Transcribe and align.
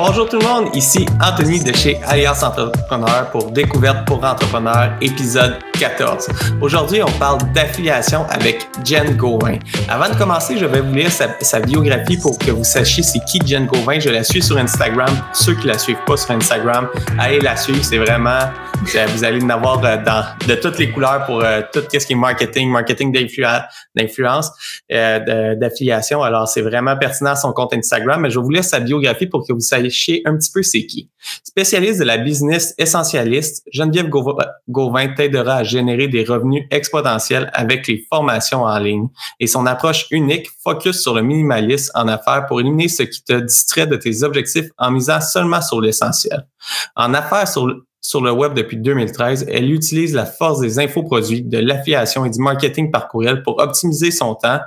Bonjour 0.00 0.28
tout 0.28 0.38
le 0.38 0.46
monde, 0.46 0.76
ici 0.76 1.04
Anthony 1.20 1.58
de 1.58 1.74
chez 1.74 2.00
Alliance 2.04 2.44
Entrepreneur 2.44 3.28
pour 3.32 3.50
Découverte 3.50 4.06
pour 4.06 4.24
Entrepreneurs, 4.24 4.92
épisode 5.00 5.58
14. 5.76 6.28
Aujourd'hui, 6.60 7.02
on 7.02 7.10
parle 7.18 7.38
d'affiliation 7.52 8.24
avec 8.30 8.68
Jen 8.84 9.16
Gauvin. 9.16 9.58
Avant 9.88 10.08
de 10.08 10.14
commencer, 10.16 10.56
je 10.56 10.66
vais 10.66 10.82
vous 10.82 10.94
lire 10.94 11.10
sa, 11.10 11.58
biographie 11.58 12.16
pour 12.16 12.38
que 12.38 12.52
vous 12.52 12.62
sachiez 12.62 13.02
c'est 13.02 13.24
qui 13.24 13.40
Jen 13.44 13.66
Gauvin. 13.66 13.98
Je 13.98 14.10
la 14.10 14.22
suis 14.22 14.40
sur 14.40 14.56
Instagram. 14.56 15.10
Ceux 15.32 15.54
qui 15.54 15.66
la 15.66 15.78
suivent 15.78 16.04
pas 16.06 16.16
sur 16.16 16.30
Instagram, 16.30 16.88
allez 17.18 17.40
la 17.40 17.56
suivre. 17.56 17.82
C'est 17.82 17.98
vraiment, 17.98 18.38
vous 18.82 19.24
allez 19.24 19.42
en 19.42 19.50
avoir 19.50 19.84
euh, 19.84 19.96
dans, 19.96 20.24
de 20.46 20.54
toutes 20.54 20.78
les 20.78 20.90
couleurs 20.90 21.24
pour 21.26 21.42
euh, 21.42 21.62
tout 21.72 21.82
ce 21.92 22.06
qui 22.06 22.12
est 22.12 22.16
marketing, 22.16 22.70
marketing 22.70 23.12
d'influence, 23.12 24.50
euh, 24.92 25.54
d'affiliation. 25.56 26.22
Alors, 26.22 26.46
c'est 26.46 26.62
vraiment 26.62 26.96
pertinent 26.96 27.34
son 27.34 27.52
compte 27.52 27.74
Instagram, 27.74 28.20
mais 28.20 28.30
je 28.30 28.38
vous 28.38 28.50
lire 28.50 28.64
sa 28.64 28.78
biographie 28.78 29.26
pour 29.26 29.46
que 29.46 29.52
vous 29.52 29.60
sachiez 29.60 29.87
un 30.24 30.36
petit 30.36 30.50
peu 30.52 30.62
c'est. 30.62 31.10
Spécialiste 31.42 32.00
de 32.00 32.04
la 32.04 32.18
business 32.18 32.74
essentialiste, 32.78 33.66
Geneviève 33.72 34.08
Gauvin 34.08 35.08
t'aidera 35.14 35.56
à 35.56 35.64
générer 35.64 36.08
des 36.08 36.24
revenus 36.24 36.64
exponentiels 36.70 37.50
avec 37.52 37.86
les 37.88 38.04
formations 38.08 38.62
en 38.62 38.78
ligne 38.78 39.08
et 39.40 39.46
son 39.46 39.66
approche 39.66 40.06
unique 40.10 40.48
focus 40.62 41.00
sur 41.00 41.14
le 41.14 41.22
minimalisme 41.22 41.90
en 41.94 42.08
affaires 42.08 42.46
pour 42.46 42.60
éliminer 42.60 42.88
ce 42.88 43.02
qui 43.02 43.22
te 43.24 43.34
distrait 43.40 43.86
de 43.86 43.96
tes 43.96 44.22
objectifs 44.22 44.66
en 44.78 44.90
misant 44.90 45.20
seulement 45.20 45.60
sur 45.60 45.80
l'essentiel. 45.80 46.46
En 46.94 47.14
affaires 47.14 47.48
sur 47.48 47.66
sur 48.08 48.22
le 48.22 48.32
web 48.32 48.54
depuis 48.54 48.78
2013, 48.78 49.48
elle 49.52 49.70
utilise 49.70 50.14
la 50.14 50.24
force 50.24 50.60
des 50.60 50.78
infoproduits, 50.78 51.42
de 51.42 51.58
l'affiliation 51.58 52.24
et 52.24 52.30
du 52.30 52.40
marketing 52.40 52.90
par 52.90 53.06
courriel 53.06 53.42
pour 53.42 53.60
optimiser 53.60 54.10
son 54.10 54.34
temps 54.34 54.60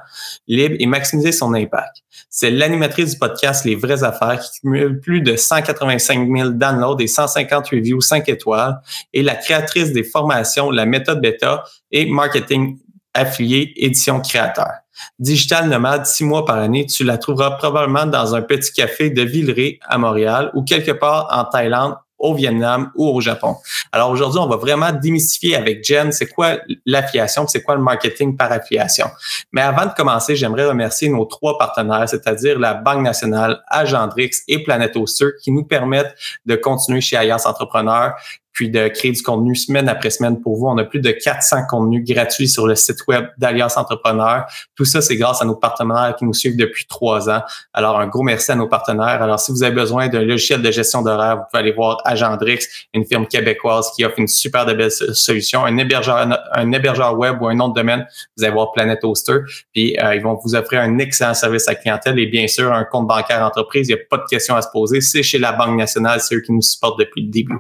libre 0.48 0.76
et 0.78 0.86
maximiser 0.86 1.32
son 1.32 1.56
impact. 1.56 2.04
C'est 2.30 2.52
l'animatrice 2.52 3.14
du 3.14 3.18
podcast 3.18 3.66
Les 3.66 3.74
vraies 3.74 4.04
affaires 4.04 4.40
qui 4.40 4.60
cumule 4.60 5.00
plus 5.00 5.22
de 5.22 5.36
185 5.36 6.30
000 6.38 6.50
downloads 6.52 7.00
et 7.00 7.08
150 7.08 7.68
reviews 7.70 8.00
5 8.00 8.30
étoiles 8.30 8.80
et 9.12 9.24
la 9.24 9.34
créatrice 9.34 9.92
des 9.92 10.04
formations 10.04 10.70
La 10.70 10.86
méthode 10.86 11.20
bêta 11.20 11.64
et 11.90 12.06
marketing 12.06 12.78
affilié 13.16 13.74
édition 13.76 14.22
créateur. 14.22 14.70
Digital 15.18 15.68
nomade, 15.68 16.06
six 16.06 16.24
mois 16.24 16.46
par 16.46 16.60
année, 16.60 16.86
tu 16.86 17.04
la 17.04 17.18
trouveras 17.18 17.58
probablement 17.58 18.06
dans 18.06 18.36
un 18.36 18.44
petit 18.44 18.72
café 18.72 19.10
de 19.10 19.24
Villeray 19.24 19.80
à 19.82 19.98
Montréal 19.98 20.52
ou 20.54 20.62
quelque 20.64 20.92
part 20.92 21.28
en 21.32 21.46
Thaïlande 21.46 21.96
au 22.22 22.34
Vietnam 22.36 22.92
ou 22.96 23.08
au 23.10 23.20
Japon. 23.20 23.58
Alors 23.92 24.12
aujourd'hui, 24.12 24.40
on 24.40 24.48
va 24.48 24.56
vraiment 24.56 24.92
démystifier 24.92 25.56
avec 25.56 25.84
Jen, 25.84 26.12
c'est 26.12 26.28
quoi 26.28 26.58
l'affiliation, 26.86 27.48
c'est 27.48 27.64
quoi 27.64 27.76
le 27.76 27.82
marketing 27.82 28.38
par 28.38 28.52
affiliation. 28.52 29.08
Mais 29.52 29.62
avant 29.62 29.86
de 29.86 29.92
commencer, 29.92 30.36
j'aimerais 30.36 30.66
remercier 30.66 31.10
nos 31.10 31.26
trois 31.26 31.58
partenaires, 31.58 32.08
c'est-à-dire 32.08 32.60
la 32.60 32.76
Banque 32.76 33.02
nationale, 33.02 33.62
Agendrix 33.68 34.32
et 34.48 34.64
Planet 34.64 34.96
Oster, 34.96 35.30
qui 35.42 35.52
nous 35.52 35.64
permettent 35.64 36.16
de 36.46 36.56
continuer 36.56 37.02
chez 37.02 37.18
Alliance 37.18 37.46
Entrepreneurs 37.46 38.14
puis 38.62 38.70
de 38.70 38.90
créer 38.90 39.12
du 39.12 39.24
contenu 39.24 39.56
semaine 39.56 39.90
après 39.90 40.12
semaine 40.12 40.40
pour 40.40 40.56
vous. 40.56 40.68
On 40.68 40.78
a 40.78 40.84
plus 40.84 41.00
de 41.00 41.10
400 41.10 41.66
contenus 41.68 42.04
gratuits 42.06 42.48
sur 42.48 42.68
le 42.68 42.76
site 42.76 43.00
web 43.08 43.26
d'Alliance 43.40 43.76
Entrepreneur. 43.76 44.46
Tout 44.76 44.86
ça, 44.86 45.02
c'est 45.02 45.16
grâce 45.16 45.42
à 45.42 45.46
nos 45.46 45.56
partenaires 45.56 46.14
qui 46.16 46.26
nous 46.26 46.34
suivent 46.36 46.56
depuis 46.56 46.86
trois 46.86 47.28
ans. 47.28 47.42
Alors, 47.74 48.00
un 48.00 48.06
gros 48.06 48.22
merci 48.22 48.52
à 48.52 48.56
nos 48.56 48.68
partenaires. 48.68 49.20
Alors, 49.24 49.40
si 49.40 49.52
vous 49.52 49.64
avez 49.64 49.74
besoin 49.74 50.10
d'un 50.10 50.22
logiciel 50.22 50.62
de 50.62 50.70
gestion 50.70 51.02
d'horaire, 51.02 51.38
vous 51.38 51.44
pouvez 51.50 51.64
aller 51.64 51.72
voir 51.72 52.04
Agendrix, 52.06 52.60
une 52.94 53.04
firme 53.04 53.26
québécoise 53.26 53.90
qui 53.96 54.06
offre 54.06 54.20
une 54.20 54.28
super 54.28 54.68
de 54.68 54.74
belle 54.74 54.92
solution, 54.92 55.66
un 55.66 55.76
hébergeur, 55.78 56.28
un 56.54 56.72
hébergeur 56.72 57.18
web 57.18 57.42
ou 57.42 57.48
un 57.48 57.56
de 57.56 57.74
domaine. 57.74 58.06
Vous 58.38 58.44
allez 58.44 58.54
voir 58.54 58.74
Planet 58.74 59.04
Hoster. 59.04 59.40
Puis, 59.74 59.98
euh, 59.98 60.14
ils 60.14 60.22
vont 60.22 60.36
vous 60.36 60.54
offrir 60.54 60.82
un 60.82 61.00
excellent 61.00 61.34
service 61.34 61.68
à 61.68 61.74
clientèle 61.74 62.20
et 62.20 62.28
bien 62.28 62.46
sûr, 62.46 62.72
un 62.72 62.84
compte 62.84 63.08
bancaire 63.08 63.44
entreprise. 63.44 63.90
Il 63.90 63.96
n'y 63.96 64.00
a 64.00 64.04
pas 64.08 64.18
de 64.18 64.26
questions 64.30 64.56
à 64.56 64.62
se 64.62 64.70
poser. 64.72 65.02
C'est 65.02 65.24
chez 65.24 65.40
la 65.40 65.52
Banque 65.52 65.76
nationale, 65.80 66.22
c'est 66.22 66.36
eux 66.36 66.42
qui 66.42 66.52
nous 66.52 66.62
supportent 66.62 67.00
depuis 67.00 67.24
le 67.24 67.32
début. 67.32 67.58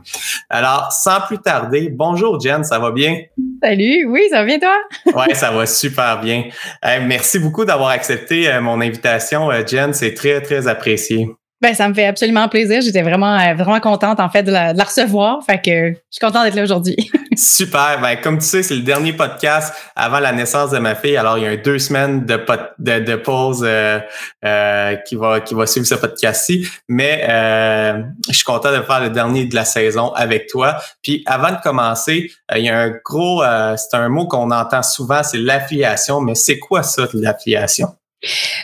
Alors, 0.47 0.90
sans 0.91 1.21
plus 1.21 1.39
tarder, 1.39 1.89
bonjour 1.91 2.39
Jen, 2.39 2.63
ça 2.63 2.79
va 2.79 2.91
bien? 2.91 3.17
Salut, 3.63 4.05
oui, 4.05 4.21
ça 4.29 4.37
va 4.37 4.45
bien 4.45 4.59
toi? 4.59 4.75
oui, 5.05 5.35
ça 5.35 5.51
va 5.51 5.65
super 5.65 6.19
bien. 6.19 6.45
merci 7.03 7.39
beaucoup 7.39 7.65
d'avoir 7.65 7.89
accepté 7.89 8.51
euh, 8.51 8.61
mon 8.61 8.81
invitation, 8.81 9.51
euh, 9.51 9.65
Jen. 9.65 9.93
C'est 9.93 10.13
très, 10.13 10.41
très 10.41 10.67
apprécié. 10.67 11.27
Ben, 11.61 11.75
ça 11.75 11.87
me 11.87 11.93
fait 11.93 12.07
absolument 12.07 12.49
plaisir. 12.49 12.81
J'étais 12.81 13.03
vraiment, 13.03 13.37
euh, 13.37 13.53
vraiment 13.53 13.79
contente, 13.79 14.19
en 14.19 14.29
fait, 14.29 14.41
de 14.41 14.51
la, 14.51 14.73
recevoir. 14.73 15.43
Fait 15.45 15.61
que 15.61 15.91
je 15.91 15.99
suis 16.09 16.19
contente 16.19 16.43
d'être 16.45 16.55
là 16.55 16.63
aujourd'hui. 16.63 16.95
Super. 17.41 17.99
Ben, 17.99 18.17
comme 18.17 18.37
tu 18.37 18.45
sais, 18.45 18.61
c'est 18.61 18.75
le 18.75 18.83
dernier 18.83 19.13
podcast 19.13 19.73
avant 19.95 20.19
la 20.19 20.31
naissance 20.31 20.69
de 20.69 20.77
ma 20.77 20.93
fille. 20.93 21.17
Alors, 21.17 21.39
il 21.39 21.43
y 21.43 21.47
a 21.47 21.57
deux 21.57 21.79
semaines 21.79 22.23
de, 22.23 23.15
pause 23.15 23.63
euh, 23.65 23.99
euh, 24.45 24.95
qui, 25.07 25.15
va, 25.15 25.41
qui 25.41 25.55
va 25.55 25.65
suivre 25.65 25.87
ce 25.87 25.95
podcast-ci. 25.95 26.67
Mais 26.87 27.23
je 28.29 28.33
suis 28.33 28.43
content 28.43 28.71
de 28.71 28.83
faire 28.83 29.01
le 29.01 29.09
dernier 29.09 29.45
de 29.45 29.55
la 29.55 29.65
saison 29.65 30.13
avec 30.13 30.47
toi. 30.49 30.77
Puis, 31.01 31.23
avant 31.25 31.49
de 31.49 31.57
commencer, 31.63 32.31
il 32.55 32.63
y 32.63 32.69
a 32.69 32.77
un 32.77 32.91
gros, 33.03 33.43
c'est 33.75 33.97
un 33.97 34.09
mot 34.09 34.27
qu'on 34.27 34.51
entend 34.51 34.83
souvent, 34.83 35.23
c'est 35.23 35.39
l'affiliation. 35.39 36.21
Mais 36.21 36.35
c'est 36.35 36.59
quoi 36.59 36.83
ça, 36.83 37.07
l'affiliation? 37.13 37.95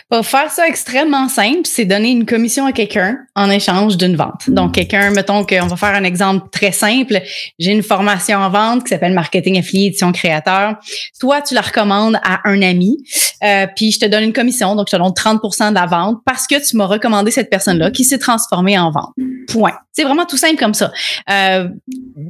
Pour 0.08 0.24
faire 0.24 0.50
ça 0.50 0.66
extrêmement 0.66 1.28
simple, 1.28 1.62
c'est 1.64 1.84
donner 1.84 2.10
une 2.10 2.26
commission 2.26 2.66
à 2.66 2.72
quelqu'un 2.72 3.18
en 3.34 3.50
échange 3.50 3.96
d'une 3.96 4.16
vente. 4.16 4.48
Donc, 4.48 4.74
quelqu'un, 4.74 5.10
mettons 5.10 5.44
qu'on 5.44 5.66
va 5.66 5.76
faire 5.76 5.94
un 5.94 6.04
exemple 6.04 6.48
très 6.50 6.72
simple. 6.72 7.20
J'ai 7.58 7.72
une 7.72 7.82
formation 7.82 8.38
en 8.38 8.50
vente 8.50 8.84
qui 8.84 8.90
s'appelle 8.90 9.12
Marketing 9.12 9.58
Affilié 9.58 9.86
Édition 9.86 10.12
Créateur. 10.12 10.76
Toi, 11.20 11.42
tu 11.42 11.54
la 11.54 11.60
recommandes 11.60 12.16
à 12.24 12.40
un 12.44 12.62
ami, 12.62 12.98
euh, 13.42 13.66
puis 13.74 13.92
je 13.92 13.98
te 13.98 14.06
donne 14.06 14.24
une 14.24 14.32
commission, 14.32 14.74
donc 14.74 14.88
je 14.90 14.96
te 14.96 15.02
donne 15.02 15.12
30% 15.12 15.70
de 15.70 15.74
la 15.74 15.86
vente 15.86 16.18
parce 16.24 16.46
que 16.46 16.64
tu 16.64 16.76
m'as 16.76 16.86
recommandé 16.86 17.30
cette 17.30 17.50
personne-là 17.50 17.90
qui 17.90 18.04
s'est 18.04 18.18
transformée 18.18 18.78
en 18.78 18.90
vente. 18.90 19.12
Point. 19.48 19.74
C'est 19.92 20.04
vraiment 20.04 20.26
tout 20.26 20.36
simple 20.36 20.56
comme 20.56 20.74
ça. 20.74 20.92
Euh, 21.28 21.68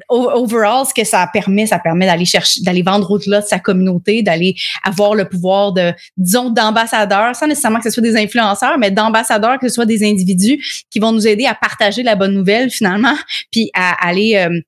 overall, 0.09 0.87
ce 0.87 0.95
que 0.95 1.05
ça 1.05 1.29
permet, 1.31 1.67
ça 1.67 1.79
permet 1.79 2.07
d'aller 2.07 2.25
chercher, 2.25 2.63
d'aller 2.63 2.83
vendre 2.83 3.11
au-delà 3.11 3.41
de 3.41 3.47
sa 3.47 3.59
communauté, 3.59 4.23
d'aller 4.23 4.55
avoir 4.83 5.15
le 5.15 5.29
pouvoir 5.29 5.73
de, 5.73 5.93
disons, 6.17 6.49
d'ambassadeur, 6.49 7.18
sans 7.33 7.47
nécessairement 7.47 7.79
que 7.79 7.85
ce 7.85 7.91
soit 7.91 8.03
des 8.03 8.17
influenceurs, 8.17 8.79
mais 8.79 8.91
d'ambassadeurs, 8.91 9.59
que 9.59 9.69
ce 9.69 9.75
soit 9.75 9.87
des 9.87 10.09
individus 10.09 10.85
qui 10.91 10.99
vont 10.99 11.13
nous 11.13 11.27
aider 11.27 11.47
à 11.47 11.55
partager 11.55 12.03
la 12.03 12.17
bonne 12.17 12.33
nouvelle 12.33 12.71
finalement, 12.71 13.15
puis 13.53 13.71
à 13.75 14.07
aller, 14.07 14.37
euh, 14.37 14.61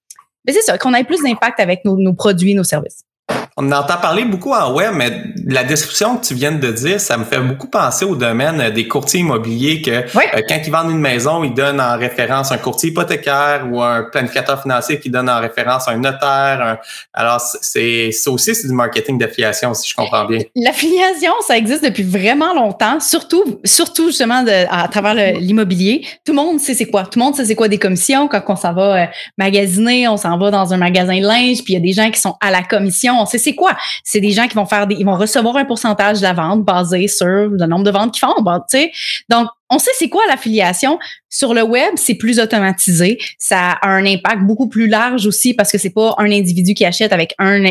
mais 0.47 0.53
c'est 0.53 0.63
ça, 0.63 0.79
qu'on 0.79 0.95
ait 0.95 1.05
plus 1.05 1.23
d'impact 1.23 1.61
avec 1.61 1.85
nos, 1.85 1.97
nos 1.97 2.15
produits, 2.15 2.55
nos 2.55 2.65
services. 2.65 3.05
On 3.57 3.71
entend 3.73 3.97
parler 3.99 4.25
beaucoup 4.25 4.53
en 4.53 4.73
web, 4.73 4.93
mais 4.95 5.11
la 5.47 5.65
description 5.65 6.17
que 6.17 6.27
tu 6.27 6.35
viens 6.35 6.53
de 6.53 6.71
dire, 6.73 7.01
ça 7.01 7.17
me 7.17 7.25
fait 7.25 7.41
beaucoup 7.41 7.69
penser 7.69 8.05
au 8.05 8.17
domaine 8.17 8.71
des 8.71 8.89
courtiers 8.89 9.21
immobiliers 9.21 9.83
que 9.83 9.91
euh, 9.91 10.43
quand 10.49 10.61
ils 10.65 10.71
vendent 10.71 10.91
une 10.91 11.01
maison, 11.01 11.43
ils 11.45 11.55
donnent 11.55 11.81
en 11.81 11.99
référence 11.99 12.53
un 12.53 12.59
courtier 12.59 12.91
hypothécaire 12.91 13.67
ou 13.71 13.83
un 13.83 14.05
planificateur 14.05 14.63
financier 14.63 14.99
qui 15.01 15.11
donne 15.11 15.29
en 15.29 15.41
référence 15.41 15.89
un 15.89 15.99
notaire. 15.99 16.79
alors, 17.13 17.41
c'est 17.41 18.13
ça 18.13 18.31
aussi, 18.31 18.55
c'est 18.55 18.69
du 18.69 18.75
marketing 18.75 19.19
d'affiliation, 19.19 19.75
si 19.75 19.91
je 19.91 19.95
comprends 19.95 20.25
bien. 20.25 20.41
L'affiliation, 20.57 21.33
ça 21.47 21.57
existe 21.57 21.85
depuis 21.85 22.03
vraiment 22.03 22.55
longtemps, 22.55 23.01
surtout, 23.01 23.61
surtout 23.65 24.09
justement 24.09 24.45
à 24.71 24.89
travers 24.89 25.15
l'immobilier. 25.39 26.05
Tout 26.25 26.33
le 26.33 26.37
monde 26.37 26.61
sait 26.61 26.75
c'est 26.75 26.87
quoi. 26.87 27.05
Tout 27.05 27.19
le 27.19 27.25
monde 27.25 27.35
sait 27.35 27.45
c'est 27.45 27.55
quoi 27.55 27.69
des 27.69 27.79
commissions. 27.79 28.29
Quand 28.29 28.43
on 28.49 28.57
s'en 28.57 28.73
va 28.73 29.03
euh, 29.03 29.07
magasiner, 29.39 30.09
on 30.09 30.17
s'en 30.17 30.39
va 30.39 30.51
dans 30.51 30.73
un 30.73 30.77
magasin 30.77 31.19
de 31.19 31.27
linge, 31.27 31.63
puis 31.65 31.75
il 31.75 31.75
y 31.75 31.77
a 31.77 31.81
des 31.81 31.93
gens 31.93 32.11
qui 32.11 32.21
sont 32.21 32.37
à 32.41 32.51
la 32.51 32.63
commission. 32.63 33.15
On 33.19 33.27
sait 33.27 33.39
c'est 33.41 33.55
quoi? 33.55 33.77
C'est 34.05 34.21
des 34.21 34.31
gens 34.31 34.47
qui 34.47 34.55
vont 34.55 34.67
faire 34.67 34.87
des, 34.87 34.95
ils 34.95 35.05
vont 35.05 35.17
recevoir 35.17 35.57
un 35.57 35.65
pourcentage 35.65 36.19
de 36.19 36.23
la 36.23 36.33
vente 36.33 36.65
basé 36.65 37.09
sur 37.09 37.27
le 37.27 37.67
nombre 37.67 37.85
de 37.85 37.91
ventes 37.91 38.13
qu'ils 38.15 38.21
font. 38.21 38.35
tu 38.43 38.79
sais. 38.79 38.93
Donc, 39.29 39.49
on 39.71 39.79
sait 39.79 39.93
c'est 39.97 40.09
quoi 40.09 40.23
l'affiliation. 40.29 40.99
Sur 41.29 41.55
le 41.55 41.63
web, 41.63 41.93
c'est 41.95 42.17
plus 42.17 42.41
automatisé. 42.41 43.19
Ça 43.39 43.79
a 43.81 43.89
un 43.89 44.05
impact 44.05 44.43
beaucoup 44.43 44.69
plus 44.69 44.89
large 44.89 45.27
aussi 45.27 45.55
parce 45.55 45.71
que 45.71 45.79
c'est 45.79 45.91
pas 45.91 46.15
un 46.19 46.31
individu 46.31 46.75
qui 46.75 46.85
achète 46.85 47.13
avec 47.13 47.35
un, 47.39 47.65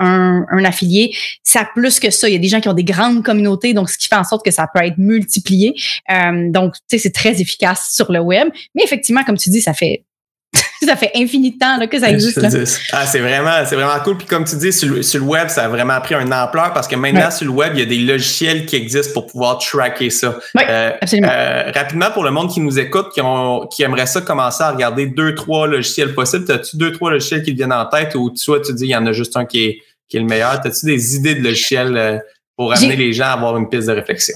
un, 0.00 0.44
un 0.50 0.64
affilié. 0.64 1.14
Ça 1.44 1.60
a 1.60 1.64
plus 1.64 2.00
que 2.00 2.10
ça. 2.10 2.28
Il 2.28 2.32
y 2.32 2.36
a 2.36 2.40
des 2.40 2.48
gens 2.48 2.60
qui 2.60 2.68
ont 2.68 2.74
des 2.74 2.84
grandes 2.84 3.22
communautés, 3.22 3.72
donc 3.72 3.88
ce 3.88 3.96
qui 3.98 4.08
fait 4.08 4.16
en 4.16 4.24
sorte 4.24 4.44
que 4.44 4.50
ça 4.50 4.66
peut 4.72 4.82
être 4.84 4.98
multiplié. 4.98 5.74
Euh, 6.10 6.50
donc, 6.50 6.74
tu 6.74 6.80
sais, 6.90 6.98
c'est 6.98 7.14
très 7.14 7.40
efficace 7.40 7.92
sur 7.94 8.10
le 8.10 8.18
web. 8.18 8.48
Mais 8.74 8.82
effectivement, 8.82 9.22
comme 9.22 9.38
tu 9.38 9.50
dis, 9.50 9.60
ça 9.60 9.74
fait 9.74 10.04
ça 10.86 10.96
fait 10.96 11.10
infini 11.16 11.52
de 11.52 11.58
temps 11.58 11.76
là, 11.76 11.86
que 11.86 11.98
ça 11.98 12.10
existe. 12.10 12.40
Ah, 12.92 13.06
c'est 13.06 13.18
vraiment, 13.18 13.64
c'est 13.66 13.74
vraiment 13.74 13.98
cool. 14.04 14.18
Puis 14.18 14.26
comme 14.26 14.44
tu 14.44 14.56
dis, 14.56 14.72
sur, 14.72 14.88
le 14.88 15.20
web, 15.20 15.48
ça 15.48 15.64
a 15.64 15.68
vraiment 15.68 16.00
pris 16.00 16.14
un 16.14 16.30
ampleur 16.30 16.72
parce 16.72 16.86
que 16.86 16.96
maintenant, 16.96 17.30
sur 17.30 17.46
le 17.46 17.52
web, 17.52 17.72
il 17.74 17.80
y 17.80 17.82
a 17.82 17.86
des 17.86 17.98
logiciels 17.98 18.66
qui 18.66 18.76
existent 18.76 19.12
pour 19.12 19.26
pouvoir 19.26 19.58
tracker 19.58 20.10
ça. 20.10 20.38
Oui, 20.54 20.62
euh, 20.68 20.92
absolument. 21.00 21.28
Euh, 21.30 21.72
rapidement, 21.74 22.10
pour 22.10 22.24
le 22.24 22.30
monde 22.30 22.50
qui 22.50 22.60
nous 22.60 22.78
écoute, 22.78 23.08
qui, 23.12 23.20
ont, 23.20 23.66
qui 23.66 23.82
aimerait 23.82 24.06
ça 24.06 24.20
commencer 24.20 24.62
à 24.62 24.70
regarder 24.70 25.06
deux, 25.06 25.34
trois 25.34 25.66
logiciels 25.66 26.14
possibles, 26.14 26.50
as-tu 26.50 26.76
deux, 26.76 26.92
trois 26.92 27.10
logiciels 27.10 27.42
qui 27.42 27.52
te 27.52 27.56
viennent 27.56 27.72
en 27.72 27.86
tête 27.86 28.14
ou 28.14 28.30
toi, 28.30 28.60
tu 28.60 28.72
dis, 28.74 28.84
il 28.84 28.90
y 28.90 28.96
en 28.96 29.06
a 29.06 29.12
juste 29.12 29.36
un 29.36 29.44
qui 29.44 29.64
est, 29.64 29.82
qui 30.08 30.16
est 30.16 30.20
le 30.20 30.26
meilleur? 30.26 30.60
As-tu 30.64 30.86
des 30.86 31.16
idées 31.16 31.34
de 31.34 31.42
logiciels 31.42 31.96
euh, 31.96 32.18
pour 32.56 32.72
amener 32.72 32.96
les 32.96 33.12
gens 33.12 33.26
à 33.26 33.32
avoir 33.32 33.56
une 33.56 33.68
piste 33.68 33.88
de 33.88 33.92
réflexion? 33.92 34.34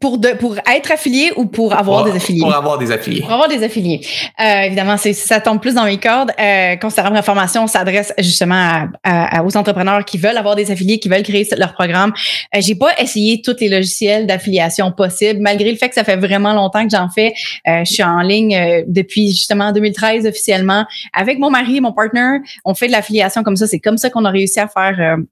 Pour, 0.00 0.16
de, 0.16 0.28
pour 0.30 0.56
être 0.74 0.90
affilié 0.90 1.32
ou 1.36 1.44
pour 1.44 1.74
avoir 1.74 2.02
Pour- 2.02 2.10
des 2.10 2.16
affiliés? 2.16 2.40
Pour 2.40 2.54
avoir 2.54 2.78
des 2.78 2.90
affiliés. 2.92 3.20
Pour 3.20 3.32
avoir 3.32 3.46
des 3.48 3.62
affiliés. 3.62 4.00
Euh, 4.40 4.60
évidemment, 4.62 4.96
c'est, 4.96 5.12
ça 5.12 5.38
tombe 5.38 5.60
plus 5.60 5.74
dans 5.74 5.84
mes 5.84 5.98
cordes. 5.98 6.32
Euh, 6.40 6.76
Considérable 6.76 7.14
la 7.16 7.22
formation, 7.22 7.64
on 7.64 7.66
s'adresse 7.66 8.14
justement 8.18 8.54
à- 8.54 8.88
à- 9.04 9.38
à- 9.38 9.42
aux 9.44 9.54
entrepreneurs 9.54 10.02
qui 10.06 10.16
veulent 10.16 10.38
avoir 10.38 10.56
des 10.56 10.70
affiliés, 10.70 10.98
qui 10.98 11.10
veulent 11.10 11.22
créer 11.22 11.46
leur 11.58 11.74
programme. 11.74 12.14
Euh, 12.54 12.60
j'ai 12.62 12.74
pas 12.74 12.88
essayé 12.98 13.42
tous 13.42 13.56
les 13.60 13.68
logiciels 13.68 14.26
d'affiliation 14.26 14.92
possibles, 14.92 15.40
malgré 15.40 15.70
le 15.70 15.76
fait 15.76 15.90
que 15.90 15.94
ça 15.94 16.04
fait 16.04 16.16
vraiment 16.16 16.54
longtemps 16.54 16.84
que 16.86 16.90
j'en 16.96 17.10
fais. 17.10 17.34
Euh, 17.68 17.84
je 17.84 17.92
suis 17.92 18.02
en 18.02 18.20
ligne 18.22 18.56
euh, 18.56 18.82
depuis 18.86 19.28
justement 19.32 19.72
2013 19.72 20.26
officiellement 20.26 20.86
avec 21.12 21.38
mon 21.38 21.50
mari 21.50 21.76
et 21.76 21.80
mon 21.80 21.92
partner. 21.92 22.38
On 22.64 22.74
fait 22.74 22.86
de 22.86 22.92
l'affiliation 22.92 23.42
comme 23.42 23.56
ça. 23.56 23.66
C'est 23.66 23.80
comme 23.80 23.98
ça 23.98 24.08
qu'on 24.08 24.24
a 24.24 24.30
réussi 24.30 24.58
à 24.58 24.68
faire 24.68 24.96
euh, 24.98 25.22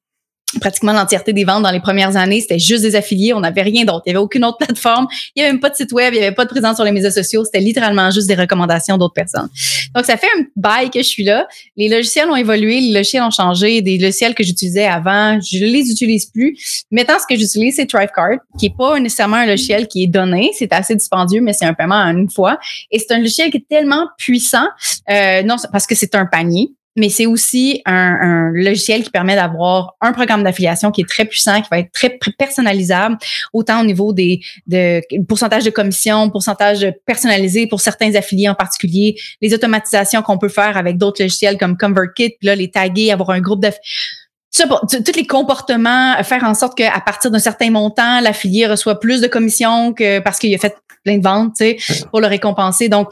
pratiquement 0.61 0.93
l'entièreté 0.93 1.33
des 1.33 1.45
ventes 1.45 1.63
dans 1.63 1.71
les 1.71 1.81
premières 1.81 2.17
années. 2.17 2.41
C'était 2.41 2.59
juste 2.59 2.83
des 2.83 2.97
affiliés. 2.97 3.33
On 3.35 3.41
n'avait 3.41 3.63
rien 3.63 3.85
d'autre. 3.85 4.03
Il 4.07 4.11
n'y 4.11 4.17
avait 4.17 4.25
aucune 4.25 4.45
autre 4.45 4.59
plateforme. 4.59 5.07
Il 5.35 5.41
n'y 5.41 5.43
avait 5.45 5.53
même 5.53 5.61
pas 5.61 5.71
de 5.71 5.77
site 5.77 5.93
web. 5.93 6.13
Il 6.15 6.19
n'y 6.19 6.25
avait 6.25 6.35
pas 6.35 6.45
de 6.45 6.51
présence 6.51 6.77
sur 6.77 6.85
les 6.85 6.93
médias 6.93 7.11
sociaux. 7.11 7.45
C'était 7.45 7.61
littéralement 7.61 8.11
juste 8.11 8.29
des 8.29 8.35
recommandations 8.35 8.99
d'autres 8.99 9.15
personnes. 9.15 9.49
Donc, 9.95 10.05
ça 10.05 10.17
fait 10.17 10.29
un 10.39 10.45
bail 10.57 10.91
que 10.91 10.99
je 10.99 11.05
suis 11.05 11.25
là. 11.25 11.47
Les 11.77 11.89
logiciels 11.89 12.29
ont 12.29 12.37
évolué. 12.37 12.81
Les 12.81 12.93
logiciels 12.93 13.23
ont 13.23 13.31
changé. 13.31 13.83
Des 13.83 13.99
logiciels 13.99 14.35
que 14.35 14.45
j'utilisais 14.45 14.87
avant, 14.87 15.39
je 15.41 15.65
les 15.65 15.91
utilise 15.91 16.27
plus. 16.27 16.85
Maintenant, 16.91 17.17
ce 17.21 17.27
que 17.27 17.39
j'utilise, 17.39 17.77
c'est 17.77 17.87
Thrivecart, 17.87 18.39
qui 18.59 18.67
est 18.67 18.77
pas 18.77 18.99
nécessairement 18.99 19.37
un 19.37 19.47
logiciel 19.47 19.89
qui 19.89 20.05
est 20.05 20.09
donné. 20.09 20.51
C'est 20.57 20.73
assez 20.73 20.95
dispendieux, 20.95 21.41
mais 21.41 21.53
c'est 21.53 21.67
un 21.67 21.75
paiement 21.75 21.97
en 21.97 22.17
une 22.17 22.31
fois. 22.31 22.59
Et 22.91 22.99
c'est 22.99 23.13
un 23.13 23.19
logiciel 23.19 23.51
qui 23.51 23.59
est 23.59 23.69
tellement 23.69 24.09
puissant, 24.19 24.67
euh, 25.11 25.43
non, 25.43 25.57
parce 25.73 25.87
que 25.87 25.95
c'est 25.95 26.15
un 26.15 26.27
panier 26.27 26.73
mais 26.97 27.09
c'est 27.09 27.27
aussi 27.27 27.83
un, 27.87 27.93
un 27.95 28.51
logiciel 28.53 29.03
qui 29.03 29.11
permet 29.11 29.35
d'avoir 29.35 29.97
un 30.01 30.13
programme 30.13 30.43
d'affiliation 30.45 30.91
qui 30.91 31.01
est 31.01 31.09
très 31.09 31.25
puissant, 31.25 31.61
qui 31.61 31.69
va 31.71 31.79
être 31.81 31.93
très 31.93 32.19
personnalisable, 32.39 33.17
autant 33.53 33.81
au 33.81 33.85
niveau 33.85 34.13
des 34.13 34.41
de 34.67 35.01
pourcentage 35.27 35.65
de 35.65 35.71
commission, 35.71 36.31
pourcentage 36.31 36.87
personnalisé 37.07 37.67
pour 37.67 37.81
certains 37.81 38.15
affiliés 38.15 38.49
en 38.49 38.55
particulier, 38.55 39.17
les 39.41 39.53
automatisations 39.55 40.23
qu'on 40.23 40.39
peut 40.39 40.49
faire 40.49 40.77
avec 40.77 40.97
d'autres 40.99 41.23
logiciels 41.23 41.59
comme 41.59 41.77
ConvertKit, 41.77 42.37
puis 42.39 42.47
là 42.47 42.55
les 42.55 42.71
taguer, 42.71 43.11
avoir 43.11 43.31
un 43.31 43.41
groupe 43.41 43.65
t- 43.65 45.03
tous 45.03 45.17
les 45.17 45.27
comportements, 45.27 46.15
faire 46.23 46.45
en 46.45 46.55
sorte 46.55 46.77
qu'à 46.77 47.01
partir 47.01 47.31
d'un 47.31 47.39
certain 47.39 47.71
montant, 47.71 48.21
l'affilié 48.21 48.67
reçoit 48.67 49.01
plus 49.01 49.21
de 49.21 49.27
commissions 49.27 49.93
que 49.93 50.21
parce 50.21 50.39
qu'il 50.39 50.55
a 50.55 50.59
fait 50.59 50.77
plein 51.05 51.19
de 51.19 51.23
ventes, 51.23 51.55
tu 51.59 51.79
sais, 51.79 52.05
pour 52.11 52.21
le 52.21 52.27
récompenser. 52.29 52.89
Donc, 52.89 53.09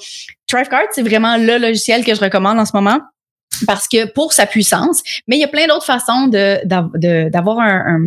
Thrivecart, 0.46 0.84
c'est 0.92 1.02
vraiment 1.02 1.36
le 1.36 1.58
logiciel 1.58 2.04
que 2.04 2.14
je 2.14 2.20
recommande 2.20 2.58
en 2.58 2.64
ce 2.64 2.72
moment 2.74 3.00
parce 3.66 3.88
que 3.88 4.06
pour 4.12 4.32
sa 4.32 4.46
puissance, 4.46 5.02
mais 5.26 5.36
il 5.36 5.40
y 5.40 5.44
a 5.44 5.48
plein 5.48 5.66
d'autres 5.66 5.84
façons 5.86 6.26
de, 6.28 6.58
d'av- 6.66 6.90
de- 6.94 7.28
d'avoir 7.30 7.58
un, 7.60 7.84
un, 7.86 8.00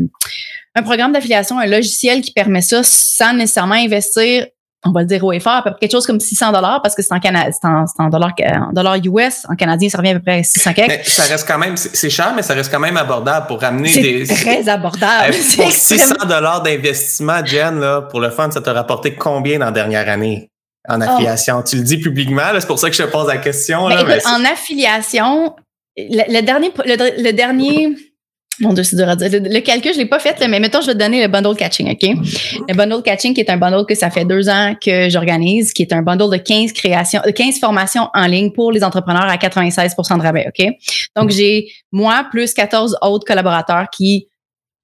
un 0.76 0.84
programme 0.84 1.12
d'affiliation, 1.12 1.60
un 1.60 1.66
logiciel 1.68 2.22
qui 2.22 2.32
permet 2.32 2.62
ça 2.62 2.82
sans 2.84 3.34
nécessairement 3.34 3.76
investir, 3.76 4.46
on 4.88 4.92
va 4.92 5.02
le 5.02 5.08
dire 5.08 5.24
au 5.24 5.32
effort, 5.34 5.54
à 5.54 5.64
peu 5.64 5.72
près 5.72 5.80
quelque 5.80 5.94
chose 5.94 6.06
comme 6.06 6.20
600 6.20 6.52
dollars 6.52 6.80
parce 6.84 6.94
que 6.94 7.02
c'est 7.02 7.12
en, 7.12 7.20
c'est 7.22 7.66
en, 7.68 7.88
c'est 7.88 8.04
en 8.04 8.10
dollars, 8.10 8.34
en 8.70 8.72
dollars 8.72 8.98
US, 9.04 9.44
en 9.50 9.56
canadien, 9.56 9.90
ça 9.90 9.98
revient 9.98 10.12
à 10.12 10.14
peu 10.16 10.22
près 10.22 10.40
à 10.40 10.44
600 10.44 10.74
quelques. 10.74 10.90
Mais 10.90 11.02
ça 11.04 11.24
reste 11.24 11.48
quand 11.48 11.58
même, 11.58 11.76
c'est 11.76 11.96
c'est 11.96 12.10
cher, 12.12 12.34
mais 12.36 12.44
ça 12.44 12.54
reste 12.54 12.70
quand 12.72 12.80
même 12.80 12.96
abordable 12.98 13.48
pour 13.48 13.62
ramener 13.62 13.90
C'est 13.90 14.02
des. 14.02 14.28
très 14.28 14.70
abordable. 14.70 15.34
C'est 15.34 15.56
pour 15.58 15.66
extrêmement- 15.66 16.04
600 16.06 16.26
dollars 16.28 16.62
d'investissement, 16.62 17.44
Jen, 17.44 17.80
là, 17.80 18.02
pour 18.04 18.20
le 18.20 18.30
fun, 18.30 18.52
ça 18.52 18.62
t'a 18.62 18.74
rapporté 18.74 19.16
combien 19.16 19.58
dans 19.58 19.66
la 19.66 19.72
dernière 19.72 20.08
année? 20.08 20.52
En 20.88 21.02
affiliation? 21.02 21.62
Tu 21.64 21.78
le 21.78 21.84
dis 21.84 21.98
publiquement, 21.98 22.44
c'est 22.60 22.68
pour 22.68 22.80
ça 22.80 22.90
que 22.90 22.96
je 22.96 23.04
te 23.04 23.08
pose 23.08 23.28
la 23.28 23.38
question. 23.38 23.88
Ben, 23.90 24.06
mais 24.08 24.26
en 24.28 24.44
affiliation, 24.46 25.56
le, 25.98 26.34
le 26.34 26.42
dernier, 26.42 26.72
le, 26.86 27.24
le 27.24 27.32
dernier, 27.32 27.96
mon 28.60 28.74
Dieu, 28.74 28.84
c'est 28.84 28.96
dur 28.96 29.10
à 29.10 29.16
dire. 29.16 29.30
Le, 29.32 29.40
le 29.40 29.60
calcul, 29.60 29.94
je 29.94 29.98
l'ai 29.98 30.06
pas 30.06 30.20
fait, 30.20 30.40
là, 30.40 30.48
mais 30.48 30.60
mettons, 30.60 30.82
je 30.82 30.88
vais 30.88 30.94
te 30.94 31.00
donner 31.00 31.22
le 31.22 31.28
bundle 31.28 31.56
catching, 31.56 31.92
OK? 31.92 32.04
Le 32.68 32.74
bundle 32.74 33.02
catching, 33.04 33.34
qui 33.34 33.42
est 33.42 33.50
un 33.50 33.58
bundle 33.58 33.86
que 33.86 33.96
ça 33.96 34.10
fait 34.10 34.26
deux 34.26 34.50
ans 34.50 34.76
que 34.80 35.10
j'organise, 35.10 35.74
qui 35.74 35.82
est 35.82 35.94
un 35.94 36.02
bundle 36.02 36.32
de 36.32 36.38
15 36.38 36.72
créations, 36.72 37.22
de 37.26 37.32
15 37.32 37.60
formations 37.60 38.10
en 38.14 38.28
ligne 38.28 38.52
pour 38.52 38.72
les 38.72 38.84
entrepreneurs 38.84 39.28
à 39.28 39.36
96% 39.36 40.18
de 40.18 40.24
rabais, 40.24 40.48
OK? 40.48 40.68
Donc, 41.16 41.32
j'ai 41.32 41.68
moi 41.92 42.26
plus 42.32 42.54
14 42.54 42.98
autres 43.02 43.26
collaborateurs 43.26 43.88
qui 43.92 44.28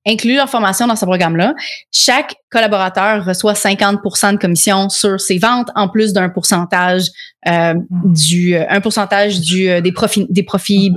incluent 0.07 0.35
leur 0.35 0.49
formation 0.49 0.87
dans 0.87 0.95
ce 0.95 1.05
programme-là. 1.05 1.53
Chaque 1.91 2.35
collaborateur 2.49 3.25
reçoit 3.25 3.53
50% 3.53 4.33
de 4.33 4.37
commission 4.37 4.89
sur 4.89 5.19
ses 5.19 5.37
ventes, 5.37 5.69
en 5.75 5.89
plus 5.89 6.13
d'un 6.13 6.29
pourcentage 6.29 7.07
euh, 7.47 7.73
du 8.05 8.55
euh, 8.55 8.65
un 8.69 8.81
pourcentage 8.81 9.39
du 9.39 9.69
euh, 9.69 9.81
des 9.81 9.91
profits 9.91 10.27
des 10.29 10.43
profits 10.43 10.91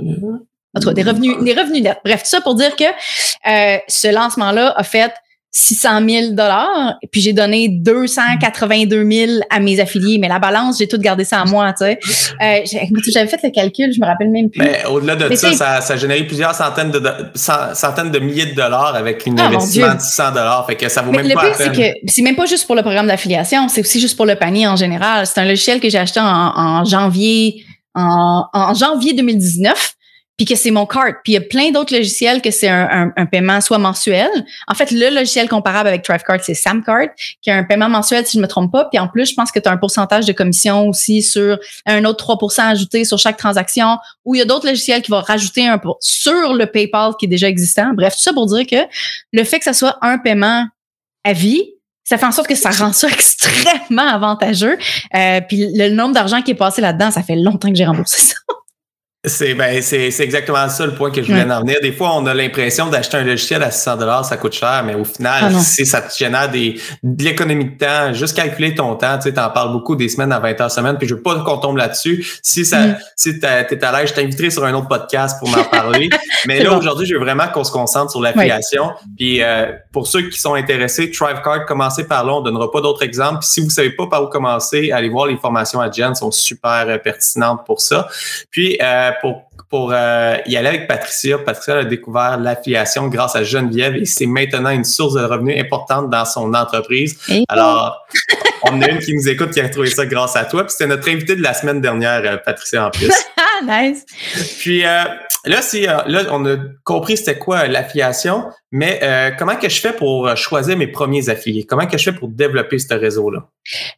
en 0.75 0.79
tout 0.79 0.87
cas, 0.89 0.93
des 0.93 1.03
revenus 1.03 1.37
des 1.41 1.53
revenus 1.53 1.83
nets. 1.83 1.97
Bref, 2.03 2.23
tout 2.23 2.29
ça 2.29 2.41
pour 2.41 2.55
dire 2.55 2.75
que 2.75 2.83
euh, 2.83 3.77
ce 3.87 4.13
lancement-là 4.13 4.73
a 4.75 4.83
fait 4.83 5.13
600 5.57 6.05
000 6.07 6.27
dollars, 6.33 6.95
puis 7.11 7.21
j'ai 7.21 7.31
donné 7.31 7.69
282 7.69 9.09
000 9.09 9.31
à 9.49 9.61
mes 9.61 9.79
affiliés, 9.79 10.17
mais 10.19 10.27
la 10.27 10.37
balance, 10.37 10.77
j'ai 10.77 10.87
tout 10.87 10.97
gardé 10.97 11.23
ça 11.23 11.39
à 11.39 11.45
moi, 11.45 11.71
tu 11.71 11.85
sais. 11.85 11.99
Euh, 12.41 12.59
J'avais 13.07 13.27
fait 13.27 13.39
le 13.41 13.51
calcul, 13.51 13.93
je 13.93 14.01
me 14.01 14.05
rappelle 14.05 14.31
même 14.31 14.49
plus. 14.49 14.61
Mais 14.61 14.83
au-delà 14.85 15.15
de 15.15 15.29
Mais 15.29 15.37
ça, 15.37 15.53
ça, 15.53 15.79
ça 15.79 15.93
a 15.93 15.95
généré 15.95 16.25
plusieurs 16.27 16.53
centaines 16.53 16.91
de, 16.91 17.01
centaines 17.35 18.11
de 18.11 18.19
milliers 18.19 18.47
de 18.47 18.53
dollars 18.53 18.95
avec 18.95 19.25
un 19.29 19.35
Ah, 19.37 19.45
investissement 19.45 19.95
de 19.95 20.01
600 20.01 20.31
dollars. 20.31 20.65
Fait 20.67 20.75
que 20.75 20.89
ça 20.89 21.01
vaut 21.01 21.11
Mais 21.11 21.19
même 21.19 21.29
le 21.29 21.33
pas 21.35 21.45
pire, 21.45 21.55
c'est 21.55 21.71
que 21.71 21.97
c'est 22.11 22.21
même 22.21 22.35
pas 22.35 22.45
juste 22.47 22.65
pour 22.65 22.75
le 22.75 22.81
programme 22.81 23.07
d'affiliation, 23.07 23.69
c'est 23.69 23.79
aussi 23.79 24.01
juste 24.01 24.17
pour 24.17 24.25
le 24.25 24.35
panier 24.35 24.67
en 24.67 24.75
général. 24.75 25.25
C'est 25.25 25.39
un 25.39 25.45
logiciel 25.45 25.79
que 25.79 25.89
j'ai 25.89 25.99
acheté 25.99 26.19
en, 26.19 26.25
en 26.25 26.83
janvier, 26.83 27.63
en, 27.93 28.43
en 28.51 28.73
janvier 28.73 29.13
2019, 29.13 29.93
puis 30.37 30.45
que 30.45 30.55
c'est 30.55 30.71
mon 30.71 30.85
cart. 30.85 31.13
Puis 31.23 31.31
il 31.31 31.35
y 31.35 31.37
a 31.37 31.41
plein 31.41 31.71
d'autres 31.71 31.95
logiciels 31.95 32.41
que 32.41 32.51
c'est 32.51 32.67
un, 32.67 32.87
un- 32.91 33.13
un 33.15 33.25
paiement 33.25 33.61
soit 33.61 33.77
mensuel. 33.77 34.29
En 34.67 34.73
fait, 34.75 34.91
le 34.91 35.09
logiciel 35.09 35.47
comparable 35.47 35.87
avec 35.87 36.03
Thrivecart, 36.03 36.39
c'est 36.43 36.53
Samcart, 36.53 37.07
qui 37.41 37.49
a 37.51 37.55
un 37.55 37.63
paiement 37.63 37.87
mensuel, 37.87 38.25
si 38.27 38.37
je 38.37 38.41
me 38.41 38.47
trompe 38.47 38.71
pas. 38.71 38.85
Puis 38.85 38.99
en 38.99 39.07
plus, 39.07 39.29
je 39.29 39.33
pense 39.35 39.51
que 39.51 39.59
tu 39.59 39.69
as 39.69 39.71
un 39.71 39.77
pourcentage 39.77 40.25
de 40.25 40.33
commission 40.33 40.87
aussi 40.89 41.21
sur 41.21 41.57
un 41.85 42.03
autre 42.03 42.25
3% 42.25 42.61
ajouté 42.67 43.05
sur 43.05 43.17
chaque 43.17 43.37
transaction, 43.37 43.97
ou 44.25 44.35
il 44.35 44.39
y 44.39 44.41
a 44.41 44.45
d'autres 44.45 44.67
logiciels 44.67 45.01
qui 45.01 45.11
vont 45.11 45.21
rajouter 45.21 45.65
un 45.67 45.77
pour, 45.77 45.97
sur 46.01 46.53
le 46.53 46.65
PayPal 46.65 47.13
qui 47.19 47.25
est 47.25 47.29
déjà 47.29 47.47
existant. 47.47 47.93
Bref, 47.93 48.15
tout 48.15 48.21
ça 48.21 48.33
pour 48.33 48.45
dire 48.47 48.65
que 48.67 48.87
le 49.31 49.43
fait 49.45 49.59
que 49.59 49.63
ça 49.65 49.73
soit 49.73 49.97
un 50.01 50.17
paiement 50.17 50.65
à 51.23 51.31
vie, 51.33 51.63
ça 52.03 52.17
fait 52.17 52.25
en 52.25 52.31
sorte 52.31 52.47
que 52.47 52.55
ça 52.55 52.69
rend 52.71 52.91
ça 52.93 53.07
extrêmement 53.11 54.07
avantageux. 54.07 54.77
Euh, 55.15 55.41
puis 55.47 55.65
le 55.73 55.89
nombre 55.89 56.13
d'argent 56.13 56.41
qui 56.41 56.51
est 56.51 56.55
passé 56.55 56.81
là-dedans, 56.81 57.09
ça 57.09 57.23
fait 57.23 57.35
longtemps 57.37 57.69
que 57.69 57.75
j'ai 57.75 57.85
remboursé 57.85 58.21
ça. 58.21 58.35
C'est 59.27 59.53
ben, 59.53 59.81
c'est 59.81 60.11
c'est 60.11 60.23
exactement 60.23 60.67
ça 60.69 60.85
le 60.85 60.93
point 60.93 61.11
que 61.11 61.21
je 61.21 61.27
voulais 61.27 61.43
Ouais. 61.45 61.51
en 61.51 61.61
venir. 61.61 61.77
Des 61.81 61.91
fois, 61.91 62.15
on 62.15 62.25
a 62.25 62.33
l'impression 62.33 62.87
d'acheter 62.87 63.17
un 63.17 63.23
logiciel 63.23 63.61
à 63.63 63.71
600 63.71 63.97
dollars, 63.97 64.25
ça 64.25 64.37
coûte 64.37 64.53
cher, 64.53 64.83
mais 64.85 64.95
au 64.95 65.03
final, 65.05 65.51
Ah 65.55 65.59
c'est 65.59 65.85
ça 65.85 66.01
te 66.01 66.15
génère 66.15 66.49
des 66.49 66.79
de 67.03 67.23
l'économie 67.23 67.65
de 67.65 67.77
temps. 67.77 68.13
Juste 68.13 68.35
calculer 68.35 68.75
ton 68.75 68.95
temps, 68.95 69.17
tu 69.17 69.23
sais, 69.23 69.33
t'en 69.33 69.49
parles 69.49 69.71
beaucoup 69.71 69.95
des 69.95 70.09
semaines 70.09 70.31
à 70.31 70.39
20 70.39 70.59
heures 70.61 70.71
semaine, 70.71 70.97
puis 70.97 71.07
je 71.07 71.15
veux 71.15 71.21
pas 71.21 71.35
qu'on 71.43 71.57
tombe 71.57 71.77
là-dessus. 71.77 72.25
Si 72.41 72.65
ça, 72.65 72.79
Mm. 72.87 72.97
si 73.15 73.39
t'es 73.39 73.47
à 73.83 73.91
l'aise, 73.99 74.09
je 74.09 74.13
t'inviterai 74.13 74.49
sur 74.49 74.63
un 74.65 74.73
autre 74.73 74.87
podcast 74.87 75.37
pour 75.39 75.49
m'en 75.49 75.63
parler. 75.63 76.09
mais 76.47 76.61
là 76.63 76.71
bon. 76.71 76.77
aujourd'hui, 76.77 77.05
je 77.05 77.13
veux 77.15 77.19
vraiment 77.19 77.47
qu'on 77.47 77.63
se 77.63 77.71
concentre 77.71 78.11
sur 78.11 78.21
l'affiliation. 78.21 78.91
Puis 79.17 79.41
euh, 79.41 79.71
pour 79.91 80.07
ceux 80.07 80.29
qui 80.29 80.39
sont 80.39 80.53
intéressés, 80.53 81.09
Thrivecard, 81.11 81.65
commencez 81.65 82.03
par 82.05 82.25
là. 82.25 82.33
On 82.33 82.41
donnera 82.41 82.71
pas 82.71 82.81
d'autres 82.81 83.03
exemples. 83.03 83.39
Puis 83.39 83.47
si 83.49 83.61
vous 83.61 83.69
savez 83.69 83.91
pas 83.91 84.07
par 84.07 84.23
où 84.23 84.27
commencer, 84.27 84.91
allez 84.91 85.09
voir 85.09 85.27
les 85.27 85.37
formations 85.37 85.79
à 85.81 85.89
Jen, 85.91 86.13
sont 86.15 86.31
super 86.31 86.85
euh, 86.87 86.97
pertinentes 86.97 87.65
pour 87.65 87.81
ça. 87.81 88.07
Puis 88.51 88.77
euh, 88.81 89.11
pour 89.21 89.43
pour 89.69 89.91
euh, 89.91 90.37
y 90.45 90.57
aller 90.57 90.67
avec 90.67 90.87
Patricia. 90.87 91.37
Patricia 91.37 91.77
a 91.77 91.83
découvert 91.83 92.37
l'affiliation 92.39 93.07
grâce 93.07 93.35
à 93.35 93.43
Geneviève 93.43 93.95
et 93.95 94.05
c'est 94.05 94.25
maintenant 94.25 94.69
une 94.69 94.83
source 94.83 95.15
de 95.15 95.23
revenus 95.23 95.59
importante 95.59 96.09
dans 96.09 96.25
son 96.25 96.53
entreprise. 96.53 97.17
Alors, 97.49 98.05
on 98.63 98.81
a 98.81 98.89
une 98.89 98.99
qui 98.99 99.13
nous 99.13 99.27
écoute 99.27 99.51
qui 99.51 99.59
a 99.59 99.69
trouvé 99.69 99.89
ça 99.89 100.05
grâce 100.05 100.35
à 100.35 100.45
toi. 100.45 100.63
Puis 100.63 100.73
c'était 100.77 100.87
notre 100.87 101.09
invité 101.09 101.35
de 101.35 101.41
la 101.41 101.53
semaine 101.53 101.81
dernière, 101.81 102.21
euh, 102.25 102.37
Patricia, 102.37 102.85
en 102.85 102.91
plus. 102.91 103.11
Ah, 103.57 103.83
nice. 103.83 104.05
Puis 104.59 104.85
euh, 104.85 105.03
là, 105.45 105.61
c'est, 105.61 105.83
là, 105.83 106.23
on 106.31 106.45
a 106.45 106.57
compris 106.83 107.15
c'était 107.15 107.37
quoi 107.37 107.67
l'affiliation, 107.67 108.49
mais 108.73 108.99
euh, 109.01 109.31
comment 109.37 109.55
que 109.55 109.69
je 109.69 109.79
fais 109.79 109.93
pour 109.93 110.35
choisir 110.35 110.75
mes 110.75 110.87
premiers 110.87 111.29
affiliés? 111.29 111.63
Comment 111.63 111.87
que 111.87 111.97
je 111.97 112.03
fais 112.03 112.11
pour 112.11 112.27
développer 112.27 112.79
ce 112.79 112.93
réseau-là? 112.93 113.47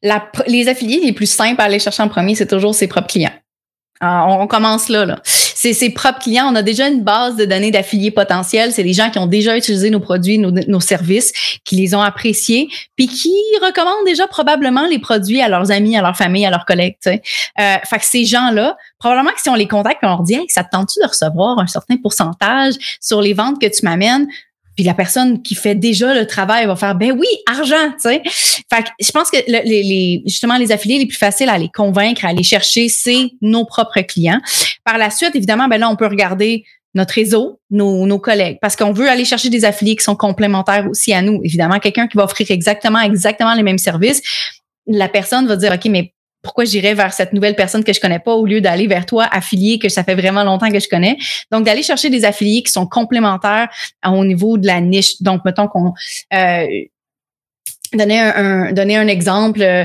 La 0.04 0.30
les 0.46 0.68
affiliés 0.68 1.00
les 1.04 1.12
plus 1.12 1.26
simples 1.26 1.60
à 1.60 1.64
aller 1.64 1.80
chercher 1.80 2.04
en 2.04 2.08
premier, 2.08 2.36
c'est 2.36 2.46
toujours 2.46 2.76
ses 2.76 2.88
propres 2.88 3.08
clients. 3.08 3.34
Ah, 4.00 4.26
on, 4.28 4.48
commence 4.48 4.90
là. 4.90 5.06
là. 5.06 5.20
C'est 5.24 5.74
ses 5.74 5.90
propres 5.90 6.20
clients. 6.20 6.48
On 6.52 6.56
a 6.56 6.62
déjà 6.62 6.88
une 6.88 7.04
base 7.04 7.36
de 7.36 7.46
données 7.46 7.72
d'affiliés 7.72 8.12
potentiels. 8.12 8.72
C'est 8.72 8.84
les 8.84 8.94
gens 8.94 9.10
qui 9.10 9.18
ont 9.18 9.26
déjà 9.26 9.58
utilisé 9.58 9.90
nos 9.90 10.00
produits, 10.00 10.38
nos, 10.38 10.80
services, 10.80 11.32
qui 11.66 11.76
les 11.76 11.96
ont 11.96 12.02
appréciés, 12.02 12.70
puis 12.96 13.08
qui 13.08 13.34
recommandent 13.62 14.06
déjà 14.06 14.28
probablement 14.28 14.86
les 14.88 15.00
produits 15.00 15.42
à 15.42 15.50
leurs 15.50 15.72
amis, 15.72 15.98
à 15.98 16.02
leur 16.02 16.16
famille, 16.16 16.46
à 16.46 16.52
leurs 16.52 16.66
collègues. 16.66 16.96
Euh, 17.08 17.20
fait 17.58 17.98
que 17.98 18.06
ces 18.06 18.26
gens-là, 18.26 18.78
probablement 19.00 19.32
que 19.32 19.42
si 19.42 19.50
on 19.50 19.56
les 19.56 19.68
contacte, 19.68 20.00
on 20.04 20.08
leur 20.08 20.24
dit, 20.24 20.36
hey, 20.36 20.46
ça 20.48 20.64
te 20.64 20.70
tente-tu 20.72 21.00
de 21.02 21.08
recevoir 21.08 21.58
un 21.58 21.68
certain 21.68 21.98
pourcentage 21.98 22.76
sur 23.02 23.22
les 23.22 23.34
ventes 23.34 23.60
que 23.60 23.68
tu 23.68 23.84
m'amènes? 23.84 24.28
Puis 24.78 24.86
la 24.86 24.94
personne 24.94 25.42
qui 25.42 25.56
fait 25.56 25.76
déjà 25.76 26.14
le 26.14 26.26
travail 26.26 26.66
va 26.68 26.76
faire 26.78 26.96
ben 26.96 27.12
oui, 27.12 27.28
argent, 27.52 27.90
tu 28.02 28.10
sais. 28.10 28.22
Fait 28.72 28.84
que 28.84 28.90
je 29.02 29.12
pense 29.12 29.30
que 29.32 29.38
le- 29.48 29.64
les, 29.68 29.84
les- 29.84 30.22
justement 30.26 30.56
les 30.58 30.72
affiliés 30.72 31.00
les 31.00 31.08
plus 31.08 31.18
faciles 31.18 31.50
à 31.50 31.54
aller 31.54 31.70
convaincre, 31.76 32.24
à 32.24 32.30
aller 32.30 32.44
chercher, 32.44 32.88
c'est 32.88 33.32
nos 33.42 33.66
propres 33.66 34.00
clients. 34.02 34.40
Par 34.86 34.98
la 34.98 35.10
suite, 35.10 35.36
évidemment, 35.36 35.68
ben 35.68 35.80
là 35.80 35.90
on 35.90 35.96
peut 35.96 36.08
regarder 36.08 36.64
notre 36.94 37.16
réseau, 37.16 37.60
nos, 37.70 38.06
nos 38.06 38.18
collègues, 38.20 38.58
parce 38.62 38.76
qu'on 38.76 38.92
veut 38.92 39.10
aller 39.10 39.26
chercher 39.26 39.50
des 39.50 39.66
affiliés 39.66 39.96
qui 39.96 40.04
sont 40.04 40.16
complémentaires 40.16 40.88
aussi 40.90 41.14
à 41.14 41.22
nous. 41.22 41.42
Évidemment, 41.44 41.80
quelqu'un 41.80 42.08
qui 42.08 42.16
va 42.18 42.24
offrir 42.24 42.50
exactement, 42.52 43.00
exactement 43.02 43.54
les 43.56 43.64
mêmes 43.64 43.78
services, 43.78 44.22
la 44.88 45.10
personne 45.10 45.48
va 45.48 45.56
dire, 45.58 45.74
OK, 45.74 45.86
mais 45.90 46.14
pourquoi 46.48 46.64
j'irais 46.64 46.94
vers 46.94 47.12
cette 47.12 47.34
nouvelle 47.34 47.56
personne 47.56 47.84
que 47.84 47.92
je 47.92 48.00
connais 48.00 48.20
pas 48.20 48.34
au 48.34 48.46
lieu 48.46 48.62
d'aller 48.62 48.88
vers 48.88 49.06
toi 49.06 49.28
affilié 49.30 49.80
que 49.80 49.90
ça 49.90 50.06
fait 50.06 50.16
vraiment 50.16 50.46
longtemps 50.46 50.72
que 50.72 50.80
je 50.80 50.88
connais. 50.88 51.18
Donc 51.52 51.66
d'aller 51.66 51.84
chercher 51.84 52.10
des 52.10 52.24
affiliés 52.24 52.64
qui 52.64 52.72
sont 52.72 52.88
complémentaires 52.88 53.68
au 54.06 54.24
niveau 54.24 54.58
de 54.58 54.66
la 54.66 54.80
niche. 54.80 55.22
Donc 55.22 55.44
mettons 55.44 55.68
qu'on 55.68 55.94
euh, 56.34 56.66
donner 57.92 58.20
un, 58.22 58.78
un 58.78 59.08
exemple. 59.08 59.62
Euh, 59.62 59.84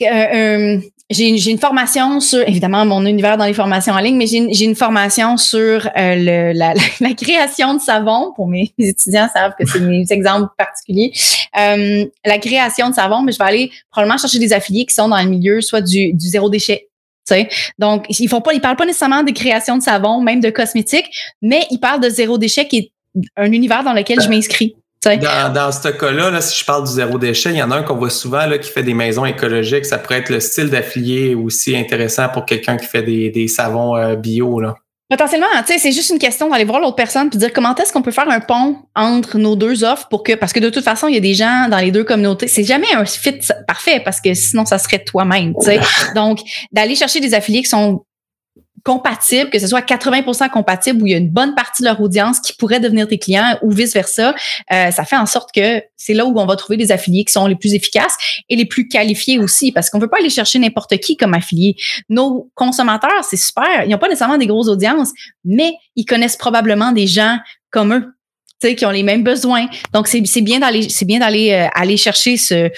euh 0.00 0.80
j'ai 1.10 1.50
une 1.50 1.58
formation 1.58 2.18
sur, 2.20 2.40
évidemment, 2.48 2.86
mon 2.86 3.04
univers 3.04 3.36
dans 3.36 3.44
les 3.44 3.54
formations 3.54 3.92
en 3.92 3.98
ligne, 3.98 4.16
mais 4.16 4.26
j'ai 4.26 4.64
une, 4.64 4.74
formation 4.74 5.36
sur 5.36 5.86
euh, 5.96 6.14
le, 6.16 6.52
la, 6.52 6.74
la, 7.00 7.14
création 7.14 7.74
de 7.74 7.80
savon. 7.80 8.32
Pour 8.34 8.48
mes, 8.48 8.72
étudiants 8.78 9.28
savent 9.32 9.52
que 9.58 9.66
c'est 9.66 9.80
mes 9.80 10.06
exemples 10.10 10.48
particuliers. 10.56 11.12
Euh, 11.58 12.06
la 12.24 12.38
création 12.38 12.88
de 12.88 12.94
savon, 12.94 13.22
mais 13.22 13.32
je 13.32 13.38
vais 13.38 13.44
aller 13.44 13.70
probablement 13.90 14.18
chercher 14.18 14.38
des 14.38 14.52
affiliés 14.52 14.86
qui 14.86 14.94
sont 14.94 15.08
dans 15.08 15.20
le 15.20 15.28
milieu 15.28 15.60
soit 15.60 15.82
du, 15.82 16.14
du 16.14 16.28
zéro 16.28 16.48
déchet, 16.48 16.88
sais. 17.24 17.48
Donc, 17.78 18.06
ils 18.08 18.28
font 18.28 18.40
pas, 18.40 18.54
ils 18.54 18.60
parlent 18.60 18.76
pas 18.76 18.86
nécessairement 18.86 19.22
de 19.22 19.32
création 19.32 19.76
de 19.76 19.82
savon, 19.82 20.20
même 20.20 20.40
de 20.40 20.50
cosmétiques, 20.50 21.10
mais 21.42 21.66
ils 21.70 21.78
parlent 21.78 22.00
de 22.00 22.08
zéro 22.08 22.38
déchet 22.38 22.66
qui 22.66 22.78
est 22.78 22.92
un 23.36 23.52
univers 23.52 23.84
dans 23.84 23.92
lequel 23.92 24.20
je 24.20 24.28
m'inscris. 24.28 24.76
Dans, 25.04 25.52
dans 25.52 25.72
ce 25.72 25.88
cas-là, 25.88 26.30
là, 26.30 26.40
si 26.40 26.58
je 26.58 26.64
parle 26.64 26.84
du 26.84 26.92
zéro 26.92 27.18
déchet, 27.18 27.50
il 27.50 27.56
y 27.56 27.62
en 27.62 27.70
a 27.70 27.76
un 27.76 27.82
qu'on 27.82 27.96
voit 27.96 28.10
souvent 28.10 28.46
là, 28.46 28.58
qui 28.58 28.70
fait 28.70 28.82
des 28.82 28.94
maisons 28.94 29.24
écologiques. 29.24 29.84
Ça 29.84 29.98
pourrait 29.98 30.18
être 30.18 30.30
le 30.30 30.40
style 30.40 30.70
d'affilié 30.70 31.34
aussi 31.34 31.76
intéressant 31.76 32.28
pour 32.28 32.44
quelqu'un 32.46 32.76
qui 32.76 32.86
fait 32.86 33.02
des, 33.02 33.30
des 33.30 33.48
savons 33.48 33.96
euh, 33.96 34.16
bio. 34.16 34.60
Là. 34.60 34.74
Potentiellement, 35.10 35.46
c'est 35.66 35.92
juste 35.92 36.10
une 36.10 36.18
question 36.18 36.48
d'aller 36.48 36.64
voir 36.64 36.80
l'autre 36.80 36.96
personne 36.96 37.28
et 37.32 37.36
dire 37.36 37.52
comment 37.52 37.74
est-ce 37.74 37.92
qu'on 37.92 38.00
peut 38.00 38.10
faire 38.10 38.28
un 38.28 38.40
pont 38.40 38.78
entre 38.96 39.36
nos 39.36 39.54
deux 39.54 39.84
offres 39.84 40.08
pour 40.08 40.22
que, 40.22 40.32
parce 40.32 40.54
que 40.54 40.60
de 40.60 40.70
toute 40.70 40.82
façon, 40.82 41.08
il 41.08 41.14
y 41.14 41.18
a 41.18 41.20
des 41.20 41.34
gens 41.34 41.68
dans 41.68 41.78
les 41.78 41.90
deux 41.90 42.04
communautés. 42.04 42.48
C'est 42.48 42.64
jamais 42.64 42.92
un 42.94 43.04
fit 43.04 43.38
parfait 43.66 44.00
parce 44.02 44.20
que 44.20 44.32
sinon, 44.32 44.64
ça 44.64 44.78
serait 44.78 45.04
toi-même. 45.04 45.52
Donc, 46.14 46.40
d'aller 46.72 46.94
chercher 46.94 47.20
des 47.20 47.34
affiliés 47.34 47.62
qui 47.62 47.68
sont 47.68 48.02
compatible, 48.84 49.50
que 49.50 49.58
ce 49.58 49.66
soit 49.66 49.80
80% 49.80 50.50
compatible 50.50 51.02
où 51.02 51.06
il 51.06 51.10
y 51.10 51.14
a 51.14 51.18
une 51.18 51.30
bonne 51.30 51.54
partie 51.54 51.82
de 51.82 51.88
leur 51.88 52.00
audience 52.00 52.38
qui 52.38 52.52
pourrait 52.52 52.80
devenir 52.80 53.08
tes 53.08 53.18
clients 53.18 53.58
ou 53.62 53.70
vice-versa, 53.70 54.34
euh, 54.72 54.90
ça 54.90 55.04
fait 55.04 55.16
en 55.16 55.26
sorte 55.26 55.50
que 55.52 55.82
c'est 55.96 56.12
là 56.12 56.26
où 56.26 56.38
on 56.38 56.46
va 56.46 56.56
trouver 56.56 56.76
des 56.76 56.92
affiliés 56.92 57.24
qui 57.24 57.32
sont 57.32 57.46
les 57.46 57.56
plus 57.56 57.74
efficaces 57.74 58.16
et 58.48 58.56
les 58.56 58.66
plus 58.66 58.86
qualifiés 58.86 59.38
aussi 59.38 59.72
parce 59.72 59.88
qu'on 59.88 59.98
veut 59.98 60.08
pas 60.08 60.18
aller 60.18 60.30
chercher 60.30 60.58
n'importe 60.58 60.98
qui 60.98 61.16
comme 61.16 61.32
affilié. 61.32 61.76
Nos 62.10 62.50
consommateurs, 62.54 63.24
c'est 63.28 63.38
super, 63.38 63.84
ils 63.84 63.90
n'ont 63.90 63.98
pas 63.98 64.08
nécessairement 64.08 64.38
des 64.38 64.46
grosses 64.46 64.68
audiences, 64.68 65.12
mais 65.44 65.72
ils 65.96 66.04
connaissent 66.04 66.36
probablement 66.36 66.92
des 66.92 67.06
gens 67.06 67.38
comme 67.70 67.94
eux 67.94 68.14
qui 68.72 68.86
ont 68.86 68.90
les 68.90 69.02
mêmes 69.02 69.22
besoins. 69.22 69.66
Donc 69.92 70.08
c'est 70.08 70.40
bien 70.40 70.60
d'aller 70.60 70.88
c'est 70.88 71.04
bien 71.04 71.18
d'aller 71.18 71.52
euh, 71.52 71.66
aller 71.74 71.98
chercher 71.98 72.38
ce 72.38 72.70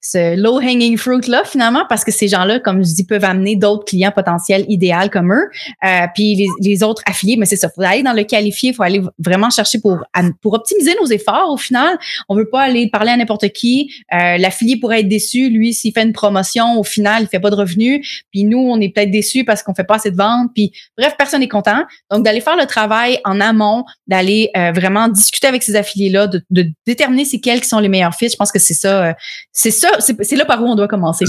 ce 0.00 0.36
low 0.36 0.58
hanging 0.60 0.96
fruit 0.96 1.28
là 1.28 1.42
finalement 1.44 1.84
parce 1.88 2.04
que 2.04 2.10
ces 2.10 2.28
gens-là 2.28 2.58
comme 2.58 2.84
je 2.84 2.94
dis 2.94 3.04
peuvent 3.04 3.24
amener 3.24 3.56
d'autres 3.56 3.84
clients 3.84 4.12
potentiels 4.12 4.64
idéaux 4.68 5.08
comme 5.12 5.32
eux. 5.32 5.48
Euh, 5.84 6.06
puis 6.14 6.48
les, 6.60 6.82
autres 6.82 7.02
affiliés 7.06 7.36
mais 7.36 7.46
c'est 7.46 7.56
ça 7.56 7.68
faut 7.68 7.82
aller 7.82 8.02
dans 8.02 8.14
le 8.14 8.24
qualifié 8.24 8.72
faut 8.72 8.82
aller 8.82 9.02
vraiment 9.18 9.50
chercher 9.50 9.78
pour 9.78 9.98
pour 10.40 10.54
optimiser 10.54 10.94
nos 11.00 11.06
efforts 11.06 11.50
au 11.50 11.56
final. 11.56 11.98
On 12.28 12.36
veut 12.36 12.48
pas 12.48 12.62
aller 12.62 12.88
parler 12.88 13.10
à 13.10 13.16
n'importe 13.16 13.48
qui. 13.50 13.92
Euh, 14.14 14.38
l'affilié 14.38 14.78
pourrait 14.78 15.00
être 15.00 15.08
déçu 15.08 15.50
lui 15.50 15.74
s'il 15.74 15.92
fait 15.92 16.02
une 16.02 16.12
promotion 16.12 16.78
au 16.78 16.84
final 16.84 17.24
il 17.24 17.28
fait 17.28 17.40
pas 17.40 17.50
de 17.50 17.56
revenus. 17.56 18.24
Puis 18.32 18.44
nous 18.44 18.58
on 18.58 18.80
est 18.80 18.88
peut-être 18.88 19.10
déçus 19.10 19.44
parce 19.44 19.62
qu'on 19.62 19.74
fait 19.74 19.84
pas 19.84 19.96
assez 19.96 20.10
de 20.10 20.16
ventes. 20.16 20.50
Puis 20.54 20.72
bref 20.96 21.14
personne 21.18 21.40
n'est 21.40 21.48
content. 21.48 21.84
Donc 22.10 22.24
d'aller 22.24 22.40
faire 22.40 22.56
le 22.56 22.66
travail 22.66 23.20
en 23.24 23.40
amont 23.40 23.84
d'aller 24.06 24.50
euh, 24.56 24.72
vraiment 24.72 25.08
discuter 25.08 25.46
avec 25.46 25.62
ces 25.62 25.76
affiliés 25.76 26.10
là 26.10 26.26
de, 26.26 26.42
de 26.50 26.66
déterminer 26.86 27.24
c'est 27.24 27.40
quels 27.40 27.60
qui 27.60 27.68
sont 27.68 27.78
les 27.78 27.88
meilleurs 27.88 28.14
fits 28.14 28.30
je 28.30 28.36
pense 28.36 28.52
que 28.52 28.58
c'est 28.58 28.74
ça 28.74 29.04
euh, 29.04 29.12
c'est 29.52 29.70
ça 29.70 29.89
c'est 29.98 30.36
là 30.36 30.44
par 30.44 30.62
où 30.62 30.66
on 30.66 30.74
doit 30.74 30.88
commencer. 30.88 31.24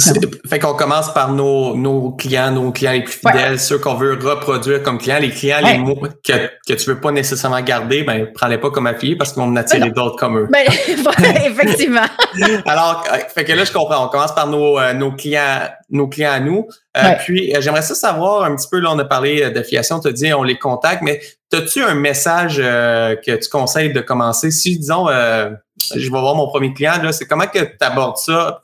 Fait 0.48 0.60
qu'on 0.60 0.74
commence 0.74 1.14
par 1.14 1.32
nos, 1.32 1.76
nos 1.76 2.12
clients, 2.12 2.52
nos 2.52 2.72
clients 2.72 2.92
les 2.92 3.04
plus 3.04 3.14
fidèles, 3.14 3.60
ceux 3.60 3.78
qu'on 3.78 3.96
veut 3.96 4.18
reproduire 4.22 4.84
comme 4.84 4.98
clients. 4.98 5.20
Les 5.20 5.30
clients 5.30 5.60
les 5.64 5.82
que, 6.24 6.48
que 6.68 6.74
tu 6.74 6.90
veux 6.90 7.00
pas 7.00 7.12
nécessairement 7.12 7.62
garder, 7.62 8.04
ben 8.04 8.28
prends-les 8.34 8.58
pas 8.58 8.70
comme 8.70 8.88
affiliés 8.88 9.16
parce 9.16 9.34
qu'on 9.34 9.44
en 9.44 9.56
attirer 9.56 9.90
ben 9.90 9.92
d'autres 9.92 10.18
comme 10.18 10.38
eux. 10.38 10.48
Ben, 10.52 10.66
effectivement. 11.46 12.06
Alors, 12.66 13.04
euh, 13.12 13.18
fait 13.34 13.44
que 13.44 13.54
là, 13.54 13.64
je 13.64 13.72
comprends. 13.72 14.06
On 14.06 14.10
commence 14.10 14.34
par 14.34 14.48
nos, 14.48 14.80
euh, 14.80 14.94
nos 14.94 15.12
clients, 15.12 15.70
nos 15.92 16.08
clients 16.08 16.32
à 16.32 16.40
nous. 16.40 16.68
Euh, 16.98 17.02
puis, 17.20 17.54
j'aimerais 17.60 17.82
ça 17.84 17.96
savoir 17.96 18.44
un 18.44 18.56
petit 18.56 18.68
peu, 18.72 18.80
là, 18.80 18.90
on 18.92 19.00
a 19.00 19.06
parlé 19.06 19.52
d'affiliation, 19.52 20.00
tu 20.00 20.08
as 20.08 20.12
dit 20.12 20.34
on 20.34 20.44
les 20.44 20.58
contacte, 20.58 21.02
mais 21.04 21.22
as-tu 21.54 21.84
un 21.84 21.96
message 21.96 22.58
que 22.58 23.36
tu 23.36 23.50
conseilles 23.50 23.94
de 23.94 24.02
commencer? 24.02 24.52
Si, 24.52 24.80
disons, 24.80 25.08
je 25.10 26.00
vais 26.00 26.10
voir 26.10 26.36
mon 26.36 26.48
premier 26.48 26.74
client, 26.74 26.94
là, 27.02 27.12
c'est 27.12 27.26
comment 27.26 27.48
que 27.48 27.60
tu 27.60 27.76
abordes 27.82 28.18
ça? 28.18 28.62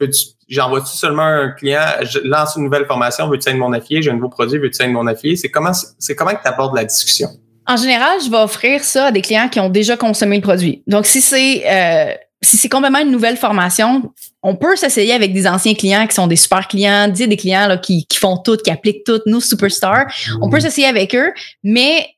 J'envoie-tu 0.47 0.95
seulement 0.95 1.25
un 1.25 1.49
client, 1.49 1.81
je 2.01 2.19
lance 2.19 2.55
une 2.55 2.63
nouvelle 2.63 2.85
formation, 2.85 3.29
veux-tu 3.29 3.49
être 3.49 3.57
mon 3.57 3.73
affilié, 3.73 4.01
j'ai 4.01 4.11
un 4.11 4.13
nouveau 4.13 4.29
produit, 4.29 4.57
veux-tu 4.57 4.81
être 4.81 4.89
mon 4.89 5.05
affilié? 5.05 5.35
C'est 5.35 5.49
comment, 5.49 5.73
c'est 5.73 6.15
comment 6.15 6.31
que 6.31 6.41
tu 6.41 6.47
abordes 6.47 6.75
la 6.75 6.85
discussion? 6.85 7.27
En 7.65 7.75
général, 7.75 8.19
je 8.23 8.31
vais 8.31 8.37
offrir 8.37 8.81
ça 8.81 9.07
à 9.07 9.11
des 9.11 9.21
clients 9.21 9.49
qui 9.49 9.59
ont 9.59 9.67
déjà 9.67 9.97
consommé 9.97 10.37
le 10.37 10.41
produit. 10.41 10.83
Donc, 10.87 11.05
si 11.05 11.19
c'est 11.19 11.63
euh, 11.65 12.13
si 12.41 12.57
c'est 12.57 12.69
complètement 12.69 12.99
une 12.99 13.11
nouvelle 13.11 13.37
formation, 13.37 14.13
on 14.43 14.55
peut 14.55 14.75
s'essayer 14.75 15.13
avec 15.13 15.33
des 15.33 15.47
anciens 15.47 15.73
clients 15.73 16.05
qui 16.05 16.13
sont 16.13 16.27
des 16.27 16.35
super 16.35 16.67
clients, 16.67 17.07
des 17.07 17.37
clients 17.37 17.67
là, 17.67 17.77
qui, 17.77 18.05
qui 18.05 18.17
font 18.17 18.37
tout, 18.37 18.57
qui 18.57 18.69
appliquent 18.69 19.03
tout, 19.03 19.21
nos 19.25 19.41
superstars. 19.41 20.05
On 20.41 20.49
peut 20.49 20.59
s'essayer 20.59 20.87
avec 20.87 21.15
eux, 21.15 21.31
mais 21.63 22.09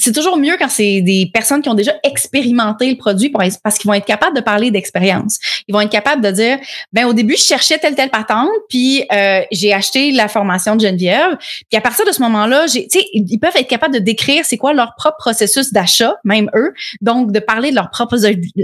c'est 0.00 0.12
toujours 0.12 0.38
mieux 0.38 0.56
quand 0.58 0.68
c'est 0.68 1.02
des 1.02 1.30
personnes 1.32 1.60
qui 1.60 1.68
ont 1.68 1.74
déjà 1.74 1.92
expérimenté 2.02 2.90
le 2.90 2.96
produit 2.96 3.30
parce 3.30 3.78
qu'ils 3.78 3.88
vont 3.88 3.94
être 3.94 4.06
capables 4.06 4.34
de 4.34 4.40
parler 4.40 4.70
d'expérience. 4.70 5.38
Ils 5.68 5.72
vont 5.72 5.80
être 5.80 5.90
capables 5.90 6.22
de 6.22 6.30
dire, 6.30 6.58
ben 6.92 7.04
au 7.06 7.12
début 7.12 7.36
je 7.36 7.42
cherchais 7.42 7.78
telle 7.78 7.94
telle 7.94 8.10
patente, 8.10 8.48
puis 8.68 9.04
euh, 9.12 9.42
j'ai 9.52 9.72
acheté 9.72 10.10
la 10.10 10.28
formation 10.28 10.74
de 10.76 10.80
Geneviève, 10.80 11.36
puis 11.68 11.76
à 11.76 11.80
partir 11.80 12.06
de 12.06 12.12
ce 12.12 12.22
moment-là, 12.22 12.66
ils 12.74 13.38
peuvent 13.38 13.56
être 13.56 13.68
capables 13.68 13.94
de 13.94 13.98
décrire 13.98 14.44
c'est 14.44 14.56
quoi 14.56 14.72
leur 14.72 14.94
propre 14.96 15.18
processus 15.18 15.72
d'achat, 15.72 16.16
même 16.24 16.50
eux, 16.54 16.72
donc 17.00 17.32
de 17.32 17.38
parler 17.38 17.70
de 17.70 17.74
leurs 17.74 17.90
propres 17.90 18.18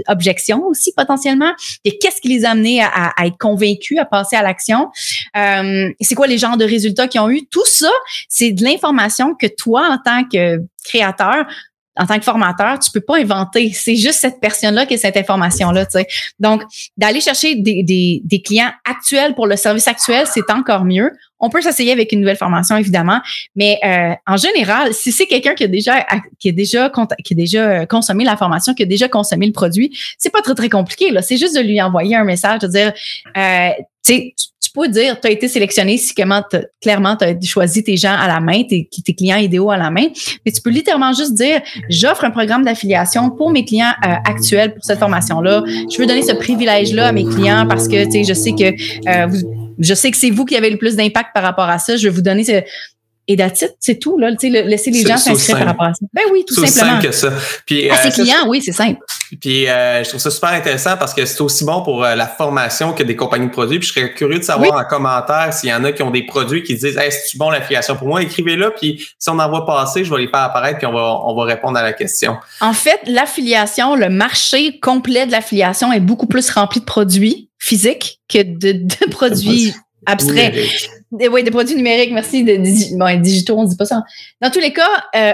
objections 0.07 0.63
aussi 0.65 0.91
potentiellement, 0.95 1.51
et 1.85 1.97
qu'est-ce 1.99 2.19
qui 2.19 2.29
les 2.29 2.45
a 2.45 2.51
amenés 2.51 2.81
à, 2.81 3.13
être 3.23 3.37
convaincus, 3.37 3.99
à 3.99 4.05
passer 4.05 4.35
à 4.35 4.41
l'action, 4.41 4.89
euh, 5.35 5.89
c'est 6.01 6.15
quoi 6.15 6.27
les 6.27 6.37
genres 6.37 6.57
de 6.57 6.65
résultats 6.65 7.07
qu'ils 7.07 7.21
ont 7.21 7.29
eu, 7.29 7.45
tout 7.45 7.65
ça, 7.65 7.91
c'est 8.27 8.51
de 8.51 8.63
l'information 8.63 9.35
que 9.35 9.47
toi 9.47 9.87
en 9.89 9.97
tant 9.97 10.23
que 10.23 10.61
créateur, 10.87 11.45
en 11.97 12.05
tant 12.05 12.17
que 12.17 12.23
formateur, 12.23 12.79
tu 12.79 12.91
peux 12.91 13.01
pas 13.01 13.17
inventer. 13.17 13.71
C'est 13.73 13.95
juste 13.95 14.19
cette 14.19 14.39
personne-là 14.39 14.85
qui 14.85 14.93
a 14.93 14.97
cette 14.97 15.17
information-là, 15.17 15.85
tu 15.85 15.93
sais. 15.93 16.07
Donc, 16.39 16.63
d'aller 16.95 17.21
chercher 17.21 17.55
des, 17.55 17.83
des, 17.83 18.21
des, 18.23 18.41
clients 18.41 18.71
actuels 18.85 19.33
pour 19.35 19.47
le 19.47 19.55
service 19.55 19.87
actuel, 19.87 20.25
c'est 20.27 20.49
encore 20.51 20.85
mieux. 20.85 21.11
On 21.39 21.49
peut 21.49 21.61
s'essayer 21.61 21.91
avec 21.91 22.11
une 22.11 22.19
nouvelle 22.19 22.37
formation, 22.37 22.77
évidemment, 22.77 23.19
mais 23.55 23.79
euh, 23.85 24.13
en 24.25 24.37
général, 24.37 24.93
si 24.93 25.11
c'est 25.11 25.27
quelqu'un 25.27 25.53
qui 25.53 25.63
a 25.63 25.67
déjà 25.67 26.05
qui 26.39 26.49
a 26.49 26.51
déjà 26.51 26.91
qui 27.23 27.33
a 27.33 27.35
déjà 27.35 27.85
consommé 27.85 28.23
la 28.23 28.37
formation, 28.37 28.73
qui 28.73 28.83
a 28.83 28.87
déjà 28.87 29.07
consommé 29.07 29.45
le 29.45 29.51
produit, 29.51 29.95
c'est 30.17 30.31
pas 30.31 30.41
très 30.41 30.55
très 30.55 30.69
compliqué. 30.69 31.11
Là, 31.11 31.21
c'est 31.21 31.37
juste 31.37 31.55
de 31.55 31.61
lui 31.61 31.79
envoyer 31.81 32.15
un 32.15 32.23
message, 32.23 32.59
de 32.59 32.67
dire, 32.67 32.91
euh, 33.37 33.69
tu 34.03 34.13
sais, 34.13 34.35
peux 34.73 34.87
dire, 34.87 35.19
tu 35.19 35.27
as 35.27 35.31
été 35.31 35.47
sélectionné 35.47 35.97
si 35.97 36.13
comment 36.13 36.43
clairement 36.81 37.15
tu 37.15 37.25
as 37.25 37.41
choisi 37.41 37.83
tes 37.83 37.97
gens 37.97 38.15
à 38.15 38.27
la 38.27 38.39
main, 38.39 38.63
tes, 38.63 38.87
clients 39.15 39.37
idéaux 39.37 39.71
à 39.71 39.77
la 39.77 39.89
main, 39.89 40.07
mais 40.45 40.51
tu 40.51 40.61
peux 40.61 40.69
littéralement 40.69 41.13
juste 41.13 41.33
dire, 41.33 41.61
j'offre 41.89 42.25
un 42.25 42.31
programme 42.31 42.63
d'affiliation 42.63 43.29
pour 43.29 43.51
mes 43.51 43.65
clients 43.65 43.93
euh, 44.05 44.13
actuels 44.25 44.73
pour 44.73 44.83
cette 44.83 44.99
formation-là. 44.99 45.63
Je 45.67 45.97
veux 45.97 46.05
donner 46.05 46.23
ce 46.23 46.33
privilège-là 46.33 47.07
à 47.07 47.11
mes 47.11 47.25
clients 47.25 47.65
parce 47.67 47.87
que, 47.87 48.05
tu 48.05 48.11
sais, 48.11 48.23
je 48.23 48.33
sais 48.33 48.51
que 48.51 48.73
euh, 49.09 49.41
je 49.79 49.93
sais 49.93 50.11
que 50.11 50.17
c'est 50.17 50.31
vous 50.31 50.45
qui 50.45 50.55
avez 50.55 50.69
le 50.69 50.77
plus 50.77 50.95
d'impact 50.95 51.29
par 51.33 51.43
rapport 51.43 51.69
à 51.69 51.77
ça. 51.77 51.97
Je 51.97 52.07
vais 52.07 52.13
vous 52.13 52.21
donner 52.21 52.43
ce, 52.43 52.63
et 53.29 53.35
d'attitude, 53.35 53.75
c'est 53.79 53.99
tout, 53.99 54.17
là. 54.17 54.29
Laisser 54.29 54.89
les 54.89 55.05
gens 55.05 55.17
s'inscrire 55.17 55.57
par 55.57 55.67
rapport 55.67 55.87
à 55.87 55.93
ça. 55.93 56.05
Ben 56.13 56.23
oui, 56.31 56.45
tout 56.47 56.53
simplement. 56.53 56.93
simple 56.93 57.07
que 57.07 57.11
ça. 57.11 57.31
Puis, 57.65 57.89
à 57.89 57.95
euh, 57.95 57.97
ses 58.03 58.11
clients, 58.11 58.47
oui, 58.47 58.61
c'est 58.63 58.71
simple. 58.71 58.99
Puis, 59.41 59.67
euh, 59.67 60.01
je 60.03 60.09
trouve 60.09 60.21
ça 60.21 60.31
super 60.31 60.49
intéressant 60.49 60.95
parce 60.95 61.13
que 61.13 61.25
c'est 61.25 61.41
aussi 61.41 61.65
bon 61.65 61.81
pour 61.81 62.05
euh, 62.05 62.15
la 62.15 62.25
formation 62.25 62.93
que 62.93 63.03
des 63.03 63.17
compagnies 63.17 63.47
de 63.47 63.51
produits. 63.51 63.79
Puis, 63.79 63.89
je 63.89 63.93
serais 63.93 64.13
curieux 64.13 64.39
de 64.39 64.43
savoir 64.43 64.79
en 64.79 64.85
commentaire 64.85 65.51
s'il 65.51 65.69
y 65.69 65.73
en 65.73 65.83
a 65.83 65.91
qui 65.91 66.03
ont 66.03 66.11
des 66.11 66.25
produits 66.25 66.63
qui 66.63 66.75
disent, 66.75 66.97
hey, 66.97 67.11
c'est 67.11 67.37
bon 67.37 67.49
l'affiliation 67.49 67.97
pour 67.97 68.07
moi? 68.07 68.21
Écrivez-le. 68.21 68.73
Puis, 68.79 69.05
si 69.19 69.29
on 69.29 69.37
en 69.39 69.49
voit 69.49 69.65
passer, 69.65 70.05
je 70.05 70.13
vais 70.13 70.21
les 70.21 70.29
faire 70.29 70.43
apparaître 70.43 70.77
puis 70.77 70.87
on 70.87 70.93
va, 70.93 71.19
on 71.25 71.35
va 71.35 71.43
répondre 71.43 71.77
à 71.77 71.83
la 71.83 71.91
question. 71.91 72.37
En 72.61 72.73
fait, 72.73 73.01
l'affiliation, 73.07 73.95
le 73.95 74.07
marché 74.07 74.79
complet 74.79 75.25
de 75.25 75.31
l'affiliation 75.33 75.91
est 75.91 75.99
beaucoup 75.99 76.27
plus 76.27 76.49
rempli 76.49 76.79
de 76.79 76.85
produits 76.85 77.49
physiques 77.59 78.21
que 78.29 78.41
de, 78.43 78.71
de 78.71 79.09
produits 79.09 79.73
abstraits. 80.05 80.55
Des, 81.11 81.27
oui, 81.33 81.43
des 81.43 81.51
produits 81.51 81.75
numériques, 81.75 82.11
merci. 82.11 82.43
De, 82.43 82.57
bon, 82.97 83.21
digitaux, 83.21 83.57
on 83.57 83.63
dit 83.63 83.75
pas 83.75 83.85
ça. 83.85 84.03
Dans 84.41 84.49
tous 84.49 84.59
les 84.59 84.73
cas, 84.73 84.89
euh, 85.15 85.33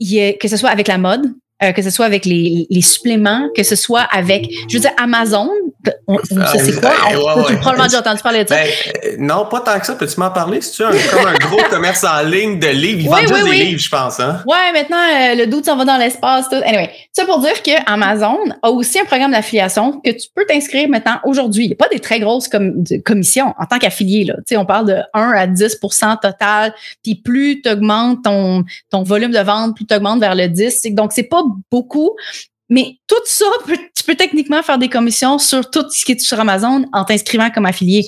y, 0.00 0.36
que 0.38 0.48
ce 0.48 0.56
soit 0.56 0.70
avec 0.70 0.88
la 0.88 0.98
mode, 0.98 1.32
euh, 1.62 1.72
que 1.72 1.82
ce 1.82 1.90
soit 1.90 2.06
avec 2.06 2.24
les, 2.24 2.66
les, 2.68 2.82
suppléments, 2.82 3.48
que 3.56 3.62
ce 3.62 3.76
soit 3.76 4.02
avec, 4.02 4.50
je 4.68 4.74
veux 4.74 4.80
dire, 4.80 4.92
Amazon 4.96 5.48
On, 6.06 6.18
Ah, 6.40 6.46
sait 6.48 6.58
c'est 6.58 6.80
quoi? 6.80 6.90
ouais, 6.90 7.16
On- 7.16 7.38
ouais, 7.40 7.44
tu 7.46 7.52
as 7.54 7.56
probablement 7.56 7.84
déjà 7.84 7.98
entendu 8.00 8.22
parler 8.22 8.44
de 8.44 8.48
ça? 8.48 8.56
Ben, 8.56 8.68
euh, 9.04 9.16
non, 9.18 9.46
pas 9.46 9.60
tant 9.60 9.78
que 9.78 9.86
ça. 9.86 9.94
Peux-tu 9.94 10.18
m'en 10.20 10.30
parler? 10.30 10.60
C'est-tu 10.60 10.82
un, 10.84 10.90
comme 10.90 11.26
un 11.26 11.34
gros 11.34 11.60
commerce 11.70 12.04
en 12.04 12.22
ligne 12.22 12.58
de 12.58 12.68
livres? 12.68 13.00
Ils 13.00 13.08
Oui, 13.08 13.08
vendent 13.08 13.20
oui, 13.30 13.34
juste 13.36 13.42
oui. 13.50 13.58
des 13.58 13.64
livres, 13.64 13.80
je 13.80 13.88
pense. 13.90 14.20
Hein? 14.20 14.42
Ouais, 14.46 14.72
maintenant, 14.72 14.96
euh, 14.96 15.34
le 15.34 15.46
doute 15.46 15.64
s'en 15.64 15.76
va 15.76 15.84
dans 15.84 15.96
l'espace. 15.96 16.48
Tout. 16.48 16.56
Anyway, 16.64 16.90
ça 17.12 17.24
pour 17.24 17.40
dire 17.40 17.62
que 17.62 17.70
Amazon 17.90 18.38
a 18.62 18.70
aussi 18.70 18.98
un 19.00 19.04
programme 19.04 19.32
d'affiliation 19.32 20.00
que 20.00 20.10
tu 20.10 20.28
peux 20.34 20.44
t'inscrire 20.46 20.88
maintenant 20.88 21.18
aujourd'hui. 21.24 21.64
Il 21.64 21.68
n'y 21.68 21.72
a 21.74 21.76
pas 21.76 21.88
des 21.88 22.00
très 22.00 22.20
grosses 22.20 22.48
com- 22.48 22.82
de- 22.82 22.96
commissions 22.98 23.54
en 23.58 23.66
tant 23.66 23.78
qu'affilié. 23.78 24.24
Là. 24.24 24.34
Tu 24.38 24.42
sais, 24.48 24.56
on 24.56 24.66
parle 24.66 24.86
de 24.86 24.96
1 25.14 25.30
à 25.32 25.46
10% 25.46 26.16
total. 26.20 26.74
Puis 27.02 27.14
plus 27.14 27.60
tu 27.62 27.70
augmentes 27.70 28.24
ton, 28.24 28.64
ton 28.90 29.02
volume 29.02 29.30
de 29.32 29.40
vente, 29.40 29.74
plus 29.76 29.86
tu 29.86 29.94
augmentes 29.94 30.20
vers 30.20 30.34
le 30.34 30.48
10. 30.48 30.78
C'est- 30.82 30.90
Donc, 30.90 31.12
c'est 31.12 31.22
pas 31.24 31.42
beaucoup. 31.70 32.10
Mais 32.70 32.96
tout 33.06 33.16
ça, 33.26 33.44
peut- 33.66 33.76
tu 33.96 34.04
peux 34.04 34.14
techniquement 34.14 34.62
faire 34.62 34.78
des 34.78 34.88
commissions 34.88 35.38
sur 35.38 35.70
tout 35.70 35.84
ce 35.90 36.04
qui 36.04 36.12
est 36.12 36.20
sur 36.20 36.40
Amazon 36.40 36.86
en 36.92 37.04
t'inscrivant 37.04 37.50
comme 37.50 37.66
affilié. 37.66 38.04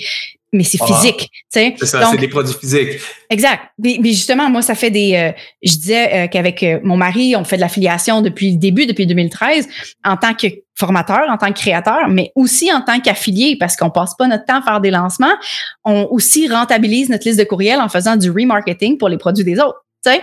Mais 0.53 0.63
c'est 0.63 0.79
Ah. 0.81 0.87
physique. 0.87 1.29
tu 1.31 1.43
sais. 1.53 1.75
C'est 1.79 1.87
ça, 1.87 2.09
c'est 2.11 2.17
des 2.19 2.29
produits 2.29 2.55
physiques. 2.59 3.01
Exact. 3.29 3.65
Mais, 3.79 3.99
mais 4.01 4.11
justement, 4.13 4.49
moi, 4.49 4.63
ça 4.63 4.75
fait 4.75 4.91
des. 4.91 5.15
euh, 5.15 5.33
je 5.63 5.73
disais 5.73 6.15
euh, 6.15 6.29
qu'avec 6.29 6.63
euh, 6.63 6.79
mon 6.83 6.97
mari, 6.97 7.35
on 7.37 7.45
fait 7.45 7.57
de 7.57 7.61
l'affiliation 7.61 8.23
depuis 8.23 8.53
le 8.53 8.57
début, 8.59 8.87
depuis 8.87 9.07
2013, 9.07 9.69
en 10.05 10.17
tant 10.17 10.33
que 10.35 10.47
formateur, 10.75 11.29
en 11.29 11.37
tant 11.37 11.49
que 11.53 11.59
créateur, 11.59 12.09
mais 12.09 12.31
aussi 12.37 12.73
en 12.73 12.81
tant 12.81 13.01
qu'affilié, 13.01 13.57
parce 13.59 13.77
qu'on 13.77 13.91
passe 13.91 14.15
pas 14.17 14.29
notre 14.29 14.45
temps 14.47 14.61
à 14.61 14.63
faire 14.63 14.81
des 14.81 14.91
lancements. 14.91 15.35
On 15.85 16.07
aussi 16.11 16.49
rentabilise 16.49 17.09
notre 17.11 17.27
liste 17.27 17.39
de 17.41 17.45
courriels 17.45 17.81
en 17.81 17.89
faisant 17.89 18.17
du 18.17 18.31
remarketing 18.31 18.97
pour 18.99 19.09
les 19.09 19.19
produits 19.19 19.45
des 19.45 19.59
autres. 19.59 19.85
Tu 20.05 20.13
sais? 20.13 20.23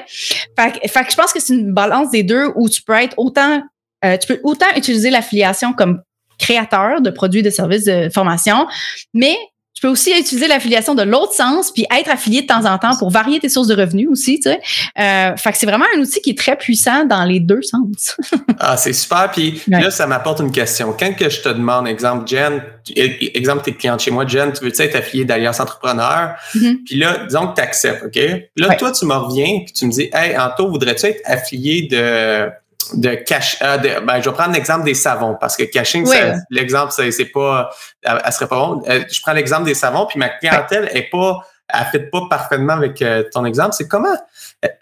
Fait, 0.58 0.88
fait 0.88 1.04
que 1.04 1.12
je 1.12 1.16
pense 1.18 1.34
que 1.34 1.40
c'est 1.42 1.54
une 1.54 1.74
balance 1.74 2.10
des 2.12 2.24
deux 2.24 2.48
où 2.56 2.70
tu 2.70 2.82
peux 2.82 2.94
être 2.94 3.14
autant, 3.18 3.62
euh, 4.04 4.18
tu 4.18 4.28
peux 4.28 4.40
autant 4.44 4.68
utiliser 4.76 5.10
l'affiliation 5.10 5.74
comme 5.74 6.02
créateur 6.40 7.02
de 7.02 7.10
produits, 7.10 7.42
de 7.44 7.50
services 7.50 7.86
de 7.86 8.10
formation, 8.10 8.68
mais 9.14 9.36
tu 9.76 9.82
peux 9.82 9.88
aussi 9.88 10.12
utiliser 10.12 10.48
l'affiliation 10.48 10.94
de 10.94 11.02
l'autre 11.02 11.34
sens, 11.34 11.72
puis 11.72 11.86
être 12.00 12.10
affilié 12.10 12.44
de 12.44 12.48
temps 12.48 12.66
en 12.66 12.78
temps 12.78 12.96
pour 12.98 13.10
varier 13.10 13.40
tes 13.40 13.50
sources 13.50 13.68
de 13.68 13.76
revenus 13.76 14.08
aussi, 14.08 14.40
tu 14.40 14.50
sais. 14.50 14.62
Euh, 15.00 15.36
fait 15.36 15.52
que 15.52 15.58
c'est 15.58 15.66
vraiment 15.66 15.86
un 15.96 16.00
outil 16.00 16.22
qui 16.22 16.30
est 16.30 16.38
très 16.38 16.56
puissant 16.56 17.06
dans 17.06 17.24
les 17.24 17.40
deux 17.40 17.62
sens. 17.64 18.16
Ah, 18.60 18.78
c'est 18.78 18.94
super. 18.94 19.30
Puis 19.32 19.62
Ouais. 19.70 19.82
là, 19.82 19.92
ça 19.92 20.06
m'apporte 20.08 20.40
une 20.40 20.52
question. 20.52 20.96
Quand 20.98 21.14
que 21.16 21.28
je 21.30 21.42
te 21.42 21.50
demande, 21.50 21.88
exemple, 21.88 22.26
Jen, 22.28 22.64
tu- 22.86 22.94
e- 22.94 23.36
exemple, 23.38 23.64
t'es 23.64 23.74
cliente 23.74 24.00
chez 24.00 24.12
moi, 24.12 24.26
Jen, 24.26 24.54
tu 24.54 24.64
veux-tu 24.64 24.82
être 24.84 24.96
affilié 24.96 25.26
d'Alliance 25.26 25.60
Entrepreneur? 25.60 26.36
Mhm. 26.56 26.78
Puis 26.86 26.98
là, 26.98 27.26
disons 27.26 27.48
que 27.48 27.56
tu 27.56 27.62
acceptes, 27.62 28.04
OK? 28.06 28.16
Là, 28.56 28.70
Ouais. 28.70 28.78
toi, 28.78 28.92
tu 28.92 29.06
me 29.06 29.14
reviens, 29.16 29.62
puis 29.66 29.74
tu 29.74 29.86
me 29.86 29.92
dis, 29.92 30.10
Hey, 30.14 30.38
Anto, 30.38 30.70
voudrais-tu 30.70 31.08
être 31.08 31.22
affilié 31.26 31.88
de 31.92 32.48
de 32.94 33.16
cash 33.16 33.58
euh, 33.62 33.78
de- 33.78 34.06
ben, 34.06 34.22
je 34.22 34.30
vais 34.30 34.36
prendre 34.36 34.54
l'exemple 34.54 34.84
des 34.84 34.94
savons 34.94 35.36
parce 35.40 35.56
que 35.56 35.64
caching 35.64 36.06
l'exemple 36.50 36.92
c'est 36.96 37.12
c'est 37.12 37.26
pas 37.26 37.70
elle, 38.04 38.22
elle 38.26 38.32
serait 38.34 38.48
pas 38.48 38.58
bon 38.58 38.82
Euh, 38.90 39.04
je 39.12 39.22
prends 39.22 39.34
l'exemple 39.34 39.66
des 39.66 39.74
savons 39.76 40.06
puis 40.06 40.20
ma 40.20 40.30
clientèle 40.30 40.90
est 40.94 41.10
pas 41.12 41.40
elle 41.74 41.86
fait 41.92 42.10
pas 42.12 42.22
parfaitement 42.30 42.74
avec 42.74 43.02
euh, 43.02 43.24
ton 43.32 43.46
exemple. 43.46 43.74
C'est 43.74 43.88
comment 43.88 44.16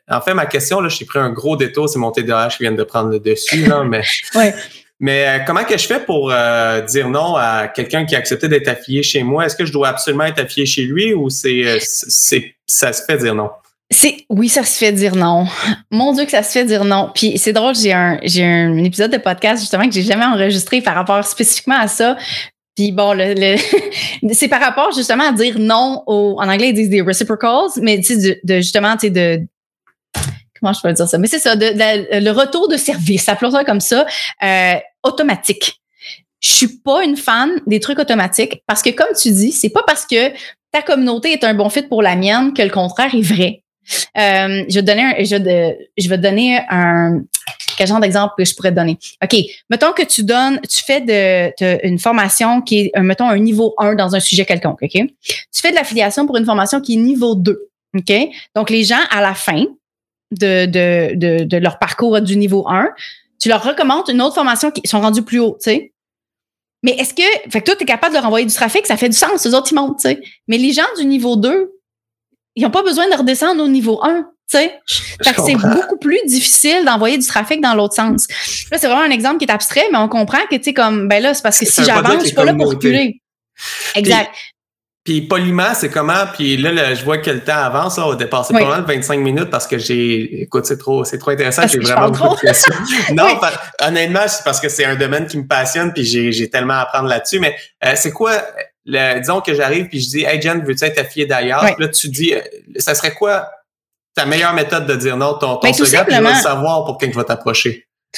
en 0.09 0.21
fait 0.21 0.33
ma 0.33 0.45
question 0.45 0.81
là 0.81 0.89
j'ai 0.89 1.05
pris 1.05 1.19
un 1.19 1.29
gros 1.31 1.55
détour 1.55 1.87
c'est 1.89 1.99
mon 1.99 2.11
TDAH 2.11 2.49
qui 2.57 2.63
vient 2.63 2.71
de 2.71 2.83
prendre 2.83 3.09
le 3.09 3.19
dessus 3.19 3.65
là 3.67 3.83
mais 3.83 4.01
mais 4.99 5.27
euh, 5.27 5.43
comment 5.45 5.63
que 5.63 5.77
je 5.77 5.87
fais 5.87 5.99
pour 5.99 6.31
dire 6.87 7.09
non 7.09 7.35
à 7.35 7.67
quelqu'un 7.67 8.05
qui 8.05 8.15
a 8.15 8.19
accepté 8.19 8.47
d'être 8.47 8.67
affilié 8.67 9.01
chez 9.03 9.23
moi? 9.23 9.45
Est-ce 9.45 9.55
que 9.55 9.65
je 9.65 9.71
dois 9.73 9.87
absolument 9.89 10.25
être 10.25 10.39
affilié 10.39 10.65
chez 10.65 10.83
lui 10.83 11.13
ou 11.13 11.29
c'est 11.29 11.77
c'est 11.81 12.55
ça 12.67 12.93
se 12.93 13.03
fait 13.03 13.17
dire 13.17 13.33
non? 13.35 13.49
C'est 13.93 14.25
oui, 14.29 14.47
ça 14.47 14.63
se 14.63 14.77
fait 14.77 14.93
dire 14.93 15.15
non. 15.15 15.45
Mon 15.91 16.13
Dieu 16.13 16.23
que 16.25 16.31
ça 16.31 16.43
se 16.43 16.51
fait 16.51 16.63
dire 16.63 16.85
non. 16.85 17.11
Puis 17.13 17.37
c'est 17.37 17.51
drôle, 17.51 17.75
j'ai 17.75 17.91
un 17.91 18.19
j'ai 18.23 18.43
un 18.43 18.77
épisode 18.77 19.11
de 19.11 19.17
podcast 19.17 19.61
justement 19.61 19.83
que 19.85 19.91
j'ai 19.91 20.01
jamais 20.03 20.23
enregistré 20.25 20.81
par 20.81 20.95
rapport 20.95 21.23
spécifiquement 21.25 21.77
à 21.77 21.87
ça. 21.87 22.15
Puis 22.75 22.93
bon, 22.93 23.13
le, 23.13 23.33
le- 23.35 24.33
c'est 24.33 24.47
par 24.47 24.61
rapport 24.61 24.93
justement 24.93 25.25
à 25.27 25.33
dire 25.33 25.59
non 25.59 26.03
au, 26.07 26.37
en 26.39 26.47
anglais 26.47 26.69
ils 26.69 26.73
disent 26.73 26.89
des 26.89 27.01
reciprocals, 27.01 27.69
mais 27.81 27.97
tu 27.97 28.03
sais 28.03 28.17
de, 28.17 28.39
de 28.45 28.55
justement 28.61 28.93
tu 28.95 29.07
sais 29.07 29.09
de 29.09 29.41
comment 30.59 30.71
je 30.71 30.81
peux 30.81 30.93
dire 30.93 31.07
ça, 31.07 31.17
mais 31.17 31.27
c'est 31.27 31.39
ça 31.39 31.55
de, 31.57 31.65
de- 31.65 32.23
le 32.23 32.31
retour 32.31 32.69
de 32.69 32.77
service, 32.77 33.27
appelons 33.27 33.51
ça 33.51 33.65
comme 33.65 33.81
ça, 33.81 34.05
euh, 34.41 34.73
automatique. 35.03 35.81
Je 36.39 36.49
suis 36.49 36.67
pas 36.79 37.03
une 37.03 37.17
fan 37.17 37.51
des 37.67 37.79
trucs 37.81 37.99
automatiques 37.99 38.63
parce 38.67 38.81
que 38.81 38.89
comme 38.91 39.13
tu 39.21 39.31
dis, 39.31 39.51
c'est 39.51 39.69
pas 39.69 39.83
parce 39.85 40.05
que 40.05 40.29
ta 40.71 40.81
communauté 40.81 41.33
est 41.33 41.43
un 41.43 41.53
bon 41.53 41.69
fit 41.69 41.81
pour 41.83 42.01
la 42.01 42.15
mienne 42.15 42.53
que 42.53 42.61
le 42.61 42.69
contraire 42.69 43.13
est 43.13 43.21
vrai. 43.21 43.63
Euh, 44.17 44.65
je 44.67 44.75
vais 44.75 44.81
te 44.81 44.85
donner 44.85 45.03
un, 45.03 45.23
je, 45.23 46.09
vais 46.09 46.17
te 46.17 46.21
donner 46.21 46.59
un 46.69 47.21
quel 47.77 47.87
genre 47.87 47.99
d'exemple 47.99 48.33
que 48.37 48.45
je 48.45 48.53
pourrais 48.55 48.71
te 48.71 48.75
donner. 48.75 48.97
OK, 49.23 49.35
mettons 49.69 49.91
que 49.93 50.03
tu 50.03 50.23
donnes, 50.23 50.59
tu 50.61 50.83
fais 50.83 51.01
de, 51.01 51.87
une 51.87 51.99
formation 51.99 52.61
qui 52.61 52.91
est, 52.93 52.99
mettons, 52.99 53.27
un 53.27 53.39
niveau 53.39 53.73
1 53.77 53.95
dans 53.95 54.15
un 54.15 54.19
sujet 54.19 54.45
quelconque, 54.45 54.79
OK? 54.81 54.91
Tu 54.91 55.07
fais 55.53 55.71
de 55.71 55.75
l'affiliation 55.75 56.25
pour 56.25 56.37
une 56.37 56.45
formation 56.45 56.81
qui 56.81 56.93
est 56.93 56.97
niveau 56.97 57.35
2, 57.35 57.69
OK? 57.97 58.13
Donc, 58.55 58.69
les 58.69 58.83
gens, 58.83 58.99
à 59.09 59.21
la 59.21 59.33
fin 59.33 59.65
de, 60.31 60.65
de, 60.65 61.15
de, 61.15 61.43
de 61.43 61.57
leur 61.57 61.79
parcours 61.79 62.21
du 62.21 62.37
niveau 62.37 62.67
1, 62.69 62.89
tu 63.41 63.49
leur 63.49 63.63
recommandes 63.63 64.07
une 64.09 64.21
autre 64.21 64.35
formation 64.35 64.69
qui 64.71 64.87
sont 64.87 65.01
rendus 65.01 65.23
plus 65.23 65.39
haut, 65.39 65.57
tu 65.61 65.71
sais? 65.71 65.93
Mais 66.83 66.91
est-ce 66.93 67.13
que, 67.13 67.49
fait 67.49 67.61
que 67.61 67.65
toi, 67.65 67.75
tu 67.75 67.83
es 67.83 67.85
capable 67.85 68.13
de 68.13 68.17
leur 68.17 68.25
envoyer 68.25 68.45
du 68.45 68.53
trafic, 68.53 68.85
ça 68.85 68.97
fait 68.97 69.09
du 69.09 69.17
sens, 69.17 69.45
les 69.45 69.53
autres, 69.53 69.71
ils 69.71 69.75
montent, 69.75 69.99
tu 69.99 70.09
sais? 70.09 70.21
Mais 70.47 70.57
les 70.57 70.71
gens 70.71 70.85
du 70.97 71.05
niveau 71.05 71.35
2, 71.35 71.71
ils 72.55 72.63
n'ont 72.63 72.71
pas 72.71 72.83
besoin 72.83 73.09
de 73.09 73.15
redescendre 73.15 73.63
au 73.63 73.67
niveau 73.67 73.99
1, 74.03 74.15
tu 74.17 74.23
sais. 74.57 74.73
Je 74.87 75.01
Fait 75.23 75.33
que 75.33 75.41
c'est 75.45 75.55
beaucoup 75.55 75.97
plus 75.97 76.19
difficile 76.25 76.83
d'envoyer 76.85 77.17
du 77.17 77.25
trafic 77.25 77.61
dans 77.61 77.73
l'autre 77.73 77.95
sens. 77.95 78.27
Là, 78.71 78.77
c'est 78.77 78.87
vraiment 78.87 79.03
un 79.03 79.11
exemple 79.11 79.37
qui 79.37 79.45
est 79.45 79.51
abstrait, 79.51 79.85
mais 79.91 79.97
on 79.97 80.07
comprend 80.09 80.39
que, 80.49 80.55
tu 80.55 80.63
sais, 80.63 80.73
comme, 80.73 81.07
ben 81.07 81.21
là, 81.23 81.33
c'est 81.33 81.43
parce 81.43 81.59
que 81.59 81.65
si 81.65 81.83
j'avance, 81.83 82.21
je 82.21 82.25
suis 82.27 82.35
pas 82.35 82.45
là 82.45 82.53
pour 82.53 82.69
reculer. 82.69 83.21
Exact. 83.95 84.31
Puis 85.03 85.21
poliment, 85.21 85.73
c'est 85.73 85.89
comment? 85.89 86.27
Puis 86.37 86.57
là, 86.57 86.71
là, 86.71 86.93
je 86.93 87.03
vois 87.03 87.17
que 87.17 87.31
le 87.31 87.39
temps 87.43 87.55
avance. 87.57 87.97
Là, 87.97 88.07
on 88.07 88.11
a 88.11 88.15
dépassé 88.15 88.53
Oui. 88.53 88.61
pas 88.61 88.69
mal 88.69 88.83
25 88.85 89.19
minutes 89.19 89.49
parce 89.49 89.65
que 89.65 89.79
j'ai. 89.79 90.43
Écoute, 90.43 90.65
c'est 90.67 90.77
trop, 90.77 91.03
c'est 91.03 91.17
trop 91.17 91.31
intéressant. 91.31 91.67
J'ai 91.67 91.79
vraiment 91.79 92.11
beaucoup 92.11 92.35
de 92.35 92.41
questions. 92.41 92.75
non, 93.15 93.25
Oui. 93.25 93.39
par- 93.41 93.71
honnêtement, 93.81 94.27
c'est 94.27 94.43
parce 94.43 94.59
que 94.59 94.69
c'est 94.69 94.85
un 94.85 94.95
domaine 94.95 95.25
qui 95.25 95.39
me 95.39 95.47
passionne 95.47 95.91
puis 95.91 96.03
j'ai, 96.05 96.31
j'ai 96.31 96.51
tellement 96.51 96.73
à 96.75 96.81
apprendre 96.81 97.07
là-dessus. 97.09 97.39
Mais 97.39 97.55
euh, 97.83 97.93
c'est 97.95 98.11
quoi? 98.11 98.33
Le, 98.85 99.19
disons 99.19 99.41
que 99.41 99.53
j'arrive 99.53 99.87
puis 99.87 99.99
je 99.99 100.09
dis 100.09 100.23
Hey 100.23 100.41
Jen, 100.41 100.63
veux-tu 100.63 100.83
être 100.83 100.99
affilié 100.99 101.25
d'ailleurs? 101.25 101.63
Oui. 101.63 101.71
Là, 101.77 101.87
tu 101.87 102.09
dis 102.09 102.33
euh, 102.33 102.41
ça 102.77 102.95
serait 102.95 103.13
quoi 103.13 103.49
ta 104.15 104.25
meilleure 104.25 104.53
méthode 104.53 104.85
de 104.87 104.95
dire 104.95 105.17
non, 105.17 105.33
ton, 105.33 105.57
ton 105.57 105.67
Ben, 105.67 105.73
slogan, 105.73 106.05
puis 106.05 106.15
le 106.15 106.33
savoir 106.35 106.85
pour 106.85 106.97
quelqu'un 106.97 107.11
qui 107.11 107.17
va 107.17 107.23
t'approcher. 107.23 107.87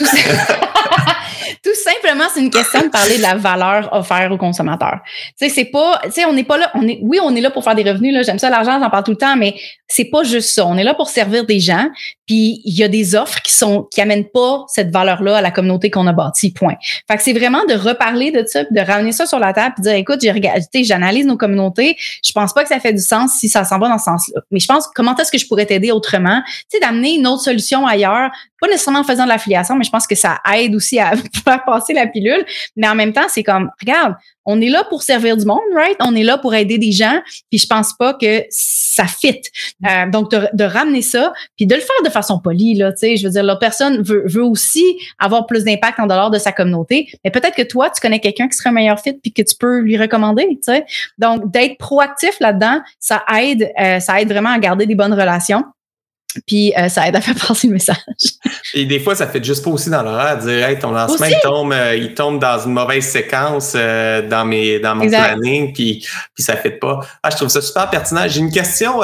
Tout 1.63 1.75
simplement, 1.75 2.25
c'est 2.33 2.41
une 2.41 2.49
question 2.49 2.81
de 2.81 2.89
parler 2.89 3.17
de 3.17 3.21
la 3.21 3.35
valeur 3.35 3.89
offerte 3.93 4.31
aux 4.31 4.37
consommateurs. 4.37 4.99
Tu 5.39 5.47
sais, 5.47 5.49
c'est 5.49 5.65
pas, 5.65 6.01
tu 6.03 6.11
sais, 6.11 6.25
on 6.25 6.33
n'est 6.33 6.43
pas 6.43 6.57
là, 6.57 6.71
on 6.73 6.85
est, 6.87 6.99
oui, 7.01 7.19
on 7.21 7.33
est 7.35 7.41
là 7.41 7.51
pour 7.51 7.63
faire 7.63 7.75
des 7.75 7.89
revenus, 7.89 8.13
là. 8.13 8.21
J'aime 8.21 8.39
ça, 8.39 8.49
l'argent, 8.49 8.79
j'en 8.81 8.89
parle 8.89 9.03
tout 9.03 9.11
le 9.11 9.17
temps, 9.17 9.35
mais 9.37 9.55
c'est 9.95 10.05
pas 10.05 10.23
juste 10.23 10.49
ça. 10.49 10.65
On 10.65 10.75
est 10.75 10.83
là 10.83 10.95
pour 10.95 11.07
servir 11.07 11.45
des 11.45 11.59
gens. 11.59 11.87
Puis, 12.25 12.61
il 12.65 12.73
y 12.73 12.83
a 12.83 12.87
des 12.87 13.13
offres 13.13 13.39
qui 13.43 13.53
sont, 13.53 13.87
qui 13.91 14.01
amènent 14.01 14.27
pas 14.27 14.65
cette 14.67 14.89
valeur-là 14.89 15.37
à 15.37 15.41
la 15.41 15.51
communauté 15.51 15.91
qu'on 15.91 16.07
a 16.07 16.13
bâtie, 16.13 16.51
point. 16.51 16.75
Fait 17.07 17.17
que 17.17 17.21
c'est 17.21 17.33
vraiment 17.33 17.63
de 17.65 17.75
reparler 17.75 18.31
de 18.31 18.43
ça, 18.47 18.63
de 18.63 18.79
ramener 18.79 19.11
ça 19.11 19.27
sur 19.27 19.37
la 19.37 19.53
table, 19.53 19.75
puis 19.75 19.83
dire, 19.83 19.93
écoute, 19.93 20.19
j'ai 20.21 20.31
regardé, 20.31 20.83
j'analyse 20.83 21.27
nos 21.27 21.37
communautés. 21.37 21.95
Je 22.23 22.31
pense 22.31 22.53
pas 22.53 22.63
que 22.63 22.69
ça 22.69 22.79
fait 22.79 22.93
du 22.93 23.01
sens 23.01 23.33
si 23.33 23.49
ça 23.49 23.65
s'en 23.65 23.77
va 23.77 23.87
dans 23.87 23.99
ce 23.99 24.05
sens-là. 24.05 24.41
Mais 24.49 24.59
je 24.59 24.67
pense, 24.67 24.87
comment 24.95 25.15
est-ce 25.15 25.31
que 25.31 25.37
je 25.37 25.47
pourrais 25.47 25.67
t'aider 25.67 25.91
autrement? 25.91 26.41
Tu 26.45 26.63
sais, 26.69 26.79
d'amener 26.79 27.15
une 27.15 27.27
autre 27.27 27.43
solution 27.43 27.85
ailleurs, 27.85 28.31
pas 28.59 28.67
nécessairement 28.67 29.01
en 29.01 29.03
faisant 29.03 29.25
de 29.25 29.29
l'affiliation, 29.29 29.75
mais 29.75 29.83
je 29.83 29.91
pense 29.91 30.07
que 30.07 30.15
ça 30.15 30.39
aide 30.55 30.73
aussi 30.73 30.97
à 30.97 31.11
faire 31.43 31.63
passer 31.65 31.93
la 31.93 32.07
pilule. 32.07 32.45
Mais 32.77 32.87
en 32.87 32.95
même 32.95 33.13
temps, 33.13 33.27
c'est 33.27 33.43
comme, 33.43 33.69
regarde, 33.79 34.15
on 34.45 34.59
est 34.61 34.69
là 34.69 34.83
pour 34.85 35.03
servir 35.03 35.37
du 35.37 35.45
monde, 35.45 35.59
right? 35.75 35.97
On 35.99 36.15
est 36.15 36.23
là 36.23 36.37
pour 36.37 36.53
aider 36.53 36.77
des 36.77 36.91
gens, 36.91 37.21
puis 37.49 37.59
je 37.59 37.67
pense 37.67 37.93
pas 37.93 38.13
que 38.13 38.43
ça 38.49 39.05
fit. 39.07 39.41
Euh, 39.85 40.09
donc, 40.09 40.31
de, 40.31 40.47
de 40.53 40.63
ramener 40.63 41.01
ça, 41.01 41.33
puis 41.55 41.65
de 41.65 41.75
le 41.75 41.81
faire 41.81 42.03
de 42.03 42.09
façon 42.09 42.39
polie, 42.39 42.75
là, 42.75 42.91
tu 42.91 42.99
sais, 42.99 43.17
je 43.17 43.25
veux 43.25 43.31
dire, 43.31 43.43
l'autre 43.43 43.59
personne 43.59 44.01
veut, 44.01 44.23
veut 44.25 44.43
aussi 44.43 44.83
avoir 45.19 45.45
plus 45.45 45.63
d'impact 45.63 45.99
en 45.99 46.07
dehors 46.07 46.31
de 46.31 46.39
sa 46.39 46.51
communauté, 46.51 47.07
mais 47.23 47.31
peut-être 47.31 47.55
que 47.55 47.63
toi, 47.63 47.89
tu 47.89 47.99
connais 48.01 48.19
quelqu'un 48.19 48.47
qui 48.47 48.57
serait 48.57 48.69
un 48.69 48.73
meilleur 48.73 48.99
fit, 48.99 49.13
puis 49.13 49.33
que 49.33 49.41
tu 49.41 49.55
peux 49.59 49.79
lui 49.79 49.97
recommander, 49.97 50.47
tu 50.47 50.59
sais. 50.63 50.85
Donc, 51.17 51.51
d'être 51.51 51.77
proactif 51.77 52.39
là-dedans, 52.39 52.81
ça 52.99 53.23
aide, 53.37 53.71
euh, 53.79 53.99
ça 53.99 54.21
aide 54.21 54.29
vraiment 54.29 54.51
à 54.51 54.59
garder 54.59 54.85
des 54.85 54.95
bonnes 54.95 55.13
relations. 55.13 55.63
Puis 56.47 56.73
euh, 56.77 56.89
ça 56.89 57.07
aide 57.07 57.15
à 57.15 57.21
faire 57.21 57.35
passer 57.35 57.67
le 57.67 57.73
message. 57.73 57.97
Et 58.73 58.85
des 58.85 58.99
fois, 58.99 59.15
ça 59.15 59.27
fait 59.27 59.43
juste 59.43 59.63
pas 59.63 59.69
aussi 59.69 59.89
dans 59.89 60.01
l'horaire 60.01 60.37
de 60.37 60.49
dire 60.49 60.67
hey, 60.67 60.79
ton 60.79 60.91
lancement, 60.91 61.25
Aussi. 61.25 61.35
il 61.35 61.41
tombe, 61.41 61.73
euh, 61.73 61.95
il 61.95 62.13
tombe 62.13 62.39
dans 62.39 62.59
une 62.59 62.73
mauvaise 62.73 63.05
séquence 63.05 63.73
euh, 63.75 64.27
dans 64.27 64.45
mes 64.45 64.79
dans 64.79 64.95
mon 64.95 65.03
Exact. 65.03 65.35
planning, 65.35 65.73
puis, 65.73 66.05
puis 66.33 66.43
ça 66.43 66.55
fait 66.55 66.71
pas. 66.71 66.99
Ah, 67.21 67.29
je 67.29 67.35
trouve 67.37 67.49
ça 67.49 67.61
super 67.61 67.89
pertinent. 67.89 68.27
J'ai 68.27 68.39
une 68.39 68.51
question 68.51 69.01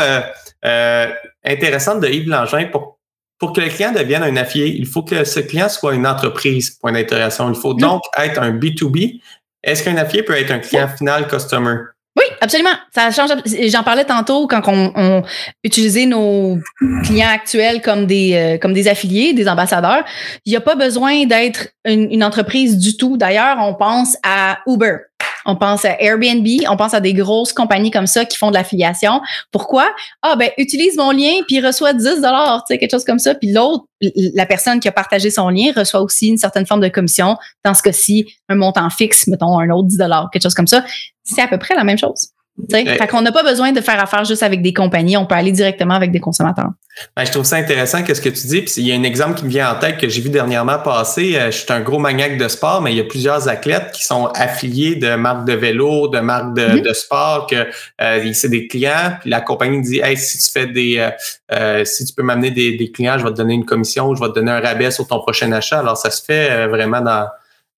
euh, 0.65 1.08
intéressante 1.43 2.02
de 2.02 2.08
Yves 2.08 2.30
Langin. 2.30 2.65
Pour, 2.65 3.00
pour 3.39 3.54
que 3.54 3.62
le 3.62 3.69
client 3.69 3.91
devienne 3.91 4.24
un 4.24 4.36
affilié, 4.36 4.76
il 4.78 4.86
faut 4.86 5.04
que 5.04 5.24
ce 5.24 5.39
client 5.39 5.69
soit 5.69 5.95
une 5.95 6.06
entreprise, 6.06 6.72
point 6.72 6.91
d'interrogation. 6.91 7.50
Il 7.50 7.60
faut 7.60 7.74
donc 7.74 8.02
être 8.17 8.41
un 8.41 8.52
B2B. 8.52 9.22
Est-ce 9.63 9.84
qu'un 9.84 9.98
affilié 9.98 10.24
peut 10.24 10.36
être 10.36 10.52
un 10.52 10.60
client 10.60 10.88
final 10.88 11.28
customer? 11.28 11.76
Oui, 12.17 12.26
absolument. 12.41 12.74
Ça 12.93 13.12
change. 13.12 13.30
J'en 13.45 13.84
parlais 13.84 14.04
tantôt 14.04 14.48
quand 14.48 14.62
on, 14.67 14.91
on 14.95 15.24
utilisait 15.63 16.06
nos 16.06 16.58
clients 17.04 17.30
actuels 17.30 17.82
comme 17.82 18.08
des 18.08 18.34
euh, 18.34 18.58
comme 18.58 18.74
des 18.74 18.88
affiliés, 18.89 19.34
des 19.34 19.48
ambassadeurs. 19.48 20.04
Il 20.45 20.50
n'y 20.50 20.58
a 20.58 20.62
pas 20.62 20.76
besoin 20.76 21.26
d'être 21.26 21.69
une, 21.86 22.12
une 22.12 22.24
entreprise 22.24 22.78
du 22.78 22.98
tout. 22.98 23.15
D'ailleurs, 23.15 23.58
on 23.60 23.74
pense 23.74 24.17
à 24.24 24.60
Uber. 24.67 24.98
On 25.45 25.56
pense 25.56 25.86
à 25.86 26.02
Airbnb, 26.02 26.47
on 26.69 26.78
pense 26.78 26.93
à 26.93 26.99
des 26.99 27.13
grosses 27.13 27.54
compagnies 27.54 27.91
comme 27.91 28.08
ça 28.08 28.25
qui 28.25 28.38
font 28.38 28.49
de 28.49 28.56
l'affiliation. 28.56 29.21
Pourquoi? 29.52 29.93
Ah, 30.21 30.36
ben, 30.36 30.49
utilise 30.58 30.97
mon 30.97 31.12
lien 31.12 31.32
puis 31.47 31.65
reçoit 31.65 31.93
10 31.93 32.04
dollars, 32.21 32.63
tu 32.67 32.73
sais, 32.73 32.80
quelque 32.80 32.91
chose 32.91 33.06
comme 33.06 33.19
ça. 33.19 33.36
Puis 33.36 33.52
l'autre, 33.52 33.86
la 34.34 34.45
personne 34.45 34.80
qui 34.80 34.88
a 34.88 34.91
partagé 34.91 35.30
son 35.30 35.49
lien 35.49 35.71
reçoit 35.75 36.02
aussi 36.02 36.28
une 36.28 36.38
certaine 36.38 36.65
forme 36.65 36.82
de 36.82 36.88
commission. 36.88 37.38
Dans 37.65 37.73
ce 37.73 37.82
cas-ci, 37.82 38.25
un 38.47 38.56
montant 38.56 38.89
fixe, 38.89 39.28
mettons 39.28 39.60
un 39.60 39.69
autre 39.69 39.88
10 39.88 39.97
dollars, 39.97 40.30
quelque 40.32 40.43
chose 40.43 40.54
comme 40.54 40.67
ça. 40.67 40.84
C'est 41.23 41.41
à 41.41 41.47
peu 41.47 41.58
près 41.58 41.75
la 41.75 41.84
même 41.84 41.97
chose. 41.97 42.30
Fait 42.69 43.08
qu'on 43.08 43.22
n'a 43.22 43.32
pas 43.32 43.43
besoin 43.43 43.72
de 43.72 43.82
faire 43.82 44.02
affaire 44.02 44.26
juste 44.26 44.43
avec 44.43 44.62
des 44.62 44.74
compagnies, 44.74 45.17
on 45.17 45.26
peut 45.26 45.36
aller 45.36 45.52
directement 45.52 45.93
avec 45.93 46.12
des 46.12 46.19
consommateurs. 46.19 46.69
Ben, 47.15 47.26
je 47.26 47.32
trouve 47.32 47.45
ça 47.45 47.56
intéressant 47.56 48.04
quest 48.04 48.22
ce 48.22 48.30
que 48.30 48.34
tu 48.34 48.48
dis. 48.48 48.62
Puis 48.62 48.74
il 48.78 48.88
y 48.88 48.91
a 48.91 48.95
un 48.95 49.04
exemple 49.04 49.38
qui 49.38 49.45
me 49.45 49.50
vient 49.50 49.72
en 49.72 49.80
tête 49.80 49.98
que 49.98 50.10
j'ai 50.10 50.22
vu 50.22 50.30
dernièrement 50.30 50.80
passer. 50.80 51.36
Euh, 51.36 51.52
je 51.52 51.58
suis 51.58 51.74
un 51.74 51.80
gros 51.82 52.00
maniaque 52.00 52.38
de 52.38 52.48
sport, 52.48 52.82
mais 52.82 52.91
il 52.91 52.98
y 52.98 53.02
a 53.02 53.06
plusieurs 53.06 53.48
athlètes 53.48 53.91
qui 53.93 54.04
sont 54.04 54.28
affiliés 54.36 54.95
de 54.95 55.15
marques 55.15 55.45
de 55.45 55.54
vélo, 55.54 56.08
de 56.08 56.19
marques 56.19 56.54
de, 56.56 56.62
mm-hmm. 56.62 56.93
sport, 56.93 57.48
que 57.48 57.67
euh, 58.02 58.34
c'est 58.34 58.50
des 58.50 58.67
clients. 58.67 59.17
Puis 59.22 59.30
la 59.30 59.41
compagnie 59.41 59.82
dit 59.82 60.00
Hey, 60.00 60.17
si 60.17 60.38
tu 60.38 60.52
fais 60.52 60.67
des 60.67 61.10
euh, 61.52 61.86
si 61.86 62.06
tu 62.06 62.13
peux 62.13 62.24
m'amener 62.24 62.52
des, 62.52 62.91
clients, 62.91 63.17
je 63.17 63.24
vais 63.24 63.32
te 63.32 63.38
donner 63.38 63.54
une 63.54 63.65
commission, 63.65 64.13
je 64.15 64.22
vais 64.22 64.30
te 64.30 64.36
donner 64.36 64.52
un 64.52 64.60
rabais 64.60 64.91
sur 64.91 65.08
ton 65.08 65.19
prochain 65.19 65.52
achat. 65.52 65.80
Alors, 65.80 65.98
ça 65.98 66.12
se 66.12 66.24
fait 66.24 66.67
vraiment 66.67 67.02
dans, 67.02 67.28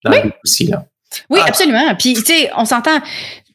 dans 0.04 0.12
oui. 0.12 0.32
aussi. 0.44 0.66
Là. 0.66 0.84
Oui, 1.30 1.40
ah. 1.42 1.48
absolument. 1.48 1.94
Puis, 1.98 2.14
tu 2.14 2.24
sais, 2.24 2.50
on 2.56 2.64
s'entend, 2.64 2.98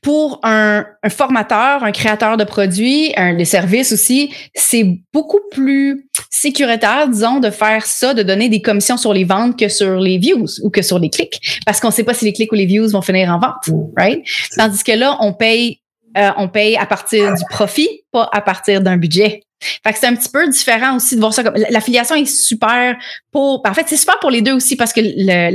pour 0.08 0.40
un, 0.44 0.86
formateur, 1.10 1.84
un 1.84 1.92
créateur 1.92 2.38
de 2.38 2.46
produits, 2.46 3.12
un 3.18 3.34
des 3.34 3.44
services 3.44 3.92
aussi, 3.92 4.34
c'est 4.56 4.86
beaucoup 5.12 5.42
plus 5.52 6.10
sécuritaire, 6.30 7.10
disons, 7.10 7.42
de 7.42 7.50
faire 7.50 7.86
ça, 7.86 8.14
de 8.14 8.24
donner 8.24 8.48
des 8.48 8.62
commissions 8.62 8.96
sur 8.96 9.12
les 9.12 9.26
ventes 9.26 9.60
que 9.60 9.68
sur 9.68 10.00
les 10.00 10.18
views 10.18 10.48
ou 10.64 10.70
que 10.70 10.82
sur 10.82 10.98
les 10.98 11.10
clics, 11.10 11.60
parce 11.66 11.82
qu'on 11.82 11.90
ne 11.90 11.92
sait 11.92 12.06
pas 12.06 12.14
si 12.14 12.24
les 12.24 12.32
clics 12.32 12.50
ou 12.54 12.56
les 12.56 12.66
views 12.66 12.88
vont 12.88 13.02
finir 13.02 13.30
en 13.30 13.38
vente, 13.38 13.78
right? 13.98 14.24
Tandis 14.56 14.82
que 14.82 14.94
là, 14.94 15.18
on 15.20 15.34
paye, 15.34 15.82
euh, 16.18 16.30
on 16.38 16.48
paye 16.48 16.78
à 16.78 16.86
partir 16.86 17.34
du 17.34 17.44
profit, 17.50 17.90
pas 18.12 18.30
à 18.32 18.42
partir 18.42 18.82
d'un 18.82 18.98
budget. 18.98 19.42
Fait 19.60 19.92
que 19.92 19.98
c'est 19.98 20.06
un 20.06 20.16
petit 20.16 20.30
peu 20.30 20.48
différent 20.48 20.98
aussi 20.98 21.16
de 21.16 21.20
voir 21.20 21.34
ça 21.34 21.44
comme 21.44 21.56
l'affiliation 21.72 22.16
est 22.16 22.26
super 22.26 22.96
pour 23.32 23.64
en 23.68 23.74
fait 23.74 23.86
c'est 23.88 23.98
super 23.98 24.20
pour 24.20 24.30
les 24.30 24.44
deux 24.44 24.52
aussi 24.52 24.76
parce 24.76 24.94
que 24.94 25.02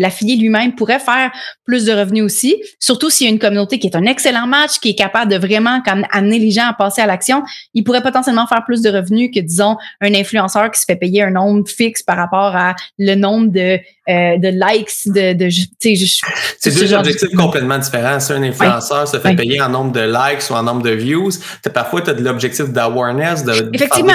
l'affilié 0.00 0.34
lui-même 0.36 0.74
pourrait 0.74 0.98
faire 0.98 1.30
plus 1.64 1.84
de 1.84 1.92
revenus 1.92 2.24
aussi 2.24 2.60
surtout 2.80 3.10
s'il 3.10 3.28
y 3.28 3.30
a 3.30 3.32
une 3.32 3.38
communauté 3.38 3.78
qui 3.78 3.86
est 3.86 3.94
un 3.94 4.04
excellent 4.06 4.48
match 4.48 4.80
qui 4.80 4.90
est 4.90 4.94
capable 4.96 5.30
de 5.30 5.38
vraiment 5.38 5.80
comme 5.82 6.04
amener 6.10 6.40
les 6.40 6.50
gens 6.50 6.66
à 6.66 6.72
passer 6.72 7.00
à 7.00 7.06
l'action. 7.06 7.44
Il 7.74 7.84
pourrait 7.84 8.02
potentiellement 8.02 8.48
faire 8.48 8.64
plus 8.64 8.82
de 8.82 8.90
revenus 8.90 9.30
que 9.32 9.38
disons 9.38 9.76
un 10.00 10.14
influenceur 10.14 10.68
qui 10.72 10.80
se 10.80 10.84
fait 10.84 10.96
payer 10.96 11.22
un 11.22 11.30
nombre 11.30 11.68
fixe 11.68 12.02
par 12.02 12.16
rapport 12.16 12.56
à 12.56 12.74
le 12.98 13.14
nombre 13.14 13.52
de 13.52 13.78
euh, 14.08 14.36
de 14.36 14.48
likes 14.48 15.06
de, 15.06 15.32
de 15.34 15.48
c'est 15.78 16.74
deux 16.74 16.92
objectifs 16.92 17.36
complètement 17.36 17.78
différents. 17.78 18.18
Si 18.18 18.32
un 18.32 18.42
influenceur 18.42 19.06
se 19.06 19.16
fait 19.20 19.36
payer 19.36 19.62
en 19.62 19.68
nombre 19.68 19.92
de 19.92 20.00
likes 20.00 20.50
ou 20.50 20.54
en 20.54 20.64
nombre 20.64 20.82
de 20.82 20.90
views 20.90 21.30
parfois 21.72 22.02
tu 22.02 22.10
as 22.10 22.14
de 22.14 22.24
l'objectif 22.42 22.72
d'awareness 22.72 23.44
de 23.44 23.70
Effectivement, 23.74 24.12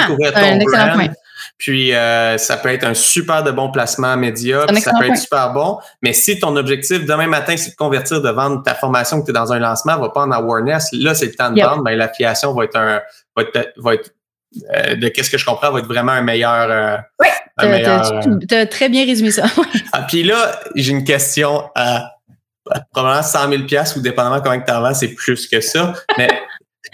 Puis 1.56 1.94
euh, 1.94 2.38
ça 2.38 2.56
peut 2.56 2.68
être 2.68 2.84
un 2.84 2.94
super 2.94 3.42
de 3.42 3.50
bon 3.50 3.70
placement 3.70 4.16
média, 4.16 4.64
puis 4.66 4.80
ça 4.80 4.92
peut 4.98 5.06
être 5.06 5.16
super 5.16 5.52
bon. 5.52 5.78
Mais 6.02 6.12
si 6.12 6.38
ton 6.38 6.54
objectif 6.56 7.04
demain 7.04 7.26
matin, 7.26 7.56
c'est 7.56 7.70
de 7.70 7.76
convertir, 7.76 8.20
de 8.20 8.30
vendre 8.30 8.62
ta 8.62 8.74
formation 8.74 9.20
que 9.20 9.26
tu 9.26 9.30
es 9.30 9.34
dans 9.34 9.52
un 9.52 9.58
lancement, 9.58 9.98
va 9.98 10.10
pas 10.10 10.22
en 10.22 10.30
awarness, 10.30 10.90
là, 10.92 11.14
c'est 11.14 11.26
le 11.26 11.34
temps 11.34 11.50
de 11.50 11.60
vendre, 11.60 11.82
ben, 11.82 11.96
l'affiliation 11.96 12.54
va 12.54 12.64
être 12.64 12.76
un 12.76 13.00
va 13.36 13.42
être, 13.42 13.72
va 13.76 13.94
être 13.94 14.10
euh, 14.74 14.96
de 14.96 15.08
qu'est-ce 15.08 15.30
que 15.30 15.38
je 15.38 15.44
comprends, 15.44 15.70
va 15.70 15.80
être 15.80 15.86
vraiment 15.86 16.12
un 16.12 16.22
meilleur. 16.22 16.70
Euh, 16.70 16.96
oui, 17.20 17.28
tu 18.48 18.54
as, 18.54 18.66
très 18.66 18.88
bien 18.88 19.04
résumé 19.04 19.30
ça. 19.30 19.44
ah, 19.92 20.02
puis 20.02 20.22
là, 20.22 20.60
j'ai 20.74 20.92
une 20.92 21.04
question 21.04 21.64
à 21.74 22.14
probablement 22.92 23.22
100 23.22 23.50
000 23.68 23.82
ou 23.96 24.00
dépendamment 24.00 24.40
comment 24.40 24.60
tu 24.60 24.72
en 24.72 24.94
c'est 24.94 25.08
plus 25.08 25.46
que 25.46 25.60
ça. 25.60 25.94
Mais 26.16 26.28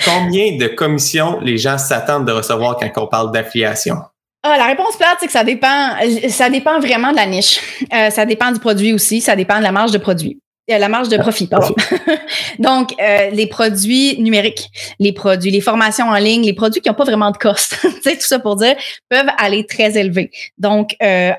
Combien 0.05 0.57
de 0.57 0.67
commissions 0.67 1.41
les 1.41 1.59
gens 1.59 1.79
s'attendent 1.79 2.27
de 2.27 2.33
recevoir 2.33 2.77
quand 2.79 3.03
on 3.03 3.07
parle 3.07 3.33
d'affiliation? 3.33 3.97
Ah, 4.43 4.59
la 4.59 4.67
réponse 4.67 4.97
plate, 4.97 5.17
c'est 5.21 5.27
que 5.27 5.33
ça 5.33 5.45
dépend, 5.45 5.97
ça 6.29 6.51
dépend 6.51 6.79
vraiment 6.79 7.13
de 7.13 7.17
la 7.17 7.27
niche. 7.27 7.61
Euh, 7.93 8.11
ça 8.11 8.27
dépend 8.27 8.53
du 8.53 8.61
produit 8.61 8.93
aussi, 8.93 9.21
ça 9.21 9.37
dépend 9.37 9.59
de 9.59 9.63
la 9.63 9.73
marge 9.73 9.91
de 9.91 9.99
produit. 9.99 10.39
La 10.67 10.89
marge 10.89 11.11
de 11.11 11.19
profit, 11.19 11.47
pardon. 11.47 11.75
Donc, 12.59 12.95
euh, 12.99 13.29
les 13.31 13.47
produits 13.47 14.19
numériques, 14.19 14.71
les 14.99 15.13
produits, 15.13 15.51
les 15.51 15.61
formations 15.61 16.09
en 16.09 16.15
ligne, 16.15 16.43
les 16.43 16.55
produits 16.55 16.81
qui 16.81 16.89
n'ont 16.89 16.95
pas 16.95 17.05
vraiment 17.05 17.31
de 17.31 17.37
cost, 17.37 17.77
tu 17.83 17.91
sais, 18.03 18.17
tout 18.17 18.27
ça 18.27 18.39
pour 18.39 18.57
dire, 18.57 18.75
peuvent 19.11 19.29
aller 19.37 19.67
très 19.67 19.99
élevés. 19.99 20.31
Donc, 20.57 20.97
euh, 21.03 21.33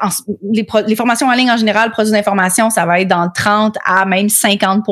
les, 0.53 0.67
les, 0.85 0.95
formations 0.95 1.27
en 1.27 1.33
ligne 1.33 1.49
en 1.49 1.57
général, 1.57 1.89
produits 1.89 2.11
d'information, 2.11 2.69
ça 2.69 2.85
va 2.85 3.01
être 3.01 3.07
dans 3.07 3.27
30 3.33 3.77
à 3.83 4.05
même 4.05 4.29
50 4.29 4.85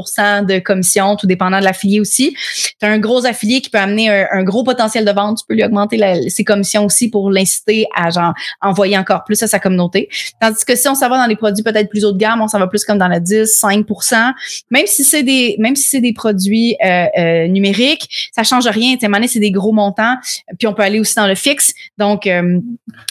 de 0.47 0.57
commission, 0.57 1.15
tout 1.15 1.27
dépendant 1.27 1.59
de 1.59 1.65
l'affilié 1.65 1.99
aussi. 1.99 2.35
Tu 2.79 2.87
as 2.87 2.89
un 2.89 2.97
gros 2.97 3.27
affilié 3.27 3.61
qui 3.61 3.69
peut 3.69 3.77
amener 3.77 4.09
un, 4.09 4.43
gros 4.43 4.63
potentiel 4.63 5.05
de 5.05 5.11
vente, 5.11 5.37
tu 5.37 5.45
peux 5.47 5.53
lui 5.53 5.63
augmenter 5.63 5.99
ses 6.29 6.43
commissions 6.43 6.85
aussi 6.85 7.07
pour 7.07 7.29
l'inciter 7.29 7.85
à 7.95 8.09
genre 8.09 8.33
envoyer 8.61 8.97
encore 8.97 9.25
plus 9.25 9.43
à 9.43 9.47
sa 9.47 9.59
communauté. 9.59 10.09
Tandis 10.41 10.65
que 10.65 10.75
si 10.75 10.87
on 10.87 10.95
s'en 10.95 11.07
va 11.07 11.17
dans 11.17 11.27
les 11.27 11.35
produits 11.35 11.63
peut-être 11.63 11.89
plus 11.89 12.03
haut 12.03 12.13
de 12.13 12.17
gamme, 12.17 12.41
on 12.41 12.47
s'en 12.47 12.57
va 12.57 12.65
plus 12.65 12.83
comme 12.83 12.97
dans 12.97 13.07
le 13.07 13.19
10, 13.19 13.45
5 13.45 13.85
même 14.69 14.87
si 14.87 15.03
c'est 15.03 15.23
des, 15.23 15.55
même 15.59 15.75
si 15.75 15.89
c'est 15.89 16.01
des 16.01 16.13
produits 16.13 16.75
euh, 16.83 17.05
euh, 17.17 17.47
numériques, 17.47 18.31
ça 18.33 18.43
change 18.43 18.67
rien. 18.67 18.95
Tu 18.97 19.07
sais, 19.07 19.27
c'est 19.27 19.39
des 19.39 19.51
gros 19.51 19.71
montants. 19.71 20.15
Puis 20.57 20.67
on 20.67 20.73
peut 20.73 20.83
aller 20.83 20.99
aussi 20.99 21.15
dans 21.15 21.27
le 21.27 21.35
fixe. 21.35 21.73
Donc 21.97 22.27
euh, 22.27 22.59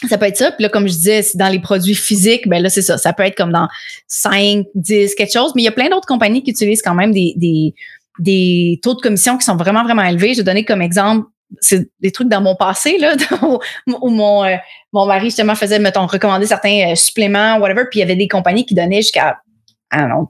ça 0.08 0.18
peut 0.18 0.26
être 0.26 0.36
ça. 0.36 0.52
Puis 0.52 0.62
là, 0.62 0.68
comme 0.68 0.86
je 0.86 0.92
disais, 0.92 1.22
dans 1.34 1.48
les 1.48 1.60
produits 1.60 1.94
physiques, 1.94 2.48
ben 2.48 2.62
là 2.62 2.68
c'est 2.68 2.82
ça. 2.82 2.98
Ça 2.98 3.12
peut 3.12 3.24
être 3.24 3.36
comme 3.36 3.52
dans 3.52 3.68
5, 4.06 4.66
10, 4.74 5.14
quelque 5.14 5.32
chose. 5.32 5.52
Mais 5.54 5.62
il 5.62 5.66
y 5.66 5.68
a 5.68 5.72
plein 5.72 5.88
d'autres 5.88 6.06
compagnies 6.06 6.42
qui 6.42 6.50
utilisent 6.50 6.82
quand 6.82 6.94
même 6.94 7.12
des, 7.12 7.74
des 8.18 8.80
taux 8.82 8.94
de 8.94 9.00
commission 9.00 9.38
qui 9.38 9.44
sont 9.44 9.56
vraiment, 9.56 9.84
vraiment 9.84 10.04
élevés. 10.04 10.34
Je 10.34 10.38
vais 10.38 10.44
donner 10.44 10.64
comme 10.64 10.82
exemple 10.82 11.26
c'est 11.60 11.88
des 12.00 12.10
trucs 12.10 12.28
dans 12.28 12.40
mon 12.40 12.56
passé, 12.56 12.98
là, 12.98 13.14
où 13.42 14.08
mon, 14.08 14.44
mon 14.92 15.06
mari, 15.06 15.26
justement, 15.26 15.54
faisait, 15.54 15.78
mettons, 15.78 16.06
recommander 16.06 16.46
certains 16.46 16.94
suppléments, 16.94 17.58
whatever, 17.58 17.84
puis 17.90 17.98
il 17.98 18.00
y 18.00 18.04
avait 18.04 18.16
des 18.16 18.28
compagnies 18.28 18.64
qui 18.64 18.74
donnaient 18.74 19.02
jusqu'à 19.02 19.38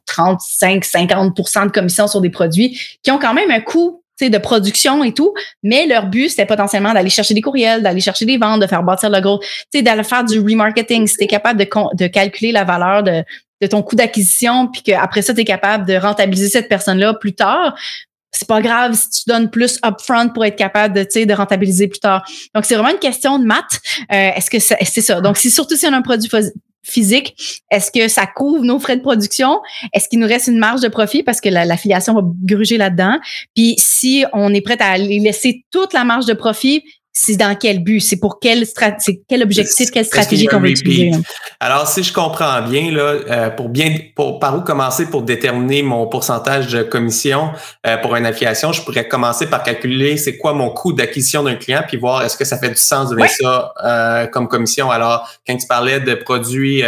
35, 0.07 0.85
50% 0.85 1.67
de 1.67 1.71
commission 1.71 2.07
sur 2.07 2.21
des 2.21 2.31
produits 2.31 2.79
qui 3.03 3.11
ont 3.11 3.19
quand 3.19 3.35
même 3.35 3.51
un 3.51 3.61
coût 3.61 4.03
de 4.31 4.39
production 4.39 5.03
et 5.05 5.13
tout, 5.13 5.35
mais 5.63 5.87
leur 5.87 6.07
but, 6.07 6.29
c'était 6.29 6.47
potentiellement 6.47 6.93
d'aller 6.93 7.11
chercher 7.11 7.35
des 7.35 7.41
courriels, 7.41 7.83
d'aller 7.83 8.01
chercher 8.01 8.25
des 8.25 8.39
ventes, 8.39 8.61
de 8.61 8.67
faire 8.67 8.83
bâtir 8.83 9.11
le 9.11 9.21
gros, 9.21 9.41
d'aller 9.75 10.05
faire 10.05 10.25
du 10.25 10.39
remarketing. 10.39 11.07
Si 11.07 11.17
tu 11.17 11.25
es 11.25 11.27
capable 11.27 11.59
de, 11.59 11.69
de 11.95 12.07
calculer 12.07 12.53
la 12.53 12.65
valeur 12.65 13.03
de, 13.03 13.25
de 13.61 13.67
ton 13.67 13.83
coût 13.83 13.97
d'acquisition, 13.97 14.69
puis 14.69 14.83
qu'après 14.83 15.23
ça, 15.23 15.35
tu 15.35 15.41
es 15.41 15.45
capable 15.45 15.87
de 15.87 15.95
rentabiliser 15.95 16.49
cette 16.49 16.69
personne-là 16.69 17.15
plus 17.15 17.35
tard, 17.35 17.75
c'est 18.31 18.49
pas 18.49 18.63
grave 18.63 18.95
si 18.95 19.11
tu 19.11 19.23
donnes 19.27 19.51
plus 19.51 19.79
upfront 19.85 20.31
pour 20.31 20.45
être 20.45 20.57
capable 20.57 20.95
de, 20.95 21.25
de 21.25 21.35
rentabiliser 21.35 21.87
plus 21.87 22.01
tard. 22.01 22.25
Donc, 22.55 22.65
c'est 22.65 22.75
vraiment 22.75 22.91
une 22.91 22.99
question 22.99 23.39
de 23.39 23.45
maths. 23.45 23.81
Euh, 24.11 24.31
est-ce 24.37 24.51
que 24.51 24.59
c'est 24.59 25.01
ça? 25.03 25.21
Donc, 25.21 25.37
si 25.37 25.51
surtout 25.51 25.77
si 25.77 25.87
on 25.87 25.93
a 25.93 25.97
un 25.97 26.03
produit 26.03 26.31
physique, 26.83 27.63
est-ce 27.71 27.91
que 27.91 28.09
ça 28.09 28.27
couvre 28.27 28.65
nos 28.65 28.79
frais 28.79 28.97
de 28.97 29.03
production? 29.03 29.61
Est-ce 29.93 30.09
qu'il 30.09 30.19
nous 30.19 30.27
reste 30.27 30.49
une 30.49 30.59
marge 30.59 30.81
de 30.81 30.89
profit 30.89 31.23
parce 31.23 31.41
que 31.41 31.49
l'affiliation 31.49 32.15
va 32.15 32.23
gruger 32.45 32.77
là-dedans? 32.77 33.19
Puis 33.55 33.75
si 33.79 34.25
on 34.33 34.53
est 34.53 34.61
prêt 34.61 34.77
à 34.81 34.99
laisser 34.99 35.65
toute 35.71 35.93
la 35.93 36.05
marge 36.05 36.27
de 36.27 36.35
profit, 36.35 36.83
c'est 37.15 37.37
dans 37.37 37.55
quel 37.55 37.85
but, 37.85 38.01
c'est 38.01 38.17
pour 38.17 38.41
quel, 38.41 38.65
quel 39.29 39.43
objectif, 39.43 39.91
quelle 39.91 40.07
stratégie 40.07 40.47
qu'on 40.47 40.65
utiliser. 40.65 41.13
Alors, 41.61 41.87
si 41.87 42.03
je 42.03 42.13
comprends 42.13 42.63
bien, 42.63 42.91
là, 42.91 43.03
euh, 43.03 43.51
pour 43.51 43.69
bien, 43.69 43.95
pour, 44.17 44.39
par 44.39 44.57
où 44.57 44.63
commencer 44.63 45.05
pour 45.07 45.23
déterminer 45.23 45.83
mon 45.83 46.07
pourcentage 46.07 46.69
de 46.69 46.83
commission 46.83 47.51
euh, 47.87 47.99
pour 47.99 48.17
une 48.17 48.25
affiliation, 48.25 48.73
je 48.73 48.81
pourrais 48.83 49.07
commencer 49.07 49.47
par 49.47 49.63
calculer 49.63 50.17
c'est 50.17 50.39
quoi 50.39 50.55
mon 50.55 50.71
coût 50.71 50.95
d'acquisition 50.95 51.43
d'un 51.43 51.57
client, 51.57 51.83
puis 51.87 51.99
voir 51.99 52.23
est-ce 52.23 52.39
que 52.39 52.47
ça 52.47 52.57
fait 52.57 52.71
du 52.71 52.77
sens 52.77 53.11
de 53.11 53.17
donner 53.17 53.29
ça 53.29 53.75
euh, 53.85 54.27
comme 54.27 54.49
commission. 54.49 54.91
Alors, 54.91 55.31
quand 55.47 55.57
tu 55.57 55.67
parlais 55.67 56.01
de 56.01 56.15
produits, 56.15 56.83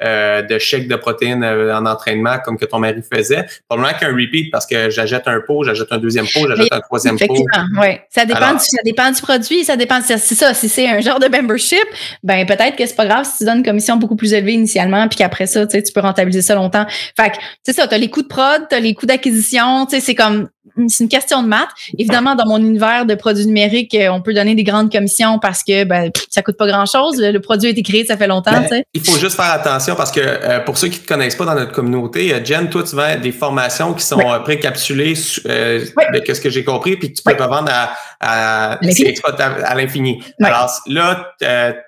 de 0.00 0.58
chèques 0.58 0.88
de 0.88 0.96
protéines 0.96 1.44
en 1.44 1.86
entraînement, 1.86 2.38
comme 2.44 2.58
que 2.58 2.66
ton 2.66 2.80
mari 2.80 3.00
faisait, 3.10 3.46
probablement 3.66 3.98
qu'un 3.98 4.08
repeat 4.12 4.50
parce 4.50 4.66
que 4.66 4.90
j'achète 4.90 5.26
un 5.26 5.40
pot, 5.40 5.64
j'achète 5.64 5.90
un 5.90 5.98
deuxième 5.98 6.26
pot, 6.26 6.46
j'achète 6.46 6.72
un 6.72 6.80
troisième 6.80 7.18
pot. 7.18 7.24
Effectivement, 7.24 7.80
oui. 7.80 7.98
Ça 8.10 8.26
dépend, 8.26 8.58
ça 8.58 8.82
dépend 8.84 9.10
du 9.10 9.22
produit 9.22 9.64
ça 9.70 9.76
dépend. 9.76 10.00
C'est 10.02 10.18
ça. 10.18 10.52
Si 10.52 10.68
c'est 10.68 10.88
un 10.88 11.00
genre 11.00 11.20
de 11.20 11.28
membership, 11.28 11.84
ben 12.22 12.44
peut-être 12.44 12.76
que 12.76 12.84
c'est 12.84 12.96
pas 12.96 13.06
grave 13.06 13.24
si 13.24 13.38
tu 13.38 13.44
donnes 13.44 13.58
une 13.58 13.64
commission 13.64 13.96
beaucoup 13.96 14.16
plus 14.16 14.32
élevée 14.32 14.54
initialement, 14.54 15.06
puis 15.08 15.16
qu'après 15.18 15.46
ça, 15.46 15.66
tu 15.66 15.80
peux 15.94 16.00
rentabiliser 16.00 16.42
ça 16.42 16.54
longtemps. 16.54 16.86
Fait 17.16 17.30
que 17.30 17.36
c'est 17.62 17.72
ça. 17.72 17.86
T'as 17.86 17.98
les 17.98 18.10
coûts 18.10 18.22
de 18.22 18.28
prod, 18.28 18.66
t'as 18.68 18.80
les 18.80 18.94
coûts 18.94 19.06
d'acquisition. 19.06 19.86
Tu 19.86 19.96
sais, 19.96 20.00
c'est 20.00 20.14
comme 20.14 20.48
c'est 20.88 21.04
une 21.04 21.08
question 21.08 21.42
de 21.42 21.48
maths. 21.48 21.70
Évidemment, 21.96 22.34
dans 22.34 22.46
mon 22.46 22.58
univers 22.58 23.06
de 23.06 23.14
produits 23.14 23.46
numériques, 23.46 23.94
euh, 23.94 24.08
on 24.10 24.20
peut 24.20 24.34
donner 24.34 24.54
des 24.54 24.62
grandes 24.62 24.92
commissions 24.92 25.38
parce 25.38 25.62
que 25.62 25.84
ben, 25.84 26.10
ça 26.28 26.42
coûte 26.42 26.56
pas 26.56 26.66
grand-chose. 26.66 27.18
Le, 27.18 27.38
produit 27.40 27.68
a 27.68 27.70
été 27.70 27.82
créé, 27.82 28.04
ça 28.04 28.16
fait 28.16 28.26
longtemps. 28.26 28.52
Ben, 28.70 28.82
il 28.92 29.00
faut 29.00 29.18
juste 29.18 29.36
faire 29.36 29.52
attention 29.52 29.94
parce 29.96 30.10
que 30.10 30.20
euh, 30.20 30.60
pour 30.60 30.76
ceux 30.76 30.88
qui 30.88 30.98
ne 30.98 31.04
te 31.04 31.08
connaissent 31.08 31.34
pas 31.34 31.46
dans 31.46 31.54
notre 31.54 31.72
communauté, 31.72 32.32
euh, 32.34 32.44
Jen, 32.44 32.68
toi, 32.68 32.82
tu 32.82 32.94
vends 32.94 33.16
des 33.16 33.32
formations 33.32 33.94
qui 33.94 34.04
sont 34.04 34.20
précapsulées 34.44 35.14
de 35.14 36.34
ce 36.34 36.40
que 36.40 36.50
j'ai 36.50 36.64
compris, 36.64 36.96
puis 36.96 37.12
tu 37.12 37.22
peux 37.22 37.32
oui. 37.32 37.42
revendre 37.42 37.70
à, 37.72 37.94
à, 38.20 38.72
à 38.72 39.74
l'infini. 39.74 40.22
Alors 40.42 40.70
là, 40.86 41.34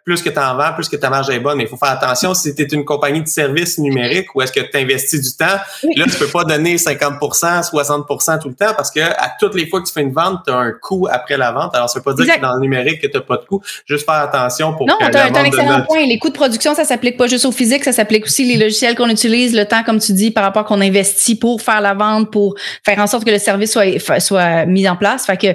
plus 0.04 0.22
que 0.22 0.30
tu 0.30 0.38
en 0.38 0.56
vends, 0.56 0.72
plus 0.74 0.88
que 0.88 0.96
ta 0.96 1.10
marge 1.10 1.28
est 1.30 1.40
bonne, 1.40 1.58
mais 1.58 1.64
il 1.64 1.68
faut 1.68 1.76
faire 1.76 1.90
attention 1.90 2.32
si 2.34 2.54
tu 2.54 2.62
es 2.62 2.66
une 2.66 2.84
compagnie 2.84 3.22
de 3.22 3.28
services 3.28 3.78
numériques 3.78 4.34
ou 4.34 4.40
est-ce 4.40 4.52
que 4.52 4.60
tu 4.60 4.76
investis 4.78 5.20
du 5.20 5.36
temps, 5.36 5.58
là, 5.96 6.04
tu 6.10 6.18
peux 6.18 6.26
pas 6.26 6.44
donner 6.44 6.76
50% 6.76 7.70
60% 7.70 8.40
tout 8.40 8.48
le 8.48 8.54
temps 8.54 8.61
parce 8.76 8.90
que 8.90 9.00
à 9.00 9.32
toutes 9.38 9.54
les 9.54 9.68
fois 9.68 9.80
que 9.80 9.86
tu 9.86 9.92
fais 9.92 10.02
une 10.02 10.12
vente, 10.12 10.40
tu 10.46 10.52
as 10.52 10.56
un 10.56 10.72
coût 10.72 11.08
après 11.10 11.36
la 11.36 11.52
vente. 11.52 11.74
Alors, 11.74 11.88
ça 11.90 11.98
veut 11.98 12.04
pas 12.04 12.14
dire 12.14 12.34
que 12.34 12.40
dans 12.40 12.54
le 12.54 12.60
numérique 12.60 13.00
que 13.00 13.06
tu 13.06 13.16
n'as 13.16 13.22
pas 13.22 13.36
de 13.36 13.44
coût. 13.44 13.62
Juste 13.86 14.04
faire 14.04 14.14
attention 14.14 14.74
pour 14.74 14.86
non, 14.86 14.96
que. 14.98 15.04
Non, 15.04 15.10
tu 15.10 15.16
as, 15.16 15.24
un 15.24 15.44
excellent 15.44 15.82
point. 15.82 16.06
Les 16.06 16.18
coûts 16.18 16.28
de 16.28 16.34
production, 16.34 16.74
ça 16.74 16.84
s'applique 16.84 17.16
pas 17.16 17.26
juste 17.26 17.44
au 17.44 17.52
physique, 17.52 17.84
ça 17.84 17.92
s'applique 17.92 18.24
aussi 18.24 18.44
les 18.44 18.56
logiciels 18.56 18.94
qu'on 18.94 19.08
utilise, 19.08 19.54
le 19.54 19.66
temps, 19.66 19.82
comme 19.82 19.98
tu 19.98 20.12
dis, 20.12 20.30
par 20.30 20.44
rapport 20.44 20.64
qu'on 20.64 20.80
investit 20.80 21.36
pour 21.36 21.60
faire 21.60 21.80
la 21.80 21.94
vente, 21.94 22.30
pour 22.30 22.54
faire 22.84 22.98
en 22.98 23.06
sorte 23.06 23.24
que 23.24 23.30
le 23.30 23.38
service 23.38 23.72
soit, 23.72 24.20
soit 24.20 24.66
mis 24.66 24.88
en 24.88 24.96
place. 24.96 25.26
Fait 25.26 25.36
que, 25.36 25.48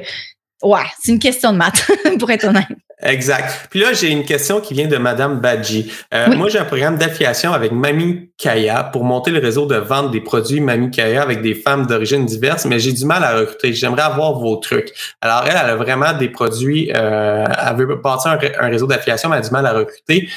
ouais, 0.63 0.85
c'est 1.01 1.11
une 1.11 1.19
question 1.19 1.51
de 1.53 1.57
maths, 1.57 1.89
pour 2.19 2.29
être 2.31 2.47
honnête. 2.47 2.67
Exact. 3.03 3.67
Puis 3.69 3.79
là, 3.79 3.93
j'ai 3.93 4.09
une 4.09 4.25
question 4.25 4.59
qui 4.59 4.73
vient 4.73 4.87
de 4.87 4.97
Madame 4.97 5.39
Badji. 5.39 5.91
Euh, 6.15 6.35
Moi, 6.35 6.49
j'ai 6.49 6.57
un 6.57 6.65
programme 6.65 6.97
d'affiliation 6.97 7.53
avec 7.53 7.71
Mami 7.71 8.31
Kaya 8.39 8.85
pour 8.85 9.03
monter 9.03 9.29
le 9.29 9.39
réseau 9.39 9.67
de 9.67 9.75
vente 9.75 10.11
des 10.11 10.19
produits 10.19 10.61
Mami 10.61 10.89
Kaya 10.89 11.21
avec 11.21 11.43
des 11.43 11.53
femmes 11.53 11.85
d'origine 11.85 12.25
diverses, 12.25 12.65
mais 12.65 12.79
j'ai 12.79 12.93
du 12.93 13.05
mal 13.05 13.23
à 13.23 13.37
recruter. 13.37 13.73
J'aimerais 13.73 14.01
avoir 14.01 14.39
vos 14.39 14.55
trucs. 14.55 14.91
Alors, 15.21 15.43
elle, 15.45 15.51
elle 15.51 15.69
a 15.69 15.75
vraiment 15.75 16.13
des 16.13 16.29
produits, 16.29 16.91
euh, 16.95 17.45
elle 17.45 17.75
veut 17.75 17.95
bâtir 17.95 18.31
un, 18.59 18.67
réseau 18.67 18.87
d'affiliation, 18.87 19.29
mais 19.29 19.35
elle 19.35 19.43
a 19.43 19.47
du 19.47 19.51
mal 19.51 19.67
à 19.67 19.73
recruter. 19.73 20.27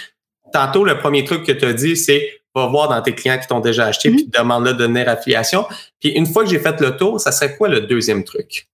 Tantôt, 0.52 0.84
le 0.84 0.98
premier 0.98 1.24
truc 1.24 1.46
que 1.46 1.52
tu 1.52 1.64
as 1.64 1.72
dit, 1.72 1.96
c'est 1.96 2.28
va 2.54 2.66
voir 2.66 2.88
dans 2.88 3.00
tes 3.00 3.14
clients 3.14 3.38
qui 3.38 3.46
t'ont 3.46 3.60
déjà 3.60 3.86
acheté, 3.86 4.10
mm-hmm. 4.10 4.16
puis 4.16 4.30
demande-leur 4.36 4.74
de 4.74 4.78
donner 4.80 5.06
affiliation. 5.06 5.66
Puis 6.00 6.10
une 6.10 6.26
fois 6.26 6.42
que 6.42 6.50
j'ai 6.50 6.58
fait 6.58 6.78
le 6.80 6.96
tour, 6.96 7.20
ça 7.20 7.32
serait 7.32 7.56
quoi 7.56 7.68
le 7.68 7.82
deuxième 7.82 8.24
truc? 8.24 8.66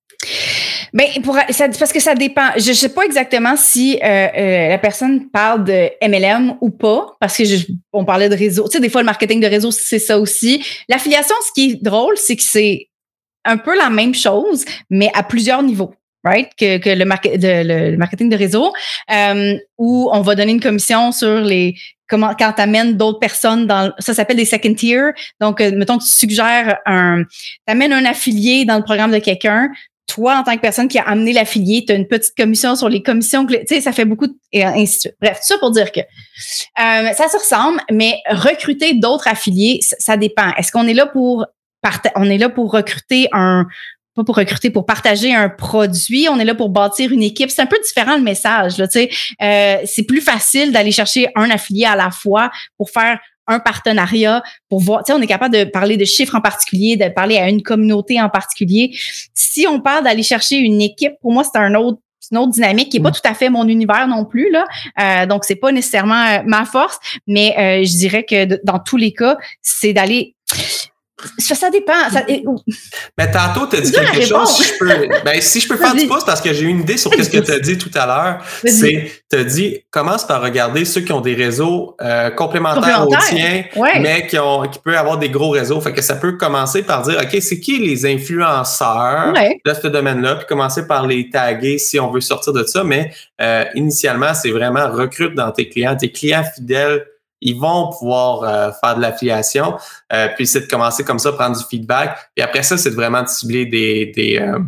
Ben 0.92 1.06
pour 1.22 1.36
ça, 1.50 1.68
parce 1.68 1.92
que 1.92 2.00
ça 2.00 2.14
dépend. 2.14 2.50
Je, 2.56 2.72
sais 2.72 2.88
pas 2.88 3.04
exactement 3.04 3.56
si 3.56 3.98
euh, 4.02 4.06
euh, 4.06 4.68
la 4.68 4.78
personne 4.78 5.28
parle 5.30 5.64
de 5.64 5.90
MLM 6.06 6.56
ou 6.60 6.70
pas, 6.70 7.16
parce 7.20 7.36
que 7.36 7.44
on 7.92 8.04
parlait 8.04 8.28
de 8.28 8.36
réseau. 8.36 8.64
Tu 8.68 8.72
sais, 8.72 8.80
des 8.80 8.88
fois 8.88 9.02
le 9.02 9.06
marketing 9.06 9.40
de 9.40 9.46
réseau 9.46 9.70
c'est 9.70 9.98
ça 9.98 10.18
aussi. 10.18 10.64
L'affiliation, 10.88 11.34
ce 11.46 11.52
qui 11.52 11.70
est 11.72 11.82
drôle, 11.82 12.16
c'est 12.16 12.36
que 12.36 12.42
c'est 12.42 12.88
un 13.44 13.56
peu 13.56 13.76
la 13.76 13.90
même 13.90 14.14
chose, 14.14 14.64
mais 14.90 15.10
à 15.14 15.22
plusieurs 15.22 15.62
niveaux. 15.62 15.94
Right? 16.24 16.50
Que, 16.58 16.96
le, 16.98 17.04
marketing 17.04 18.28
de 18.28 18.36
réseau, 18.36 18.72
euh, 19.12 19.56
où 19.78 20.10
on 20.12 20.22
va 20.22 20.34
donner 20.34 20.50
une 20.50 20.60
commission 20.60 21.12
sur 21.12 21.40
les 21.40 21.76
comment 22.08 22.34
quand 22.36 22.52
tu 22.52 22.62
amènes 22.62 22.96
d'autres 22.96 23.20
personnes 23.20 23.68
dans 23.68 23.92
ça 24.00 24.12
s'appelle 24.12 24.36
des 24.36 24.44
second 24.44 24.74
tier. 24.74 25.10
Donc, 25.40 25.60
mettons 25.60 25.98
tu 25.98 26.08
suggères 26.08 26.78
un 26.84 27.22
tu 27.24 27.60
amènes 27.68 27.92
un 27.92 28.04
affilié 28.04 28.64
dans 28.64 28.76
le 28.76 28.82
programme 28.82 29.12
de 29.12 29.18
quelqu'un, 29.18 29.68
toi, 30.16 30.38
en 30.38 30.42
tant 30.42 30.56
que 30.56 30.62
personne 30.62 30.88
qui 30.88 30.98
a 30.98 31.02
amené 31.02 31.34
l'affilié, 31.34 31.84
tu 31.86 31.92
as 31.92 31.96
une 31.96 32.08
petite 32.08 32.34
commission 32.34 32.74
sur 32.74 32.88
les 32.88 33.02
commissions. 33.02 33.44
Tu 33.44 33.58
sais, 33.66 33.82
ça 33.82 33.92
fait 33.92 34.06
beaucoup, 34.06 34.28
et 34.50 34.64
ainsi 34.64 34.96
de 34.96 35.00
suite. 35.00 35.16
Bref, 35.20 35.40
tout 35.40 35.46
ça 35.46 35.58
pour 35.58 35.70
dire 35.72 35.92
que 35.92 36.00
euh, 36.00 37.12
ça 37.12 37.28
se 37.28 37.36
ressemble, 37.36 37.82
mais 37.90 38.14
recruter 38.30 38.94
d'autres 38.94 39.28
affiliés, 39.28 39.80
ça, 39.82 40.16
dépend. 40.16 40.50
Est-ce 40.56 40.72
qu'on 40.72 40.86
est 40.86 40.94
là 40.94 41.06
pour 41.06 41.46
on 42.16 42.24
est 42.24 42.38
là 42.38 42.48
pour 42.48 42.72
recruter 42.72 43.28
un 43.30 43.66
pas 44.16 44.24
pour 44.24 44.36
recruter, 44.36 44.70
pour 44.70 44.86
partager 44.86 45.34
un 45.34 45.50
produit. 45.50 46.26
On 46.30 46.40
est 46.40 46.44
là 46.46 46.54
pour 46.54 46.70
bâtir 46.70 47.12
une 47.12 47.22
équipe? 47.22 47.50
C'est 47.50 47.60
un 47.60 47.66
peu 47.66 47.78
différent 47.84 48.16
le 48.16 48.22
message. 48.22 48.78
Là, 48.78 48.86
euh, 48.96 49.76
c'est 49.84 50.02
plus 50.04 50.22
facile 50.22 50.72
d'aller 50.72 50.90
chercher 50.90 51.28
un 51.36 51.50
affilié 51.50 51.84
à 51.84 51.94
la 51.94 52.10
fois 52.10 52.50
pour 52.78 52.88
faire 52.88 53.20
un 53.46 53.60
partenariat 53.60 54.42
pour 54.68 54.80
voir, 54.80 55.04
tu 55.04 55.12
sais, 55.12 55.18
on 55.18 55.22
est 55.22 55.26
capable 55.26 55.54
de 55.54 55.64
parler 55.64 55.96
de 55.96 56.04
chiffres 56.04 56.34
en 56.34 56.40
particulier, 56.40 56.96
de 56.96 57.08
parler 57.08 57.38
à 57.38 57.48
une 57.48 57.62
communauté 57.62 58.20
en 58.20 58.28
particulier. 58.28 58.96
Si 59.34 59.66
on 59.68 59.80
parle 59.80 60.04
d'aller 60.04 60.22
chercher 60.22 60.56
une 60.56 60.80
équipe, 60.80 61.14
pour 61.20 61.32
moi, 61.32 61.44
c'est 61.44 61.58
un 61.58 61.74
autre 61.74 61.98
une 62.32 62.38
autre 62.38 62.52
dynamique 62.52 62.90
qui 62.90 62.96
est 62.96 63.02
pas 63.02 63.10
mm. 63.10 63.14
tout 63.14 63.28
à 63.28 63.34
fait 63.34 63.50
mon 63.50 63.68
univers 63.68 64.08
non 64.08 64.24
plus 64.24 64.50
là. 64.50 64.66
Euh, 65.00 65.26
donc 65.26 65.44
c'est 65.44 65.56
pas 65.56 65.72
nécessairement 65.72 66.22
euh, 66.26 66.42
ma 66.44 66.64
force, 66.64 66.98
mais 67.26 67.54
euh, 67.56 67.84
je 67.84 67.96
dirais 67.96 68.24
que 68.24 68.58
dans 68.64 68.78
tous 68.78 68.96
les 68.96 69.12
cas, 69.12 69.36
c'est 69.62 69.92
d'aller 69.92 70.34
ça, 71.38 71.54
ça 71.54 71.70
dépend. 71.70 71.92
mais 73.18 73.30
tantôt, 73.30 73.66
tu 73.66 73.76
as 73.76 73.80
dit 73.80 73.92
quelque 73.92 74.22
chose. 74.22 74.48
Si 74.50 74.64
je 74.64 74.78
peux, 74.78 75.08
ben, 75.24 75.40
si 75.40 75.60
je 75.60 75.68
peux 75.68 75.76
faire 75.76 75.94
du 75.94 76.06
pouce, 76.06 76.24
parce 76.24 76.40
que 76.40 76.52
j'ai 76.52 76.66
une 76.66 76.80
idée 76.80 76.96
sur 76.96 77.12
ce 77.12 77.28
que 77.28 77.38
tu 77.38 77.52
as 77.52 77.58
dit 77.58 77.78
tout 77.78 77.90
à 77.94 78.06
l'heure, 78.06 78.44
c'est, 78.64 79.10
tu 79.30 79.38
as 79.38 79.44
dit, 79.44 79.78
commence 79.90 80.26
par 80.26 80.42
regarder 80.42 80.84
ceux 80.84 81.00
qui 81.00 81.12
ont 81.12 81.20
des 81.20 81.34
réseaux 81.34 81.96
euh, 82.00 82.30
complémentaires, 82.30 83.06
aux 83.06 83.14
tiens, 83.28 83.64
mais 84.00 84.26
qui, 84.26 84.38
ont, 84.38 84.62
qui 84.68 84.78
peuvent 84.78 84.94
avoir 84.94 85.18
des 85.18 85.30
gros 85.30 85.50
réseaux. 85.50 85.80
Fait 85.80 85.92
que 85.92 86.02
ça 86.02 86.16
peut 86.16 86.32
commencer 86.32 86.82
par 86.82 87.02
dire, 87.02 87.20
OK, 87.22 87.36
c'est 87.40 87.60
qui 87.60 87.78
les 87.78 88.06
influenceurs 88.06 89.32
de 89.32 89.74
ce 89.74 89.88
domaine-là, 89.88 90.36
puis 90.36 90.46
commencer 90.46 90.86
par 90.86 91.06
les 91.06 91.30
taguer 91.30 91.78
si 91.78 91.98
on 92.00 92.10
veut 92.10 92.20
sortir 92.20 92.52
de 92.52 92.64
ça. 92.64 92.84
Mais 92.84 93.12
euh, 93.40 93.64
initialement, 93.74 94.34
c'est 94.34 94.50
vraiment 94.50 94.90
recrute 94.90 95.34
dans 95.34 95.50
tes 95.50 95.68
clients, 95.68 95.96
tes 95.96 96.10
clients 96.10 96.44
fidèles 96.54 97.04
ils 97.40 97.58
vont 97.58 97.90
pouvoir 97.90 98.42
euh, 98.42 98.70
faire 98.80 98.96
de 98.96 99.02
l'affiliation. 99.02 99.76
Euh, 100.12 100.28
puis 100.34 100.46
c'est 100.46 100.60
de 100.60 100.66
commencer 100.66 101.04
comme 101.04 101.18
ça, 101.18 101.32
prendre 101.32 101.56
du 101.56 101.64
feedback. 101.64 102.18
Puis 102.34 102.42
après 102.42 102.62
ça, 102.62 102.76
c'est 102.78 102.90
vraiment 102.90 103.22
de 103.22 103.28
cibler 103.28 103.66
des, 103.66 104.06
des 104.14 104.38
euh, 104.38 104.58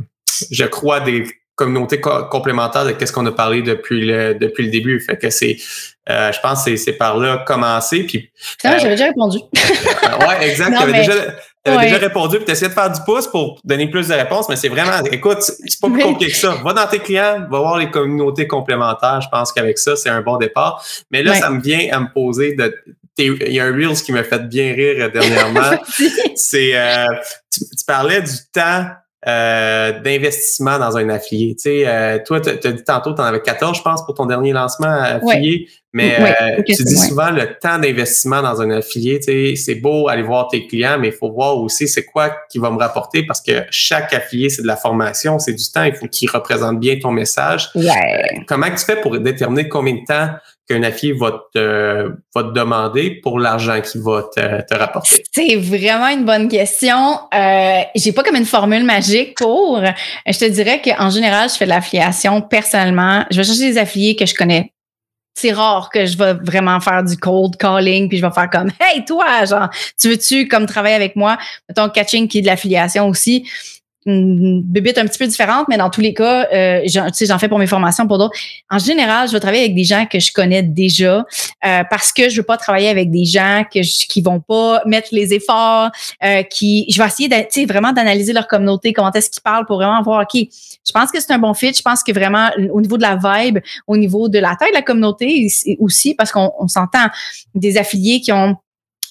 je 0.50 0.64
crois, 0.64 1.00
des 1.00 1.26
communautés 1.54 2.00
complémentaires 2.00 2.84
de 2.84 3.04
ce 3.04 3.12
qu'on 3.12 3.26
a 3.26 3.32
parlé 3.32 3.62
depuis 3.62 4.06
le, 4.06 4.34
depuis 4.34 4.66
le 4.66 4.70
début. 4.70 5.00
Fait 5.00 5.16
que 5.16 5.28
c'est, 5.28 5.56
je 6.06 6.40
pense 6.40 6.64
que 6.64 6.76
c'est 6.76 6.92
par 6.92 7.18
là 7.18 7.42
commencer. 7.44 8.04
Puis, 8.04 8.30
j'avais 8.62 8.90
déjà 8.90 9.06
répondu. 9.06 9.38
ouais, 9.54 10.48
exact. 10.48 10.86
déjà, 10.86 11.14
tu 11.72 11.78
avais 11.78 11.86
déjà 11.86 11.98
répondu, 11.98 12.36
puis 12.36 12.44
tu 12.44 12.52
essayé 12.52 12.68
de 12.68 12.74
faire 12.74 12.90
du 12.90 13.00
pouce 13.02 13.26
pour 13.26 13.60
donner 13.64 13.88
plus 13.88 14.08
de 14.08 14.14
réponses, 14.14 14.48
mais 14.48 14.56
c'est 14.56 14.68
vraiment, 14.68 14.98
écoute, 15.10 15.42
c'est 15.42 15.80
pas 15.80 15.88
plus 15.88 16.02
compliqué 16.02 16.32
que 16.32 16.36
ça. 16.36 16.56
Va 16.64 16.72
dans 16.72 16.86
tes 16.86 16.98
clients, 16.98 17.46
va 17.50 17.58
voir 17.58 17.78
les 17.78 17.90
communautés 17.90 18.46
complémentaires. 18.46 19.20
Je 19.20 19.28
pense 19.28 19.52
qu'avec 19.52 19.78
ça, 19.78 19.96
c'est 19.96 20.10
un 20.10 20.20
bon 20.22 20.36
départ. 20.36 20.84
Mais 21.10 21.22
là, 21.22 21.34
ça 21.34 21.50
me 21.50 21.60
vient 21.60 21.88
à 21.92 22.00
me 22.00 22.12
poser 22.12 22.54
de. 22.54 22.74
Il 23.20 23.52
y 23.52 23.58
a 23.58 23.64
un 23.64 23.72
Reels 23.72 23.96
qui 23.96 24.12
m'a 24.12 24.22
fait 24.22 24.48
bien 24.48 24.72
rire 24.74 25.10
dernièrement. 25.10 25.82
c'est 26.36 26.76
euh, 26.76 27.06
tu, 27.50 27.64
parlais 27.84 28.22
du 28.22 28.36
temps 28.52 28.86
euh, 29.26 29.98
d'investissement 30.00 30.78
dans 30.78 30.96
un 30.96 31.08
affilié. 31.08 31.56
Tu 31.56 31.62
sais, 31.62 31.88
euh, 31.88 32.20
toi, 32.24 32.40
tu 32.40 32.50
as 32.50 32.72
dit 32.72 32.84
tantôt, 32.84 33.14
tu 33.14 33.20
en 33.20 33.24
avais 33.24 33.42
14, 33.42 33.76
je 33.76 33.82
pense, 33.82 34.06
pour 34.06 34.14
ton 34.14 34.26
dernier 34.26 34.52
lancement 34.52 34.86
affilié. 34.86 35.68
Mais 35.92 36.14
euh, 36.20 36.62
tu 36.64 36.84
dis 36.84 36.96
souvent 36.96 37.30
le 37.30 37.58
temps 37.58 37.80
d'investissement 37.80 38.42
dans 38.42 38.60
un 38.60 38.70
affilié, 38.70 39.18
tu 39.18 39.24
sais, 39.24 39.56
c'est 39.56 39.74
beau 39.74 40.06
aller 40.08 40.22
voir 40.22 40.46
tes 40.46 40.68
clients, 40.68 40.98
mais 41.00 41.08
il 41.08 41.14
faut 41.14 41.32
voir 41.32 41.56
aussi 41.58 41.88
c'est 41.88 42.04
quoi 42.04 42.30
qui 42.48 42.58
va 42.58 42.70
me 42.70 42.78
rapporter 42.78 43.24
parce 43.26 43.40
que 43.40 43.64
chaque 43.70 44.12
affilié, 44.12 44.50
c'est 44.50 44.62
de 44.62 44.68
la 44.68 44.76
formation, 44.76 45.40
c'est 45.40 45.54
du 45.54 45.64
temps, 45.64 45.82
il 45.82 45.94
faut 45.94 46.06
qu'il 46.06 46.30
représente 46.30 46.78
bien 46.78 46.96
ton 47.00 47.10
message. 47.10 47.70
comment 48.46 48.70
tu 48.70 48.84
fais 48.84 49.00
pour 49.00 49.18
déterminer 49.18 49.68
combien 49.68 49.94
de 49.94 50.04
temps 50.06 50.28
qu'un 50.68 50.82
affilié 50.82 51.14
va 51.14 51.32
te, 51.54 52.10
va 52.34 52.42
te 52.42 52.52
demander 52.52 53.20
pour 53.22 53.38
l'argent 53.38 53.80
qu'il 53.80 54.02
va 54.02 54.24
te, 54.34 54.66
te 54.66 54.74
rapporter? 54.78 55.24
C'est 55.32 55.56
vraiment 55.56 56.08
une 56.08 56.24
bonne 56.24 56.48
question. 56.48 57.18
Euh, 57.34 57.80
j'ai 57.94 58.12
pas 58.12 58.22
comme 58.22 58.36
une 58.36 58.44
formule 58.44 58.84
magique 58.84 59.36
pour. 59.36 59.82
Je 60.26 60.38
te 60.38 60.44
dirais 60.44 60.80
qu'en 60.82 61.10
général, 61.10 61.48
je 61.48 61.54
fais 61.56 61.64
de 61.64 61.70
l'affiliation 61.70 62.42
personnellement. 62.42 63.24
Je 63.30 63.38
vais 63.38 63.44
chercher 63.44 63.70
des 63.70 63.78
affiliés 63.78 64.16
que 64.16 64.26
je 64.26 64.34
connais 64.34 64.72
c'est 65.38 65.52
rare 65.52 65.88
que 65.90 66.04
je 66.04 66.18
vais 66.18 66.34
vraiment 66.34 66.80
faire 66.80 67.04
du 67.04 67.16
cold 67.16 67.56
calling 67.56 68.08
puis 68.08 68.18
je 68.18 68.26
vais 68.26 68.32
faire 68.32 68.50
comme 68.50 68.70
hey 68.80 69.04
toi 69.04 69.44
genre 69.44 69.68
tu 69.98 70.08
veux-tu 70.08 70.48
comme 70.48 70.66
travailler 70.66 70.96
avec 70.96 71.16
moi? 71.16 71.38
Mettons 71.68 71.88
catching 71.88 72.26
qui 72.26 72.38
est 72.38 72.42
de 72.42 72.46
l'affiliation 72.46 73.08
aussi 73.08 73.48
une 74.08 74.62
bébite 74.62 74.98
un 74.98 75.06
petit 75.06 75.18
peu 75.18 75.26
différente, 75.26 75.66
mais 75.68 75.76
dans 75.76 75.90
tous 75.90 76.00
les 76.00 76.14
cas, 76.14 76.46
euh, 76.52 76.80
j'en 76.86 77.38
fais 77.38 77.48
pour 77.48 77.58
mes 77.58 77.66
formations, 77.66 78.06
pour 78.06 78.18
d'autres. 78.18 78.36
En 78.70 78.78
général, 78.78 79.28
je 79.28 79.32
vais 79.32 79.40
travailler 79.40 79.64
avec 79.64 79.74
des 79.74 79.84
gens 79.84 80.06
que 80.06 80.18
je 80.18 80.32
connais 80.32 80.62
déjà 80.62 81.24
euh, 81.64 81.82
parce 81.90 82.12
que 82.12 82.28
je 82.28 82.36
veux 82.36 82.42
pas 82.42 82.56
travailler 82.56 82.88
avec 82.88 83.10
des 83.10 83.24
gens 83.24 83.64
que 83.72 83.82
je, 83.82 84.06
qui 84.06 84.22
vont 84.22 84.40
pas 84.40 84.82
mettre 84.86 85.08
les 85.12 85.34
efforts, 85.34 85.90
euh, 86.24 86.42
qui 86.42 86.86
je 86.90 87.00
vais 87.00 87.06
essayer 87.06 87.28
de, 87.28 87.66
vraiment 87.66 87.92
d'analyser 87.92 88.32
leur 88.32 88.46
communauté, 88.46 88.92
comment 88.92 89.12
est-ce 89.12 89.30
qu'ils 89.30 89.42
parlent 89.42 89.66
pour 89.66 89.76
vraiment 89.76 90.02
voir, 90.02 90.22
OK, 90.22 90.40
je 90.40 90.92
pense 90.92 91.10
que 91.10 91.20
c'est 91.20 91.32
un 91.32 91.38
bon 91.38 91.54
fit, 91.54 91.74
je 91.74 91.82
pense 91.82 92.02
que 92.02 92.12
vraiment 92.12 92.48
au 92.72 92.80
niveau 92.80 92.96
de 92.96 93.02
la 93.02 93.16
vibe, 93.16 93.58
au 93.86 93.96
niveau 93.96 94.28
de 94.28 94.38
la 94.38 94.56
taille 94.56 94.70
de 94.70 94.76
la 94.76 94.82
communauté 94.82 95.48
aussi, 95.78 96.14
parce 96.14 96.32
qu'on 96.32 96.68
s'entend 96.68 97.08
des 97.54 97.76
affiliés 97.76 98.20
qui 98.20 98.32
ont 98.32 98.56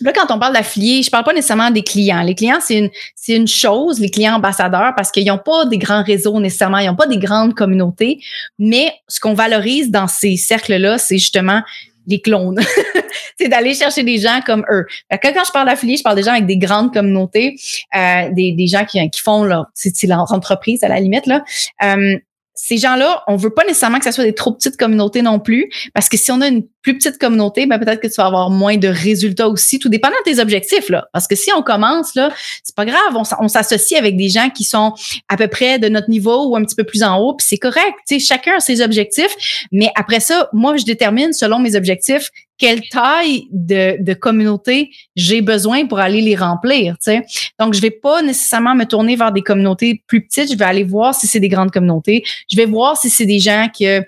Là, 0.02 0.14
quand 0.14 0.34
on 0.34 0.40
parle 0.40 0.54
d'affiliés, 0.54 1.04
je 1.04 1.10
parle 1.10 1.24
pas 1.24 1.34
nécessairement 1.34 1.72
des 1.72 1.84
clients. 1.84 2.22
Les 2.22 2.36
clients, 2.36 2.60
c'est 2.62 2.78
une, 2.78 2.90
c'est 3.16 3.36
une 3.36 3.48
chose, 3.48 4.00
les 4.00 4.10
clients 4.10 4.36
ambassadeurs, 4.36 4.94
parce 4.96 5.12
qu'ils 5.12 5.26
n'ont 5.26 5.38
pas 5.38 5.66
des 5.66 5.78
grands 5.78 6.04
réseaux 6.04 6.40
nécessairement, 6.40 6.78
ils 6.78 6.88
n'ont 6.88 6.96
pas 6.96 7.08
des 7.08 7.18
grandes 7.18 7.56
communautés. 7.56 8.20
Mais 8.60 8.94
ce 9.08 9.20
qu'on 9.20 9.34
valorise 9.34 9.90
dans 9.90 10.08
ces 10.08 10.38
cercles-là, 10.38 10.98
c'est 10.98 11.18
justement 11.18 11.62
les 12.08 12.22
clones. 12.22 12.60
c'est 13.40 13.50
d'aller 13.50 13.74
chercher 13.74 14.04
des 14.04 14.18
gens 14.18 14.40
comme 14.46 14.66
eux. 14.72 14.86
quand, 15.12 15.34
quand 15.34 15.44
je 15.46 15.52
parle 15.52 15.68
d'affiliés, 15.68 15.98
je 15.98 16.04
parle 16.04 16.16
des 16.16 16.24
gens 16.24 16.32
avec 16.32 16.46
des 16.46 16.58
grandes 16.58 16.94
communautés, 16.94 17.58
euh, 17.96 18.30
des, 18.32 18.54
des 18.54 18.68
gens 18.68 18.86
qui, 18.86 19.08
qui 19.10 19.22
font 19.22 19.44
leur, 19.44 19.66
c'est 19.74 20.08
leur 20.08 20.32
entreprise 20.32 20.84
à 20.84 20.88
la 20.88 21.00
limite 21.00 21.26
là. 21.26 21.44
Euh, 21.84 22.18
ces 22.58 22.78
gens-là, 22.78 23.24
on 23.28 23.36
veut 23.36 23.52
pas 23.52 23.64
nécessairement 23.64 24.00
que 24.00 24.04
ça 24.04 24.12
soit 24.12 24.24
des 24.24 24.34
trop 24.34 24.52
petites 24.52 24.78
communautés 24.78 25.22
non 25.22 25.40
plus, 25.40 25.70
parce 25.94 26.10
que 26.10 26.18
si 26.18 26.32
on 26.32 26.42
a 26.42 26.48
une 26.48 26.64
plus 26.82 26.98
petite 26.98 27.20
communauté, 27.20 27.66
ben 27.66 27.78
peut-être 27.80 28.02
que 28.02 28.08
tu 28.08 28.16
vas 28.16 28.26
avoir 28.26 28.50
moins 28.50 28.78
de 28.78 28.88
résultats 28.88 29.48
aussi, 29.48 29.78
tout 29.78 29.90
dépendant 29.90 30.16
de 30.26 30.32
tes 30.32 30.40
objectifs 30.40 30.90
là. 30.90 31.08
Parce 31.14 31.28
que 31.28 31.36
si 31.36 31.52
on 31.56 31.62
commence 31.62 32.16
là, 32.16 32.32
c'est 32.64 32.76
pas 32.76 32.86
grave, 32.86 33.16
on, 33.40 33.48
s'associe 33.48 34.00
avec 34.00 34.18
des 34.18 34.30
gens 34.30 34.50
qui 34.50 34.64
sont 34.64 34.94
à 35.30 35.38
peu 35.38 35.48
près 35.48 35.80
de 35.80 35.88
notre 35.88 36.10
niveau 36.10 36.48
ou 36.48 36.56
un 36.56 36.64
petit 36.64 36.76
peu 36.76 36.84
plus 36.84 37.04
en 37.04 37.18
haut, 37.20 37.36
puis 37.36 37.46
c'est 37.48 37.58
correct. 37.58 37.94
Tu 38.08 38.20
chacun 38.20 38.56
a 38.58 38.60
ses 38.60 38.82
objectifs, 38.82 39.36
mais 39.72 39.92
après 39.96 40.20
ça, 40.20 40.50
moi 40.52 40.78
je 40.78 40.86
détermine 40.86 41.34
selon 41.34 41.60
mes 41.60 41.76
objectifs 41.76 42.32
quelle 42.58 42.82
taille 42.90 43.48
de, 43.52 44.02
de 44.02 44.14
communauté 44.14 44.92
j'ai 45.16 45.42
besoin 45.42 45.86
pour 45.86 46.00
aller 46.00 46.22
les 46.22 46.36
remplir. 46.36 46.96
Tu 46.96 47.12
sais. 47.12 47.22
Donc, 47.60 47.74
je 47.74 47.82
vais 47.82 47.92
pas 47.92 48.22
nécessairement 48.22 48.76
me 48.76 48.86
tourner 48.86 49.16
vers 49.16 49.32
des 49.32 49.42
communautés 49.42 50.04
plus 50.08 50.26
petites. 50.26 50.52
Je 50.52 50.58
vais 50.58 50.66
aller 50.66 50.84
voir 50.84 51.14
si 51.16 51.28
c'est 51.28 51.40
des 51.40 51.50
grandes 51.50 51.72
communautés. 51.72 52.24
Je 52.52 52.58
vais 52.58 52.66
voir 52.66 52.98
si 52.98 53.10
c'est 53.10 53.26
des 53.26 53.40
gens 53.40 53.68
que 53.78 54.04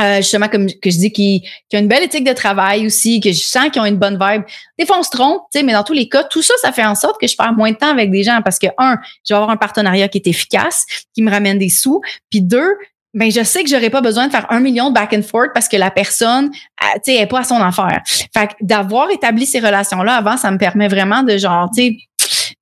euh, 0.00 0.16
justement, 0.16 0.48
comme 0.48 0.66
que 0.66 0.90
je 0.90 0.98
dis, 0.98 1.12
qui, 1.12 1.42
qui 1.68 1.76
ont 1.76 1.80
une 1.80 1.88
belle 1.88 2.02
éthique 2.02 2.26
de 2.26 2.32
travail 2.32 2.86
aussi, 2.86 3.20
que 3.20 3.30
je 3.30 3.40
sens 3.40 3.70
qu'ils 3.70 3.80
ont 3.80 3.84
une 3.84 3.98
bonne 3.98 4.18
vibe. 4.20 4.42
Des 4.78 4.86
fois, 4.86 4.98
on 4.98 5.02
se 5.02 5.10
trompe, 5.10 5.42
mais 5.54 5.72
dans 5.72 5.84
tous 5.84 5.92
les 5.92 6.08
cas, 6.08 6.24
tout 6.24 6.42
ça, 6.42 6.54
ça 6.60 6.72
fait 6.72 6.84
en 6.84 6.96
sorte 6.96 7.20
que 7.20 7.28
je 7.28 7.36
perds 7.36 7.52
moins 7.52 7.70
de 7.70 7.76
temps 7.76 7.90
avec 7.90 8.10
des 8.10 8.24
gens 8.24 8.40
parce 8.42 8.58
que, 8.58 8.66
un, 8.78 8.98
je 9.26 9.32
vais 9.32 9.36
avoir 9.36 9.50
un 9.50 9.56
partenariat 9.56 10.08
qui 10.08 10.18
est 10.18 10.26
efficace, 10.26 10.84
qui 11.14 11.22
me 11.22 11.30
ramène 11.30 11.58
des 11.58 11.68
sous, 11.68 12.00
puis 12.28 12.40
deux, 12.40 12.76
ben 13.14 13.30
je 13.30 13.42
sais 13.42 13.62
que 13.62 13.70
j'aurais 13.70 13.90
pas 13.90 14.00
besoin 14.00 14.26
de 14.26 14.32
faire 14.32 14.46
un 14.50 14.60
million 14.60 14.90
de 14.90 14.94
back 14.94 15.12
and 15.12 15.22
forth 15.22 15.50
parce 15.54 15.68
que 15.68 15.76
la 15.76 15.90
personne, 15.90 16.50
tu 16.50 16.58
sais, 17.04 17.14
est 17.14 17.26
pas 17.26 17.40
à 17.40 17.44
son 17.44 17.60
affaire. 17.60 18.02
Fait 18.32 18.48
que 18.48 18.52
d'avoir 18.60 19.10
établi 19.10 19.46
ces 19.46 19.60
relations-là 19.60 20.16
avant, 20.16 20.36
ça 20.36 20.50
me 20.50 20.58
permet 20.58 20.88
vraiment 20.88 21.22
de 21.22 21.38
genre, 21.38 21.70
tu 21.74 21.82
sais, 21.82 21.96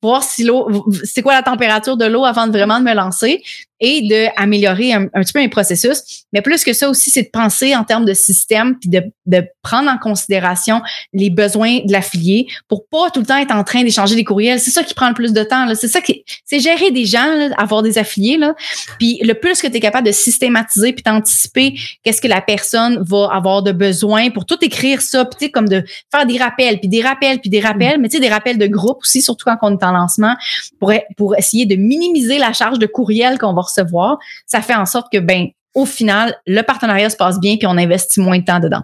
voir 0.03 0.23
si 0.23 0.45
l'eau, 0.45 0.87
c'est 1.05 1.23
quoi 1.23 1.33
la 1.33 1.43
température 1.43 1.97
de 1.97 2.05
l'eau 2.05 2.25
avant 2.25 2.47
de 2.47 2.53
vraiment 2.53 2.79
de 2.79 2.85
me 2.85 2.95
lancer 2.95 3.43
et 3.83 4.09
d'améliorer 4.09 4.95
un, 4.95 5.09
un 5.12 5.23
petit 5.23 5.33
peu 5.33 5.40
un 5.40 5.49
processus. 5.49 6.25
Mais 6.33 6.40
plus 6.40 6.64
que 6.64 6.73
ça 6.73 6.88
aussi, 6.88 7.11
c'est 7.11 7.25
de 7.25 7.31
penser 7.31 7.75
en 7.75 7.85
termes 7.85 8.05
de 8.05 8.14
système 8.14 8.79
puis 8.79 8.88
de, 8.88 9.03
de 9.27 9.45
prendre 9.62 9.90
en 9.90 9.99
considération 9.99 10.81
les 11.12 11.31
besoins 11.31 11.81
de 11.85 11.92
l'affilié 11.92 12.47
pour 12.68 12.87
pas 12.87 13.11
tout 13.11 13.21
le 13.21 13.27
temps 13.27 13.37
être 13.37 13.55
en 13.55 13.64
train 13.64 13.83
d'échanger 13.83 14.14
des 14.14 14.25
courriels. 14.25 14.61
C'est 14.61 14.71
ça 14.71 14.85
qui 14.85 14.95
prend 14.95 15.09
le 15.09 15.14
plus 15.14 15.33
de 15.33 15.42
temps. 15.42 15.66
C'est 15.75 15.88
ça 15.88 16.01
qui, 16.01 16.25
c'est 16.45 16.61
gérer 16.61 16.92
des 16.92 17.05
gens, 17.05 17.51
avoir 17.59 17.83
des 17.83 17.99
affiliés. 17.99 18.38
Là. 18.38 18.55
Puis 18.99 19.18
le 19.23 19.35
plus 19.35 19.61
que 19.61 19.66
tu 19.66 19.77
es 19.77 19.81
capable 19.81 20.07
de 20.07 20.12
systématiser 20.12 20.92
puis 20.92 21.03
d'anticiper 21.03 21.75
qu'est-ce 22.05 22.23
que 22.23 22.29
la 22.29 22.40
personne 22.40 23.03
va 23.05 23.29
avoir 23.33 23.62
de 23.62 23.73
besoin 23.73 24.31
pour 24.31 24.47
tout 24.47 24.59
écrire 24.64 25.03
ça, 25.03 25.25
puis 25.25 25.51
comme 25.51 25.68
de 25.68 25.85
faire 26.11 26.25
des 26.27 26.38
rappels, 26.38 26.79
puis 26.79 26.88
des 26.88 27.03
rappels, 27.03 27.40
puis 27.40 27.51
des 27.51 27.61
rappels, 27.61 28.01
mais 28.01 28.09
tu 28.09 28.16
sais 28.16 28.21
des 28.21 28.29
rappels 28.29 28.59
de 28.59 28.66
groupe 28.66 28.99
aussi, 29.03 29.23
surtout 29.23 29.45
quand 29.45 29.59
on 29.62 29.77
est 29.77 29.85
en 29.85 29.92
lancement, 29.92 30.37
pour, 30.79 30.92
pour 31.16 31.37
essayer 31.37 31.66
de 31.66 31.77
minimiser 31.77 32.38
la 32.38 32.53
charge 32.53 32.79
de 32.79 32.87
courriel 32.87 33.38
qu'on 33.38 33.55
va 33.55 33.62
recevoir, 33.62 33.72
ça 33.75 34.63
fait 34.63 34.75
en 34.75 34.87
sorte 34.87 35.13
que, 35.13 35.19
ben, 35.19 35.49
au 35.75 35.87
final, 35.87 36.37
le 36.47 36.63
partenariat 36.63 37.11
se 37.11 37.17
passe 37.17 37.41
bien 37.41 37.57
puis 37.57 37.67
on 37.67 37.79
investit 37.79 38.21
moins 38.21 38.39
de 38.39 38.45
temps 38.45 38.61
dedans. 38.61 38.83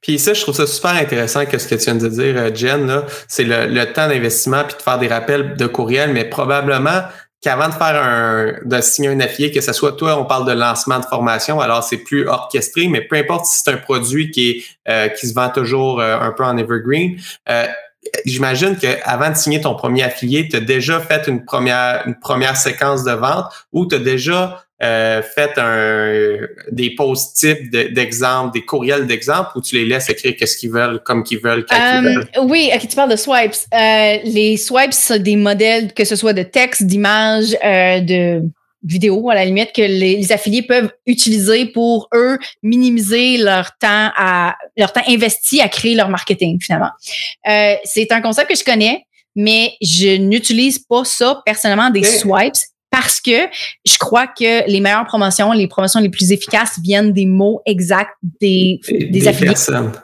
Puis 0.00 0.18
ça, 0.18 0.34
je 0.34 0.42
trouve 0.42 0.54
ça 0.54 0.66
super 0.66 0.92
intéressant 0.92 1.46
que 1.46 1.58
ce 1.58 1.66
que 1.66 1.74
tu 1.74 1.84
viens 1.84 1.94
de 1.94 2.08
dire, 2.08 2.34
euh, 2.36 2.50
Jen, 2.54 3.02
c'est 3.28 3.44
le, 3.44 3.84
temps 3.92 4.08
d'investissement 4.08 4.64
puis 4.64 4.76
de 4.76 4.82
faire 4.82 4.98
des 4.98 5.08
rappels 5.08 5.56
de 5.56 5.66
courriel, 5.66 6.12
mais 6.12 6.24
probablement 6.24 7.02
qu'avant 7.40 7.68
de 7.68 7.74
faire 7.74 8.00
un, 8.00 8.52
de 8.64 8.80
signer 8.80 9.08
un 9.08 9.18
affilié, 9.20 9.50
que 9.50 9.60
ce 9.60 9.72
soit 9.72 9.92
toi, 9.92 10.16
on 10.16 10.24
parle 10.24 10.46
de 10.46 10.52
lancement 10.52 11.00
de 11.00 11.04
formation, 11.04 11.60
alors 11.60 11.82
c'est 11.82 11.96
plus 11.96 12.28
orchestré, 12.28 12.86
mais 12.86 13.00
peu 13.00 13.16
importe 13.16 13.46
si 13.46 13.62
c'est 13.62 13.70
un 13.72 13.78
produit 13.78 14.30
qui 14.30 14.64
euh, 14.88 15.08
qui 15.08 15.26
se 15.26 15.34
vend 15.34 15.48
toujours 15.48 16.00
euh, 16.00 16.18
un 16.20 16.30
peu 16.30 16.44
en 16.44 16.56
evergreen, 16.56 17.18
j'imagine 18.24 18.76
qu'avant 18.76 19.30
de 19.30 19.36
signer 19.36 19.60
ton 19.60 19.74
premier 19.74 20.02
affilié, 20.02 20.48
tu 20.48 20.56
as 20.56 20.60
déjà 20.60 21.00
fait 21.00 21.26
une 21.28 21.44
première, 21.44 22.02
une 22.06 22.18
première 22.18 22.56
séquence 22.56 23.04
de 23.04 23.12
vente 23.12 23.46
ou 23.72 23.86
tu 23.86 23.94
as 23.94 23.98
déjà 23.98 24.64
euh, 24.82 25.22
fait 25.22 25.52
un, 25.58 26.46
des 26.72 26.90
post-types 26.96 27.70
d'exemples, 27.70 28.52
des 28.52 28.64
courriels 28.64 29.06
d'exemples 29.06 29.50
où 29.54 29.62
tu 29.62 29.76
les 29.76 29.84
laisses 29.84 30.10
écrire 30.10 30.34
qu'est-ce 30.36 30.56
qu'ils 30.56 30.72
veulent, 30.72 31.00
comme 31.04 31.22
qu'ils 31.22 31.38
veulent, 31.38 31.64
quand 31.64 31.76
ils 31.76 32.04
veulent? 32.04 32.28
Euh, 32.36 32.42
oui, 32.42 32.70
ok, 32.74 32.88
tu 32.88 32.96
parles 32.96 33.10
de 33.10 33.16
swipes. 33.16 33.54
Euh, 33.72 34.16
les 34.24 34.56
swipes, 34.56 34.92
c'est 34.92 35.20
des 35.20 35.36
modèles, 35.36 35.92
que 35.92 36.04
ce 36.04 36.16
soit 36.16 36.32
de 36.32 36.42
texte, 36.42 36.82
d'image, 36.82 37.52
de 37.52 38.42
vidéo 38.82 39.30
à 39.30 39.34
la 39.34 39.44
limite 39.44 39.72
que 39.74 39.82
les, 39.82 40.32
affiliés 40.32 40.62
peuvent 40.62 40.90
utiliser 41.06 41.66
pour 41.66 42.08
eux 42.14 42.38
minimiser 42.62 43.38
leur 43.38 43.76
temps 43.78 44.10
à 44.16 44.56
leur 44.76 44.92
temps 44.92 45.02
investi 45.06 45.60
à 45.60 45.68
créer 45.68 45.94
leur 45.94 46.08
marketing 46.08 46.58
finalement. 46.60 46.90
Euh, 47.48 47.74
c'est 47.84 48.10
un 48.12 48.20
concept 48.20 48.50
que 48.50 48.56
je 48.56 48.64
connais, 48.64 49.04
mais 49.36 49.74
je 49.80 50.16
n'utilise 50.16 50.78
pas 50.78 51.04
ça 51.04 51.42
personnellement 51.44 51.90
des 51.90 52.02
swipes 52.02 52.54
parce 52.92 53.22
que 53.22 53.48
je 53.86 53.96
crois 53.98 54.26
que 54.26 54.70
les 54.70 54.80
meilleures 54.80 55.06
promotions, 55.06 55.50
les 55.52 55.66
promotions 55.66 55.98
les 55.98 56.10
plus 56.10 56.30
efficaces 56.30 56.78
viennent 56.78 57.14
des 57.14 57.24
mots 57.24 57.62
exacts 57.64 58.12
des, 58.38 58.80
des, 59.10 59.26
affiliés, 59.26 59.54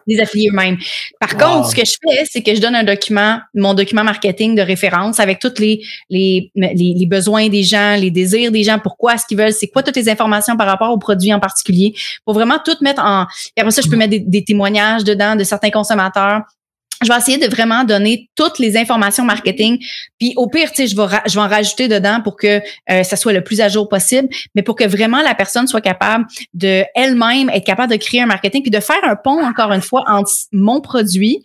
des 0.07 0.21
affiliés 0.21 0.49
eux-mêmes. 0.49 0.79
Par 1.21 1.37
contre, 1.37 1.69
ce 1.69 1.77
que 1.77 1.85
je 1.85 1.93
fais, 2.03 2.25
c'est 2.25 2.43
que 2.43 2.55
je 2.55 2.63
donne 2.63 2.75
un 2.75 2.85
document, 2.85 3.41
mon 3.55 3.75
document 3.75 4.05
marketing 4.05 4.55
de 4.55 4.63
référence 4.63 5.21
avec 5.21 5.39
toutes 5.39 5.59
les, 5.59 5.83
les, 6.09 6.51
les, 6.55 7.07
besoins 7.07 7.51
des 7.51 7.63
gens, 7.63 7.95
les 8.01 8.11
désirs 8.11 8.51
des 8.51 8.65
gens, 8.65 8.79
pourquoi 8.79 9.15
est-ce 9.15 9.27
qu'ils 9.27 9.37
veulent, 9.37 9.53
c'est 9.53 9.69
quoi 9.69 9.83
toutes 9.83 9.97
les 9.97 10.09
informations 10.09 10.57
par 10.57 10.67
rapport 10.67 10.91
au 10.91 10.99
produit 10.99 11.35
en 11.35 11.41
particulier, 11.41 11.95
pour 12.25 12.33
vraiment 12.33 12.59
tout 12.65 12.77
mettre 12.81 13.03
en. 13.05 13.27
Et 13.55 13.61
après 13.61 13.71
ça, 13.71 13.83
je 13.83 13.91
peux 13.91 13.97
mettre 13.97 14.13
des, 14.13 14.21
des 14.21 14.45
témoignages 14.45 15.05
dedans 15.05 15.37
de 15.37 15.45
certains 15.45 15.71
consommateurs 15.71 16.43
je 17.03 17.09
vais 17.09 17.19
essayer 17.19 17.39
de 17.39 17.47
vraiment 17.47 17.85
donner 17.85 18.29
toutes 18.35 18.59
les 18.59 18.77
informations 18.77 19.25
marketing. 19.25 19.79
Puis 20.19 20.33
au 20.37 20.49
pire, 20.49 20.71
tu 20.71 20.77
sais, 20.77 20.87
je 20.87 20.97
vais, 20.97 21.07
je 21.27 21.35
vais 21.35 21.41
en 21.41 21.49
rajouter 21.49 21.89
dedans 21.89 22.21
pour 22.23 22.37
que 22.37 22.61
euh, 22.91 23.03
ça 23.03 23.17
soit 23.17 23.33
le 23.33 23.43
plus 23.43 23.61
à 23.61 23.69
jour 23.69 23.89
possible, 23.89 24.29
mais 24.55 24.63
pour 24.63 24.75
que 24.75 24.85
vraiment 24.85 25.23
la 25.23 25.35
personne 25.35 25.67
soit 25.67 25.81
capable 25.81 26.27
de 26.55 26.85
elle-même 26.95 27.51
être 27.51 27.65
capable 27.65 27.93
de 27.93 27.99
créer 27.99 28.23
un 28.23 28.27
marketing 28.27 28.63
puis 28.63 28.71
de 28.71 28.81
faire 28.81 29.03
un 29.05 29.17
pont 29.17 29.45
encore 29.45 29.73
une 29.73 29.83
fois 29.83 30.05
entre 30.09 30.31
mon 30.53 30.81
produit 30.81 31.45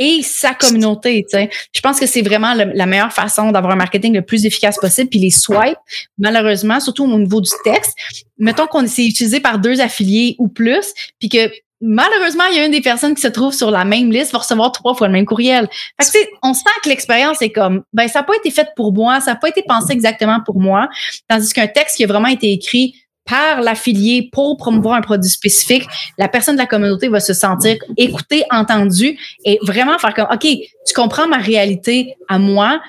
et 0.00 0.22
sa 0.22 0.54
communauté. 0.54 1.26
Tu 1.30 1.36
sais. 1.36 1.50
Je 1.72 1.80
pense 1.82 2.00
que 2.00 2.06
c'est 2.06 2.22
vraiment 2.22 2.54
la 2.54 2.86
meilleure 2.86 3.12
façon 3.12 3.52
d'avoir 3.52 3.74
un 3.74 3.76
marketing 3.76 4.14
le 4.14 4.22
plus 4.22 4.46
efficace 4.46 4.78
possible. 4.78 5.10
Puis 5.10 5.20
les 5.20 5.30
swipes, 5.30 5.76
malheureusement, 6.18 6.80
surtout 6.80 7.04
au 7.04 7.18
niveau 7.18 7.42
du 7.42 7.50
texte, 7.64 7.94
mettons 8.38 8.66
qu'on 8.66 8.86
s'est 8.86 9.06
utilisé 9.06 9.40
par 9.40 9.58
deux 9.58 9.80
affiliés 9.80 10.36
ou 10.38 10.48
plus, 10.48 10.94
puis 11.18 11.28
que 11.28 11.50
malheureusement, 11.80 12.44
il 12.50 12.56
y 12.56 12.60
a 12.60 12.64
une 12.64 12.72
des 12.72 12.80
personnes 12.80 13.14
qui 13.14 13.22
se 13.22 13.28
trouve 13.28 13.54
sur 13.54 13.70
la 13.70 13.84
même 13.84 14.10
liste 14.10 14.32
va 14.32 14.38
recevoir 14.38 14.72
trois 14.72 14.94
fois 14.94 15.06
le 15.06 15.12
même 15.12 15.24
courriel. 15.24 15.68
Fait 16.00 16.10
que, 16.10 16.30
on 16.42 16.54
sent 16.54 16.64
que 16.82 16.88
l'expérience 16.88 17.40
est 17.42 17.50
comme, 17.50 17.82
ben, 17.92 18.08
ça 18.08 18.20
n'a 18.20 18.22
pas 18.24 18.36
été 18.36 18.50
fait 18.50 18.68
pour 18.76 18.92
moi, 18.92 19.20
ça 19.20 19.32
n'a 19.32 19.36
pas 19.36 19.48
été 19.48 19.62
pensé 19.66 19.92
exactement 19.92 20.40
pour 20.44 20.60
moi. 20.60 20.88
Tandis 21.28 21.52
qu'un 21.52 21.66
texte 21.66 21.96
qui 21.96 22.04
a 22.04 22.06
vraiment 22.06 22.28
été 22.28 22.52
écrit 22.52 22.94
par 23.24 23.60
l'affilié 23.60 24.28
pour 24.32 24.56
promouvoir 24.56 24.94
un 24.94 25.02
produit 25.02 25.30
spécifique, 25.30 25.86
la 26.18 26.28
personne 26.28 26.56
de 26.56 26.60
la 26.60 26.66
communauté 26.66 27.08
va 27.08 27.20
se 27.20 27.32
sentir 27.32 27.76
écoutée, 27.96 28.44
entendue 28.50 29.18
et 29.44 29.58
vraiment 29.62 29.98
faire 29.98 30.14
comme, 30.14 30.28
OK, 30.32 30.46
tu 30.86 30.94
comprends 30.94 31.28
ma 31.28 31.38
réalité 31.38 32.16
à 32.28 32.38
moi, 32.38 32.80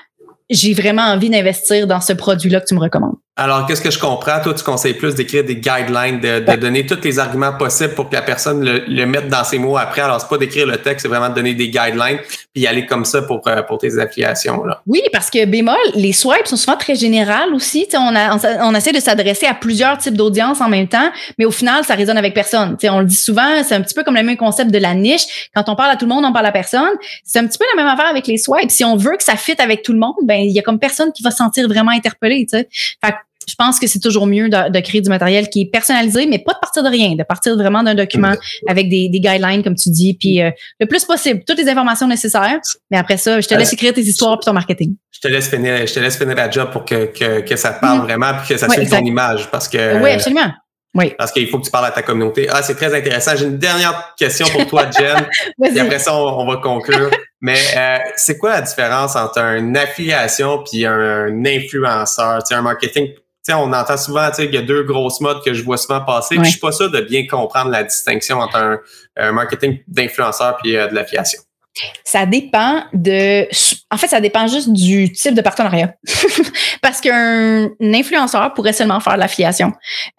j'ai 0.50 0.74
vraiment 0.74 1.02
envie 1.02 1.30
d'investir 1.30 1.86
dans 1.86 2.00
ce 2.00 2.12
produit-là 2.12 2.60
que 2.60 2.66
tu 2.66 2.74
me 2.74 2.80
recommandes. 2.80 3.16
Alors, 3.34 3.66
qu'est-ce 3.66 3.80
que 3.80 3.90
je 3.90 3.98
comprends? 3.98 4.40
Toi, 4.42 4.52
tu 4.52 4.62
conseilles 4.62 4.92
plus 4.92 5.14
d'écrire 5.14 5.42
des 5.42 5.56
guidelines, 5.56 6.20
de, 6.20 6.40
de 6.40 6.56
donner 6.56 6.84
tous 6.84 7.00
les 7.02 7.18
arguments 7.18 7.54
possibles 7.54 7.94
pour 7.94 8.10
que 8.10 8.14
la 8.14 8.20
personne 8.20 8.62
le, 8.62 8.84
le 8.86 9.06
mette 9.06 9.28
dans 9.28 9.42
ses 9.42 9.58
mots 9.58 9.78
après. 9.78 10.02
Alors, 10.02 10.20
c'est 10.20 10.28
pas 10.28 10.36
d'écrire 10.36 10.66
le 10.66 10.76
texte, 10.76 11.02
c'est 11.02 11.08
vraiment 11.08 11.30
de 11.30 11.34
donner 11.34 11.54
des 11.54 11.70
guidelines 11.70 12.18
puis 12.54 12.66
aller 12.66 12.84
comme 12.84 13.04
ça 13.04 13.22
pour, 13.22 13.40
euh, 13.46 13.62
pour 13.62 13.78
tes 13.78 13.98
affiliations. 13.98 14.64
Là. 14.64 14.82
Oui, 14.86 15.00
parce 15.12 15.30
que 15.30 15.44
bémol, 15.46 15.76
les 15.94 16.12
swipes 16.12 16.46
sont 16.46 16.56
souvent 16.56 16.76
très 16.76 16.94
générales 16.94 17.54
aussi. 17.54 17.86
on, 17.94 18.14
a, 18.14 18.36
on, 18.62 18.74
essaie 18.74 18.92
de 18.92 19.00
s'adresser 19.00 19.46
à 19.46 19.54
plusieurs 19.54 19.96
types 19.98 20.16
d'audience 20.16 20.60
en 20.60 20.68
même 20.68 20.88
temps, 20.88 21.10
mais 21.38 21.46
au 21.46 21.50
final, 21.50 21.84
ça 21.84 21.94
résonne 21.94 22.18
avec 22.18 22.34
personne. 22.34 22.76
T'sais, 22.76 22.90
on 22.90 23.00
le 23.00 23.06
dit 23.06 23.16
souvent, 23.16 23.62
c'est 23.64 23.74
un 23.74 23.80
petit 23.80 23.94
peu 23.94 24.04
comme 24.04 24.16
le 24.16 24.22
même 24.22 24.36
concept 24.36 24.70
de 24.70 24.78
la 24.78 24.94
niche. 24.94 25.48
Quand 25.54 25.68
on 25.68 25.76
parle 25.76 25.90
à 25.90 25.96
tout 25.96 26.04
le 26.04 26.14
monde, 26.14 26.24
on 26.26 26.32
parle 26.32 26.46
à 26.46 26.52
personne. 26.52 26.92
C'est 27.24 27.38
un 27.38 27.46
petit 27.46 27.58
peu 27.58 27.64
la 27.74 27.82
même 27.82 27.90
affaire 27.90 28.08
avec 28.08 28.26
les 28.26 28.36
swipes. 28.36 28.70
Si 28.70 28.84
on 28.84 28.96
veut 28.96 29.16
que 29.16 29.24
ça 29.24 29.36
fitte 29.36 29.60
avec 29.60 29.82
tout 29.82 29.92
le 29.92 29.98
monde, 29.98 30.14
ben 30.24 30.40
il 30.40 30.52
y 30.52 30.58
a 30.58 30.62
comme 30.62 30.78
personne 30.78 31.10
qui 31.12 31.22
va 31.22 31.30
se 31.30 31.38
sentir 31.38 31.66
vraiment 31.68 31.92
interpellé. 31.92 32.46
Fait 32.50 33.14
je 33.48 33.54
pense 33.56 33.78
que 33.78 33.86
c'est 33.86 33.98
toujours 33.98 34.26
mieux 34.26 34.48
de, 34.48 34.80
créer 34.80 35.00
du 35.00 35.08
matériel 35.08 35.48
qui 35.48 35.62
est 35.62 35.70
personnalisé, 35.70 36.26
mais 36.26 36.38
pas 36.38 36.54
de 36.54 36.58
partir 36.58 36.82
de 36.82 36.88
rien, 36.88 37.14
de 37.14 37.22
partir 37.22 37.56
vraiment 37.56 37.82
d'un 37.82 37.94
document 37.94 38.34
avec 38.68 38.88
des, 38.88 39.08
guidelines, 39.08 39.62
comme 39.62 39.76
tu 39.76 39.90
dis, 39.90 40.14
puis 40.14 40.42
euh, 40.42 40.50
le 40.80 40.86
plus 40.86 41.04
possible, 41.04 41.42
toutes 41.46 41.58
les 41.58 41.68
informations 41.68 42.08
nécessaires. 42.08 42.60
Mais 42.90 42.98
après 42.98 43.16
ça, 43.16 43.40
je 43.40 43.48
te 43.48 43.54
laisse 43.54 43.72
écrire 43.72 43.92
tes 43.92 44.02
histoires 44.02 44.38
puis 44.38 44.46
ton 44.46 44.52
marketing. 44.52 44.96
Je 45.10 45.20
te 45.20 45.28
laisse 45.28 45.48
finir, 45.48 45.86
je 45.86 45.92
te 45.92 46.00
laisse 46.00 46.16
finir 46.16 46.34
la 46.34 46.50
job 46.50 46.70
pour 46.70 46.84
que, 46.84 47.06
que, 47.40 47.56
ça 47.56 47.72
parle 47.72 47.98
mm-hmm. 47.98 48.02
vraiment 48.02 48.32
puis 48.34 48.54
que 48.54 48.56
ça 48.56 48.68
suive 48.68 48.88
ton 48.88 49.04
image. 49.04 49.50
Parce 49.50 49.68
que, 49.68 50.02
oui, 50.02 50.10
absolument. 50.10 50.52
Oui. 50.94 51.14
Parce 51.16 51.32
qu'il 51.32 51.48
faut 51.48 51.58
que 51.58 51.64
tu 51.64 51.70
parles 51.70 51.86
à 51.86 51.90
ta 51.90 52.02
communauté. 52.02 52.48
Ah, 52.50 52.62
c'est 52.62 52.74
très 52.74 52.94
intéressant. 52.94 53.34
J'ai 53.34 53.46
une 53.46 53.58
dernière 53.58 54.14
question 54.18 54.46
pour 54.48 54.66
toi, 54.66 54.90
Jen. 54.98 55.26
et 55.74 55.80
après 55.80 55.98
ça, 55.98 56.14
on, 56.14 56.46
va 56.46 56.56
conclure. 56.56 57.10
Mais 57.40 57.58
euh, 57.76 57.98
c'est 58.16 58.36
quoi 58.36 58.50
la 58.50 58.60
différence 58.60 59.16
entre 59.16 59.40
une 59.40 59.76
affiliation 59.76 60.62
puis 60.62 60.84
un, 60.84 61.44
influenceur? 61.46 62.42
Tu 62.42 62.48
sais, 62.48 62.54
un 62.54 62.62
marketing 62.62 63.08
sais, 63.42 63.54
on 63.54 63.72
entend 63.72 63.96
souvent, 63.96 64.30
qu'il 64.30 64.54
y 64.54 64.58
a 64.58 64.62
deux 64.62 64.84
grosses 64.84 65.20
modes 65.20 65.42
que 65.44 65.52
je 65.54 65.62
vois 65.62 65.76
souvent 65.76 66.00
passer. 66.00 66.36
Puis 66.36 66.44
je 66.44 66.50
suis 66.50 66.60
pas 66.60 66.72
sûr 66.72 66.90
de 66.90 67.00
bien 67.00 67.26
comprendre 67.26 67.70
la 67.70 67.82
distinction 67.82 68.38
entre 68.38 68.56
un, 68.56 68.80
un 69.16 69.32
marketing 69.32 69.80
d'influenceur 69.88 70.56
puis 70.62 70.72
de 70.72 70.94
l'affiliation. 70.94 71.40
Ça 72.04 72.26
dépend 72.26 72.84
de. 72.92 73.48
En 73.90 73.96
fait, 73.96 74.08
ça 74.08 74.20
dépend 74.20 74.46
juste 74.46 74.70
du 74.72 75.10
type 75.10 75.34
de 75.34 75.40
partenariat. 75.40 75.94
Parce 76.82 77.00
qu'un 77.00 77.70
influenceur 77.80 78.52
pourrait 78.52 78.74
seulement 78.74 79.00
faire 79.00 79.14
de 79.14 79.20
l'affiliation. 79.20 79.72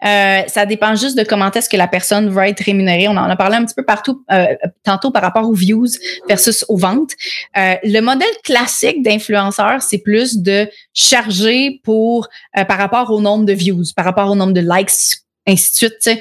Euh, 0.04 0.42
ça 0.48 0.66
dépend 0.66 0.96
juste 0.96 1.16
de 1.16 1.22
comment 1.22 1.50
est-ce 1.52 1.68
que 1.68 1.76
la 1.76 1.86
personne 1.86 2.28
va 2.28 2.48
être 2.48 2.60
rémunérée. 2.60 3.06
On 3.06 3.12
en 3.16 3.30
a 3.30 3.36
parlé 3.36 3.56
un 3.56 3.64
petit 3.64 3.74
peu 3.74 3.84
partout, 3.84 4.24
euh, 4.32 4.46
tantôt 4.82 5.12
par 5.12 5.22
rapport 5.22 5.48
aux 5.48 5.54
views 5.54 5.86
versus 6.28 6.64
aux 6.68 6.76
ventes. 6.76 7.12
Euh, 7.56 7.76
le 7.84 8.00
modèle 8.00 8.26
classique 8.42 9.02
d'influenceur, 9.02 9.80
c'est 9.80 9.98
plus 9.98 10.38
de 10.38 10.68
charger 10.92 11.80
pour 11.84 12.28
par 12.68 12.78
rapport 12.78 13.10
au 13.10 13.20
nombre 13.20 13.44
de 13.44 13.52
views, 13.52 13.84
par 13.94 14.04
rapport 14.04 14.30
au 14.30 14.34
nombre 14.34 14.52
de 14.52 14.60
likes, 14.60 15.20
ainsi 15.46 15.70
de 15.70 15.98
suite. 16.02 16.20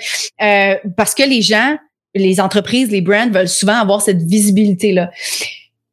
parce 0.95 1.15
que 1.15 1.23
les 1.23 1.41
gens 1.41 1.77
les 2.15 2.39
entreprises, 2.39 2.89
les 2.91 3.01
brands 3.01 3.29
veulent 3.29 3.49
souvent 3.49 3.79
avoir 3.79 4.01
cette 4.01 4.21
visibilité-là. 4.21 5.11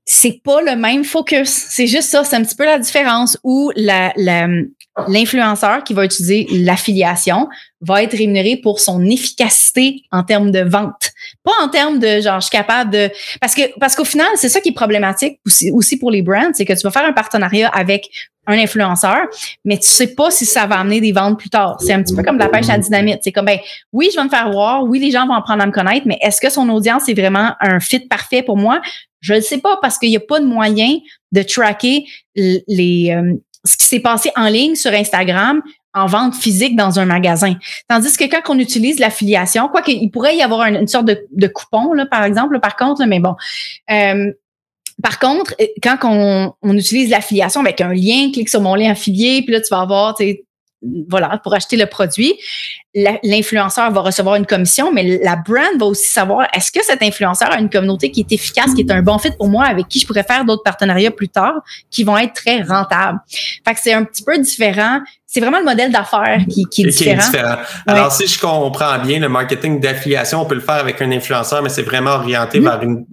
C'est 0.04 0.42
pas 0.42 0.60
le 0.62 0.76
même 0.76 1.04
focus. 1.04 1.48
C'est 1.48 1.86
juste 1.86 2.10
ça. 2.10 2.24
C'est 2.24 2.36
un 2.36 2.42
petit 2.42 2.56
peu 2.56 2.64
la 2.64 2.78
différence 2.78 3.38
où 3.44 3.70
la, 3.76 4.12
l'influenceur 5.08 5.84
qui 5.84 5.94
va 5.94 6.04
utiliser 6.04 6.46
l'affiliation 6.50 7.48
va 7.80 8.02
être 8.02 8.16
rémunéré 8.16 8.56
pour 8.56 8.80
son 8.80 9.04
efficacité 9.04 10.02
en 10.10 10.22
termes 10.22 10.50
de 10.50 10.60
vente. 10.60 11.12
Pas 11.42 11.52
en 11.62 11.68
termes 11.68 11.98
de 11.98 12.20
genre, 12.20 12.40
je 12.40 12.46
suis 12.46 12.56
capable 12.56 12.90
de. 12.90 13.10
Parce 13.40 13.54
que 13.54 13.62
parce 13.78 13.94
qu'au 13.94 14.04
final, 14.04 14.28
c'est 14.34 14.48
ça 14.48 14.60
qui 14.60 14.70
est 14.70 14.74
problématique 14.74 15.40
aussi, 15.72 15.98
pour 15.98 16.10
les 16.10 16.22
brands, 16.22 16.50
c'est 16.52 16.64
que 16.64 16.72
tu 16.72 16.82
vas 16.82 16.90
faire 16.90 17.04
un 17.04 17.12
partenariat 17.12 17.68
avec 17.68 18.10
un 18.46 18.58
influenceur, 18.58 19.26
mais 19.64 19.78
tu 19.78 19.86
sais 19.86 20.14
pas 20.14 20.30
si 20.30 20.44
ça 20.44 20.66
va 20.66 20.80
amener 20.80 21.00
des 21.00 21.12
ventes 21.12 21.38
plus 21.38 21.50
tard. 21.50 21.76
C'est 21.80 21.92
un 21.92 22.02
petit 22.02 22.14
peu 22.14 22.22
comme 22.22 22.38
la 22.38 22.48
pêche 22.48 22.68
à 22.68 22.78
dynamite. 22.78 23.20
C'est 23.22 23.32
comme, 23.32 23.44
ben, 23.44 23.58
oui, 23.92 24.08
je 24.12 24.18
vais 24.18 24.24
me 24.24 24.30
faire 24.30 24.50
voir, 24.50 24.82
oui, 24.84 24.98
les 24.98 25.10
gens 25.10 25.26
vont 25.26 25.34
apprendre 25.34 25.62
à 25.62 25.66
me 25.66 25.72
connaître, 25.72 26.06
mais 26.06 26.18
est-ce 26.20 26.40
que 26.40 26.50
son 26.50 26.68
audience 26.70 27.08
est 27.08 27.14
vraiment 27.14 27.52
un 27.60 27.78
fit 27.80 28.00
parfait 28.00 28.42
pour 28.42 28.56
moi? 28.56 28.80
Je 29.20 29.34
ne 29.34 29.40
sais 29.40 29.58
pas 29.58 29.78
parce 29.80 29.98
qu'il 29.98 30.08
n'y 30.08 30.16
a 30.16 30.20
pas 30.20 30.40
de 30.40 30.46
moyen 30.46 30.98
de 31.32 31.42
tracker 31.42 32.06
les, 32.34 33.12
euh, 33.12 33.34
ce 33.64 33.76
qui 33.76 33.86
s'est 33.86 34.00
passé 34.00 34.30
en 34.36 34.48
ligne 34.48 34.74
sur 34.74 34.92
Instagram 34.92 35.62
en 35.92 36.06
vente 36.06 36.34
physique 36.36 36.76
dans 36.76 37.00
un 37.00 37.04
magasin. 37.04 37.54
Tandis 37.88 38.16
que 38.16 38.24
quand 38.24 38.54
on 38.54 38.58
utilise 38.58 39.00
l'affiliation, 39.00 39.68
quoi 39.68 39.82
qu'il 39.82 40.10
pourrait 40.10 40.36
y 40.36 40.42
avoir 40.42 40.62
une, 40.66 40.86
sorte 40.86 41.06
de, 41.06 41.46
coupon, 41.48 41.92
là, 41.92 42.06
par 42.06 42.24
exemple, 42.24 42.60
par 42.60 42.76
contre, 42.76 43.04
mais 43.06 43.18
bon, 43.18 43.34
euh, 43.90 44.32
par 45.02 45.18
contre, 45.18 45.54
quand 45.82 45.98
on, 46.04 46.52
on 46.62 46.76
utilise 46.76 47.10
l'affiliation 47.10 47.60
avec 47.60 47.80
un 47.80 47.92
lien, 47.92 48.30
clique 48.32 48.48
sur 48.48 48.60
mon 48.60 48.74
lien 48.74 48.92
affilié, 48.92 49.42
puis 49.42 49.52
là, 49.52 49.60
tu 49.60 49.68
vas 49.70 49.80
avoir, 49.80 50.14
voilà, 51.08 51.38
pour 51.42 51.54
acheter 51.54 51.76
le 51.76 51.86
produit, 51.86 52.38
l'influenceur 52.94 53.90
va 53.90 54.00
recevoir 54.00 54.36
une 54.36 54.46
commission, 54.46 54.92
mais 54.92 55.20
la 55.22 55.36
brand 55.36 55.78
va 55.78 55.86
aussi 55.86 56.10
savoir 56.10 56.48
est-ce 56.54 56.72
que 56.72 56.82
cet 56.82 57.02
influenceur 57.02 57.52
a 57.52 57.58
une 57.58 57.70
communauté 57.70 58.10
qui 58.10 58.20
est 58.20 58.32
efficace, 58.32 58.74
qui 58.74 58.80
est 58.80 58.90
un 58.90 59.02
bon 59.02 59.18
fit 59.18 59.30
pour 59.36 59.48
moi, 59.48 59.64
avec 59.64 59.88
qui 59.88 60.00
je 60.00 60.06
pourrais 60.06 60.22
faire 60.22 60.44
d'autres 60.44 60.62
partenariats 60.62 61.10
plus 61.10 61.28
tard, 61.28 61.54
qui 61.90 62.02
vont 62.02 62.16
être 62.18 62.32
très 62.32 62.62
rentables. 62.62 63.18
Fait 63.28 63.74
que 63.74 63.80
c'est 63.80 63.92
un 63.92 64.04
petit 64.04 64.24
peu 64.24 64.38
différent. 64.38 65.00
C'est 65.26 65.40
vraiment 65.40 65.58
le 65.58 65.64
modèle 65.64 65.92
d'affaires 65.92 66.40
qui, 66.48 66.64
qui, 66.66 66.82
est 66.82 66.86
différent. 66.86 67.58
Alors, 67.86 68.10
si 68.10 68.26
je 68.26 68.40
comprends 68.40 68.98
bien, 68.98 69.20
le 69.20 69.28
marketing 69.28 69.78
d'affiliation, 69.78 70.42
on 70.42 70.44
peut 70.46 70.56
le 70.56 70.60
faire 70.60 70.76
avec 70.76 71.00
un 71.02 71.10
influenceur, 71.12 71.62
mais 71.62 71.68
c'est 71.68 71.82
vraiment 71.82 72.12
orienté 72.12 72.58
mm-hmm. 72.58 72.64
vers 72.64 72.82
une, 72.82 73.04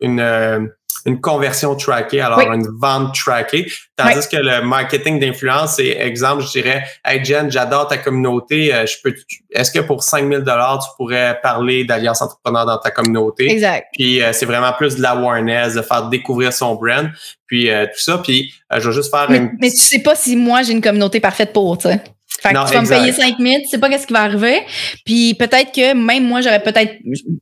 une, 0.00 0.20
euh, 0.20 0.60
une 1.06 1.20
conversion 1.20 1.74
trackée, 1.74 2.20
alors 2.20 2.40
une 2.40 2.68
vente 2.78 3.14
trackée. 3.14 3.70
Tandis 3.96 4.28
que 4.28 4.36
le 4.36 4.62
marketing 4.62 5.18
d'influence, 5.18 5.76
c'est 5.76 5.88
exemple, 5.88 6.42
je 6.42 6.50
dirais, 6.50 6.84
Hey 7.04 7.24
Jen, 7.24 7.50
j'adore 7.50 7.88
ta 7.88 7.98
communauté. 7.98 8.74
Euh, 8.74 8.86
je 8.86 8.96
peux, 9.02 9.14
est-ce 9.50 9.70
que 9.70 9.80
pour 9.80 10.02
5000 10.02 10.40
dollars, 10.40 10.78
tu 10.84 10.90
pourrais 10.96 11.38
parler 11.42 11.84
d'Alliance 11.84 12.22
Entrepreneur 12.22 12.66
dans 12.66 12.78
ta 12.78 12.90
communauté? 12.90 13.50
Exact. 13.50 13.88
Puis 13.92 14.22
euh, 14.22 14.32
c'est 14.32 14.46
vraiment 14.46 14.72
plus 14.72 14.96
de 14.96 15.02
l'awareness, 15.02 15.74
de 15.74 15.82
faire 15.82 16.08
découvrir 16.08 16.52
son 16.52 16.74
brand, 16.74 17.08
puis 17.46 17.70
euh, 17.70 17.86
tout 17.86 18.00
ça. 18.00 18.18
Puis 18.18 18.54
je 18.70 18.88
vais 18.88 18.94
juste 18.94 19.10
faire 19.10 19.30
mais, 19.30 19.38
une. 19.38 19.50
Mais 19.60 19.70
tu 19.70 19.76
sais 19.76 20.00
pas 20.00 20.14
si 20.14 20.36
moi 20.36 20.62
j'ai 20.62 20.72
une 20.72 20.82
communauté 20.82 21.20
parfaite 21.20 21.52
pour, 21.52 21.78
tu 21.78 21.88
sais. 21.88 22.00
Fait 22.40 22.54
que 22.54 22.68
tu 22.68 22.74
vas 22.74 22.82
me 22.82 22.88
payer 22.88 23.12
5 23.12 23.38
000, 23.38 23.62
tu 23.62 23.68
sais 23.68 23.78
pas 23.78 23.88
qu'est-ce 23.88 24.06
qui 24.06 24.12
va 24.12 24.22
arriver. 24.22 24.62
Puis 25.04 25.34
peut-être 25.34 25.72
que 25.72 25.94
même 25.94 26.24
moi, 26.26 26.40
j'aurais 26.40 26.62
peut-être, 26.62 26.94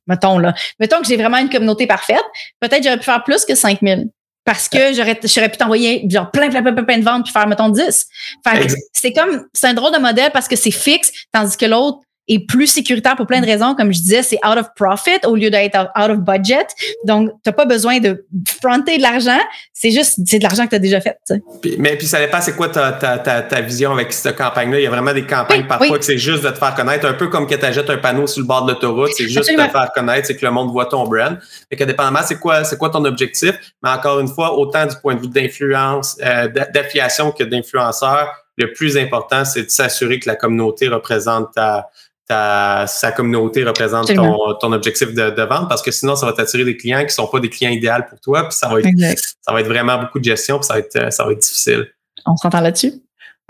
mettons 0.07 0.39
là, 0.39 0.55
mettons 0.81 1.01
que 1.01 1.07
j'ai 1.07 1.17
vraiment 1.17 1.39
une 1.39 1.51
communauté 1.51 1.87
parfaite, 1.87 2.25
peut-être 2.61 2.83
j'aurais 2.83 2.99
pu 2.99 3.05
faire 3.05 3.23
plus 3.23 3.45
que 3.45 3.55
5 3.55 3.79
000. 3.83 4.03
Parce 4.45 4.69
que 4.69 4.95
j'aurais, 4.95 5.21
j'aurais 5.23 5.51
pu 5.51 5.59
t'envoyer 5.59 6.07
genre 6.09 6.31
plein, 6.31 6.49
plein, 6.49 6.63
plein, 6.63 6.73
plein 6.73 6.99
de 6.99 7.05
ventes 7.05 7.25
puis 7.25 7.33
faire, 7.33 7.47
mettons, 7.47 7.69
10. 7.69 8.07
Fait 8.47 8.67
que 8.67 8.73
c'est 8.95 9.13
comme, 9.13 9.45
c'est 9.53 9.67
un 9.67 9.75
drôle 9.75 9.93
de 9.93 9.99
modèle 9.99 10.31
parce 10.33 10.49
que 10.49 10.57
c'est 10.57 10.71
fixe, 10.71 11.13
tandis 11.33 11.57
que 11.57 11.67
l'autre, 11.67 11.99
est 12.29 12.47
plus 12.47 12.67
sécuritaire 12.67 13.17
pour 13.17 13.27
plein 13.27 13.41
de 13.41 13.47
raisons. 13.47 13.75
Comme 13.75 13.93
je 13.93 13.99
disais, 14.01 14.23
c'est 14.23 14.39
out 14.47 14.59
of 14.59 14.67
profit 14.77 15.19
au 15.27 15.35
lieu 15.35 15.51
d'être 15.51 15.77
out 15.97 16.11
of 16.11 16.19
budget. 16.19 16.67
Donc, 17.05 17.31
tu 17.31 17.37
n'as 17.47 17.53
pas 17.53 17.65
besoin 17.65 17.99
de 18.01 18.25
fronter 18.61 18.99
de 18.99 19.03
l'argent. 19.03 19.39
C'est 19.73 19.91
juste, 19.91 20.21
c'est 20.27 20.39
de 20.39 20.43
l'argent 20.43 20.65
que 20.65 20.71
tu 20.71 20.77
as 20.77 20.81
déjà 20.81 21.01
fait. 21.01 21.19
mais 21.79 21.97
puis 21.97 22.07
ça 22.07 22.19
dépend, 22.19 22.41
c'est 22.41 22.55
quoi 22.55 22.69
ta, 22.69 22.93
ta, 22.93 23.19
ta, 23.19 23.61
vision 23.61 23.93
avec 23.93 24.13
cette 24.13 24.37
campagne-là? 24.37 24.79
Il 24.79 24.85
y 24.85 24.87
a 24.87 24.91
vraiment 24.91 25.13
des 25.13 25.27
campagnes 25.27 25.67
parfois 25.67 25.99
que 25.99 26.05
c'est 26.05 26.19
juste 26.19 26.45
de 26.45 26.51
te 26.51 26.59
faire 26.59 26.75
connaître, 26.75 27.07
un 27.07 27.15
peu 27.15 27.29
comme 27.29 27.47
que 27.47 27.55
tu 27.55 27.65
achètes 27.65 27.91
un 27.91 27.99
panneau 27.99 28.27
sur 28.27 28.43
le 28.43 28.47
bord 28.47 28.65
de 28.65 28.73
l'autoroute. 28.73 29.11
C'est 29.17 29.29
juste 29.29 29.51
de 29.51 29.57
te 29.57 29.71
faire 29.71 29.91
connaître, 29.95 30.27
c'est 30.27 30.37
que 30.37 30.45
le 30.45 30.53
monde 30.53 30.71
voit 30.71 30.87
ton 30.87 31.05
brand. 31.05 31.39
Et 31.71 31.77
que 31.77 31.85
dépendamment, 31.85 32.21
c'est 32.25 32.39
quoi, 32.39 32.65
c'est 32.65 32.77
quoi 32.77 32.91
ton 32.91 33.05
objectif? 33.05 33.53
Mais 33.83 33.91
encore 33.91 34.21
une 34.21 34.29
fois, 34.29 34.59
autant 34.59 34.87
du 34.87 34.97
point 34.97 35.15
de 35.15 35.21
vue 35.21 35.29
d'influence, 35.29 36.17
euh, 36.25 36.49
d'affiliation 36.49 37.33
que 37.33 37.45
d'influenceur, 37.45 38.33
le 38.57 38.73
plus 38.73 38.97
important, 38.99 39.45
c'est 39.45 39.63
de 39.63 39.71
s'assurer 39.71 40.19
que 40.19 40.29
la 40.29 40.35
communauté 40.35 40.89
représente 40.89 41.55
ta, 41.55 41.89
sa 42.31 43.13
communauté 43.17 43.65
représente 43.65 44.15
ton, 44.15 44.73
objectif 44.73 45.15
de, 45.15 45.43
vente 45.43 45.69
parce 45.69 45.83
que 45.83 45.91
sinon, 45.91 46.17
ça 46.17 46.27
va 46.27 46.33
t'attirer 46.33 46.65
des 46.65 46.77
clients 46.77 47.05
qui 47.05 47.15
sont 47.15 47.27
pas 47.27 47.41
des 47.41 47.49
clients 47.49 47.71
idéaux 47.71 47.93
pour 48.09 48.21
toi, 48.21 48.45
puis 48.45 48.57
ça 48.57 48.69
va 48.69 48.81
être, 48.81 48.89
ça 49.41 49.53
va 49.53 49.61
être 49.61 49.69
vraiment 49.69 49.99
beaucoup 49.99 50.19
de 50.19 50.25
gestion, 50.25 50.59
puis 50.59 50.67
ça 50.67 50.75
va 50.75 50.81
être, 50.81 51.13
ça 51.13 51.25
va 51.25 51.33
être 51.33 51.41
difficile. 51.41 51.87
On 52.27 52.37
s'entend 52.37 52.61
là-dessus? 52.61 52.93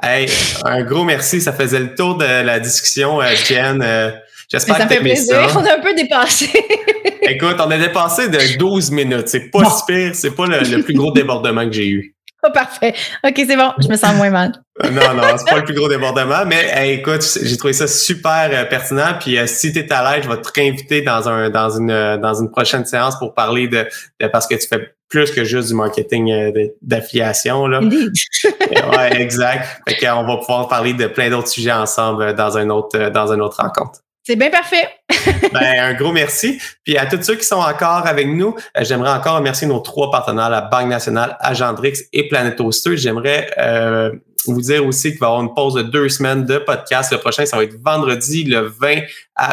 Hey, 0.00 0.28
un 0.64 0.84
gros 0.84 1.02
merci. 1.02 1.40
Ça 1.40 1.52
faisait 1.52 1.80
le 1.80 1.94
tour 1.94 2.16
de 2.16 2.24
la 2.24 2.60
discussion, 2.60 3.20
euh, 3.20 3.34
Jen. 3.34 3.82
Euh, 3.82 4.12
j'espère 4.48 4.78
que 4.78 4.94
fait 4.94 5.00
plaisir. 5.00 5.52
On 5.56 5.64
a 5.64 5.74
un 5.74 5.80
peu 5.80 5.92
dépassé. 5.94 6.48
Écoute, 7.22 7.56
on 7.58 7.70
a 7.70 7.78
dépassé 7.78 8.28
de 8.28 8.58
12 8.58 8.92
minutes. 8.92 9.28
C'est 9.28 9.50
pas 9.50 9.68
super. 9.70 10.14
C'est 10.14 10.30
pas 10.30 10.46
le, 10.46 10.82
plus 10.82 10.94
gros 10.94 11.10
débordement 11.10 11.66
que 11.66 11.72
j'ai 11.72 11.88
eu. 11.88 12.14
Oh, 12.44 12.48
parfait. 12.54 12.94
OK, 13.24 13.34
c'est 13.36 13.56
bon. 13.56 13.72
Je 13.78 13.88
me 13.88 13.96
sens 13.96 14.14
moins 14.14 14.30
mal. 14.30 14.52
Non, 14.84 15.14
non, 15.14 15.22
c'est 15.36 15.50
pas 15.50 15.58
le 15.58 15.64
plus 15.64 15.74
gros 15.74 15.88
débordement, 15.88 16.44
mais 16.46 16.94
écoute, 16.94 17.22
j'ai 17.42 17.56
trouvé 17.56 17.72
ça 17.72 17.86
super 17.86 18.50
euh, 18.52 18.64
pertinent. 18.64 19.14
Puis 19.20 19.38
euh, 19.38 19.46
si 19.46 19.72
tu 19.72 19.80
es 19.80 19.92
à 19.92 20.12
l'aise, 20.12 20.24
je 20.24 20.28
vais 20.28 20.40
te 20.40 20.48
réinviter 20.54 21.02
dans 21.02 21.28
un 21.28 21.50
dans 21.50 21.70
une 21.70 21.90
euh, 21.90 22.16
dans 22.16 22.34
une 22.34 22.50
prochaine 22.50 22.84
séance 22.84 23.18
pour 23.18 23.34
parler 23.34 23.68
de, 23.68 23.86
parce 24.32 24.46
que 24.46 24.54
tu 24.54 24.68
fais 24.68 24.94
plus 25.08 25.30
que 25.30 25.44
juste 25.44 25.68
du 25.68 25.74
marketing 25.74 26.52
d'affiliation. 26.82 27.66
là. 27.66 27.80
ouais, 29.00 29.20
exact. 29.20 29.80
Fait 29.88 29.96
qu'on 29.96 30.24
va 30.24 30.36
pouvoir 30.36 30.68
parler 30.68 30.92
de 30.92 31.06
plein 31.06 31.30
d'autres 31.30 31.48
sujets 31.48 31.72
ensemble 31.72 32.34
dans 32.34 32.56
un 32.58 32.68
autre 32.70 33.08
dans 33.08 33.32
une 33.32 33.40
autre 33.40 33.56
rencontre. 33.60 34.00
C'est 34.28 34.36
bien 34.36 34.50
parfait. 34.50 34.86
ben, 35.54 35.80
un 35.80 35.94
gros 35.94 36.12
merci. 36.12 36.60
Puis 36.84 36.98
à 36.98 37.06
tous 37.06 37.22
ceux 37.22 37.36
qui 37.36 37.46
sont 37.46 37.56
encore 37.56 38.06
avec 38.06 38.28
nous, 38.28 38.54
euh, 38.76 38.84
j'aimerais 38.84 39.12
encore 39.12 39.36
remercier 39.36 39.66
nos 39.66 39.78
trois 39.78 40.10
partenaires, 40.10 40.50
la 40.50 40.60
Banque 40.60 40.88
nationale, 40.88 41.38
Agendrix 41.40 41.94
et 42.12 42.28
Planet 42.28 42.60
Oster. 42.60 42.98
J'aimerais 42.98 43.48
euh, 43.56 44.12
vous 44.52 44.60
dire 44.60 44.86
aussi 44.86 45.10
qu'il 45.10 45.20
va 45.20 45.26
y 45.26 45.30
avoir 45.30 45.42
une 45.42 45.54
pause 45.54 45.74
de 45.74 45.82
deux 45.82 46.08
semaines 46.08 46.44
de 46.44 46.58
podcast. 46.58 47.12
Le 47.12 47.18
prochain, 47.18 47.46
ça 47.46 47.56
va 47.56 47.64
être 47.64 47.76
vendredi 47.82 48.44
le 48.44 48.60
20 48.60 49.00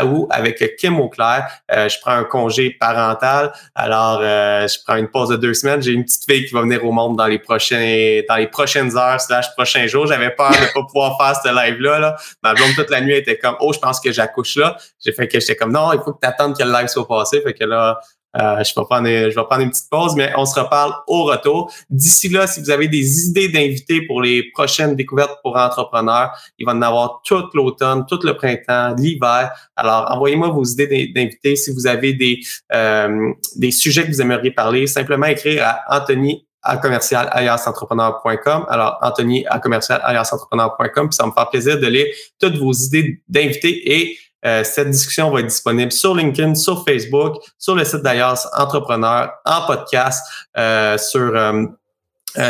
août 0.03 0.27
avec 0.31 0.75
Kim 0.77 0.99
Auclair. 0.99 1.47
Euh, 1.71 1.87
je 1.89 1.97
prends 2.01 2.13
un 2.13 2.23
congé 2.23 2.71
parental. 2.71 3.51
Alors, 3.75 4.19
euh, 4.21 4.67
je 4.67 4.77
prends 4.85 4.95
une 4.95 5.07
pause 5.07 5.29
de 5.29 5.35
deux 5.35 5.53
semaines. 5.53 5.81
J'ai 5.81 5.91
une 5.91 6.03
petite 6.03 6.25
fille 6.25 6.45
qui 6.45 6.53
va 6.53 6.61
venir 6.61 6.83
au 6.85 6.91
monde 6.91 7.17
dans 7.17 7.27
les 7.27 7.39
prochains, 7.39 8.21
dans 8.27 8.35
les 8.35 8.47
prochaines 8.47 8.97
heures 8.97 9.21
slash 9.21 9.53
prochains 9.55 9.87
jours. 9.87 10.07
J'avais 10.07 10.31
peur 10.31 10.51
de 10.51 10.73
pas 10.73 10.83
pouvoir 10.83 11.17
faire 11.17 11.41
ce 11.41 11.49
live-là. 11.49 11.99
Là. 11.99 12.15
Ma 12.43 12.53
blonde 12.53 12.73
toute 12.75 12.89
la 12.89 13.01
nuit 13.01 13.15
était 13.15 13.37
comme, 13.37 13.55
oh, 13.59 13.73
je 13.73 13.79
pense 13.79 13.99
que 13.99 14.11
j'accouche 14.11 14.55
là. 14.55 14.77
J'ai 15.03 15.11
fait 15.11 15.27
que 15.27 15.39
j'étais 15.39 15.55
comme, 15.55 15.71
non, 15.71 15.93
il 15.93 15.99
faut 15.99 16.13
que 16.13 16.19
tu 16.21 16.27
attendes 16.27 16.57
que 16.57 16.63
le 16.63 16.71
live 16.71 16.87
soit 16.87 17.07
passé. 17.07 17.41
Fait 17.41 17.53
que 17.53 17.63
là, 17.63 17.99
euh, 18.35 18.63
je, 18.63 18.73
vais 18.79 18.85
prendre, 18.85 19.07
je 19.07 19.35
vais 19.35 19.43
prendre 19.43 19.61
une 19.61 19.69
petite 19.69 19.89
pause, 19.89 20.15
mais 20.15 20.31
on 20.37 20.45
se 20.45 20.59
reparle 20.59 20.93
au 21.07 21.23
retour. 21.23 21.71
D'ici 21.89 22.29
là, 22.29 22.47
si 22.47 22.59
vous 22.59 22.69
avez 22.69 22.87
des 22.87 23.27
idées 23.27 23.49
d'invités 23.49 24.01
pour 24.01 24.21
les 24.21 24.51
prochaines 24.51 24.95
découvertes 24.95 25.39
pour 25.43 25.55
entrepreneurs, 25.57 26.31
il 26.57 26.65
va 26.65 26.73
en 26.73 26.81
avoir 26.81 27.21
tout 27.23 27.43
l'automne, 27.53 28.05
tout 28.07 28.19
le 28.23 28.35
printemps, 28.35 28.95
l'hiver. 28.97 29.51
Alors, 29.75 30.11
envoyez-moi 30.11 30.49
vos 30.49 30.63
idées 30.63 31.11
d'invités. 31.13 31.55
Si 31.55 31.71
vous 31.71 31.87
avez 31.87 32.13
des, 32.13 32.39
euh, 32.73 33.31
des 33.55 33.71
sujets 33.71 34.03
que 34.03 34.11
vous 34.11 34.21
aimeriez 34.21 34.51
parler, 34.51 34.87
simplement 34.87 35.27
écrire 35.27 35.63
à 35.65 35.97
Anthony 35.97 36.45
à 36.65 36.77
commercial 36.77 37.29
Alors, 37.31 38.97
Anthony 39.01 39.45
à 39.45 39.59
commercial 39.59 40.01
puis 40.03 41.07
ça 41.11 41.25
me 41.25 41.31
fait 41.31 41.49
plaisir 41.51 41.79
de 41.79 41.87
lire 41.87 42.07
toutes 42.39 42.57
vos 42.57 42.73
idées 42.73 43.21
d'invités 43.29 43.91
et 43.93 44.17
euh, 44.45 44.63
cette 44.63 44.91
discussion 44.91 45.31
va 45.31 45.39
être 45.39 45.47
disponible 45.47 45.91
sur 45.91 46.13
LinkedIn, 46.15 46.55
sur 46.55 46.83
Facebook, 46.85 47.37
sur 47.57 47.75
le 47.75 47.83
site 47.83 48.03
d'ailleurs 48.03 48.37
Entrepreneur, 48.55 49.31
en 49.43 49.65
podcast, 49.65 50.23
euh, 50.57 50.97
sur 50.97 51.35
euh, 51.35 51.63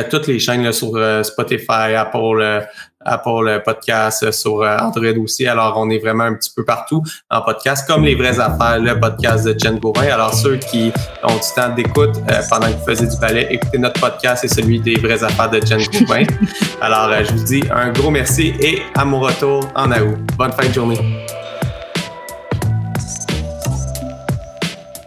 toutes 0.10 0.28
les 0.28 0.40
chaînes 0.40 0.64
là, 0.64 0.74
sur 0.74 0.98
Spotify, 1.24 1.94
Apple, 1.96 2.66
Apple 3.06 3.62
Podcast, 3.64 4.32
sur 4.32 4.64
Android 4.64 5.24
aussi. 5.24 5.46
Alors, 5.46 5.76
on 5.78 5.92
est 5.92 6.00
vraiment 6.00 6.24
un 6.24 6.34
petit 6.34 6.52
peu 6.56 6.66
partout 6.66 7.04
en 7.30 7.44
podcast, 7.44 7.88
comme 7.88 8.04
les 8.04 8.16
vraies 8.16 8.40
affaires, 8.40 8.80
le 8.80 9.00
podcast 9.00 9.46
de 9.46 9.56
Jen 9.58 9.78
Gauvin. 9.78 10.08
Alors, 10.12 10.34
ceux 10.34 10.58
qui 10.58 10.92
ont 11.22 11.36
du 11.36 11.54
temps 11.56 11.70
d'écoute 11.76 12.20
pendant 12.50 12.66
que 12.66 12.72
vous 12.72 12.86
faisiez 12.86 13.06
du 13.06 13.18
ballet, 13.18 13.48
écoutez 13.52 13.78
notre 13.78 14.02
podcast, 14.02 14.42
c'est 14.42 14.60
celui 14.60 14.80
des 14.80 14.96
vraies 14.96 15.24
affaires 15.24 15.52
de 15.52 15.64
Jen 15.64 15.80
Gauvin. 15.94 16.24
Alors, 16.82 17.24
je 17.24 17.32
vous 17.32 17.44
dis 17.44 17.62
un 17.72 17.92
gros 17.92 18.10
merci 18.10 18.56
et 18.60 18.82
à 18.96 19.06
mon 19.06 19.20
retour 19.20 19.70
en 19.76 19.92
août. 19.92 20.18
Bonne 20.36 20.52
fin 20.52 20.68
de 20.68 20.74
journée. 20.74 21.26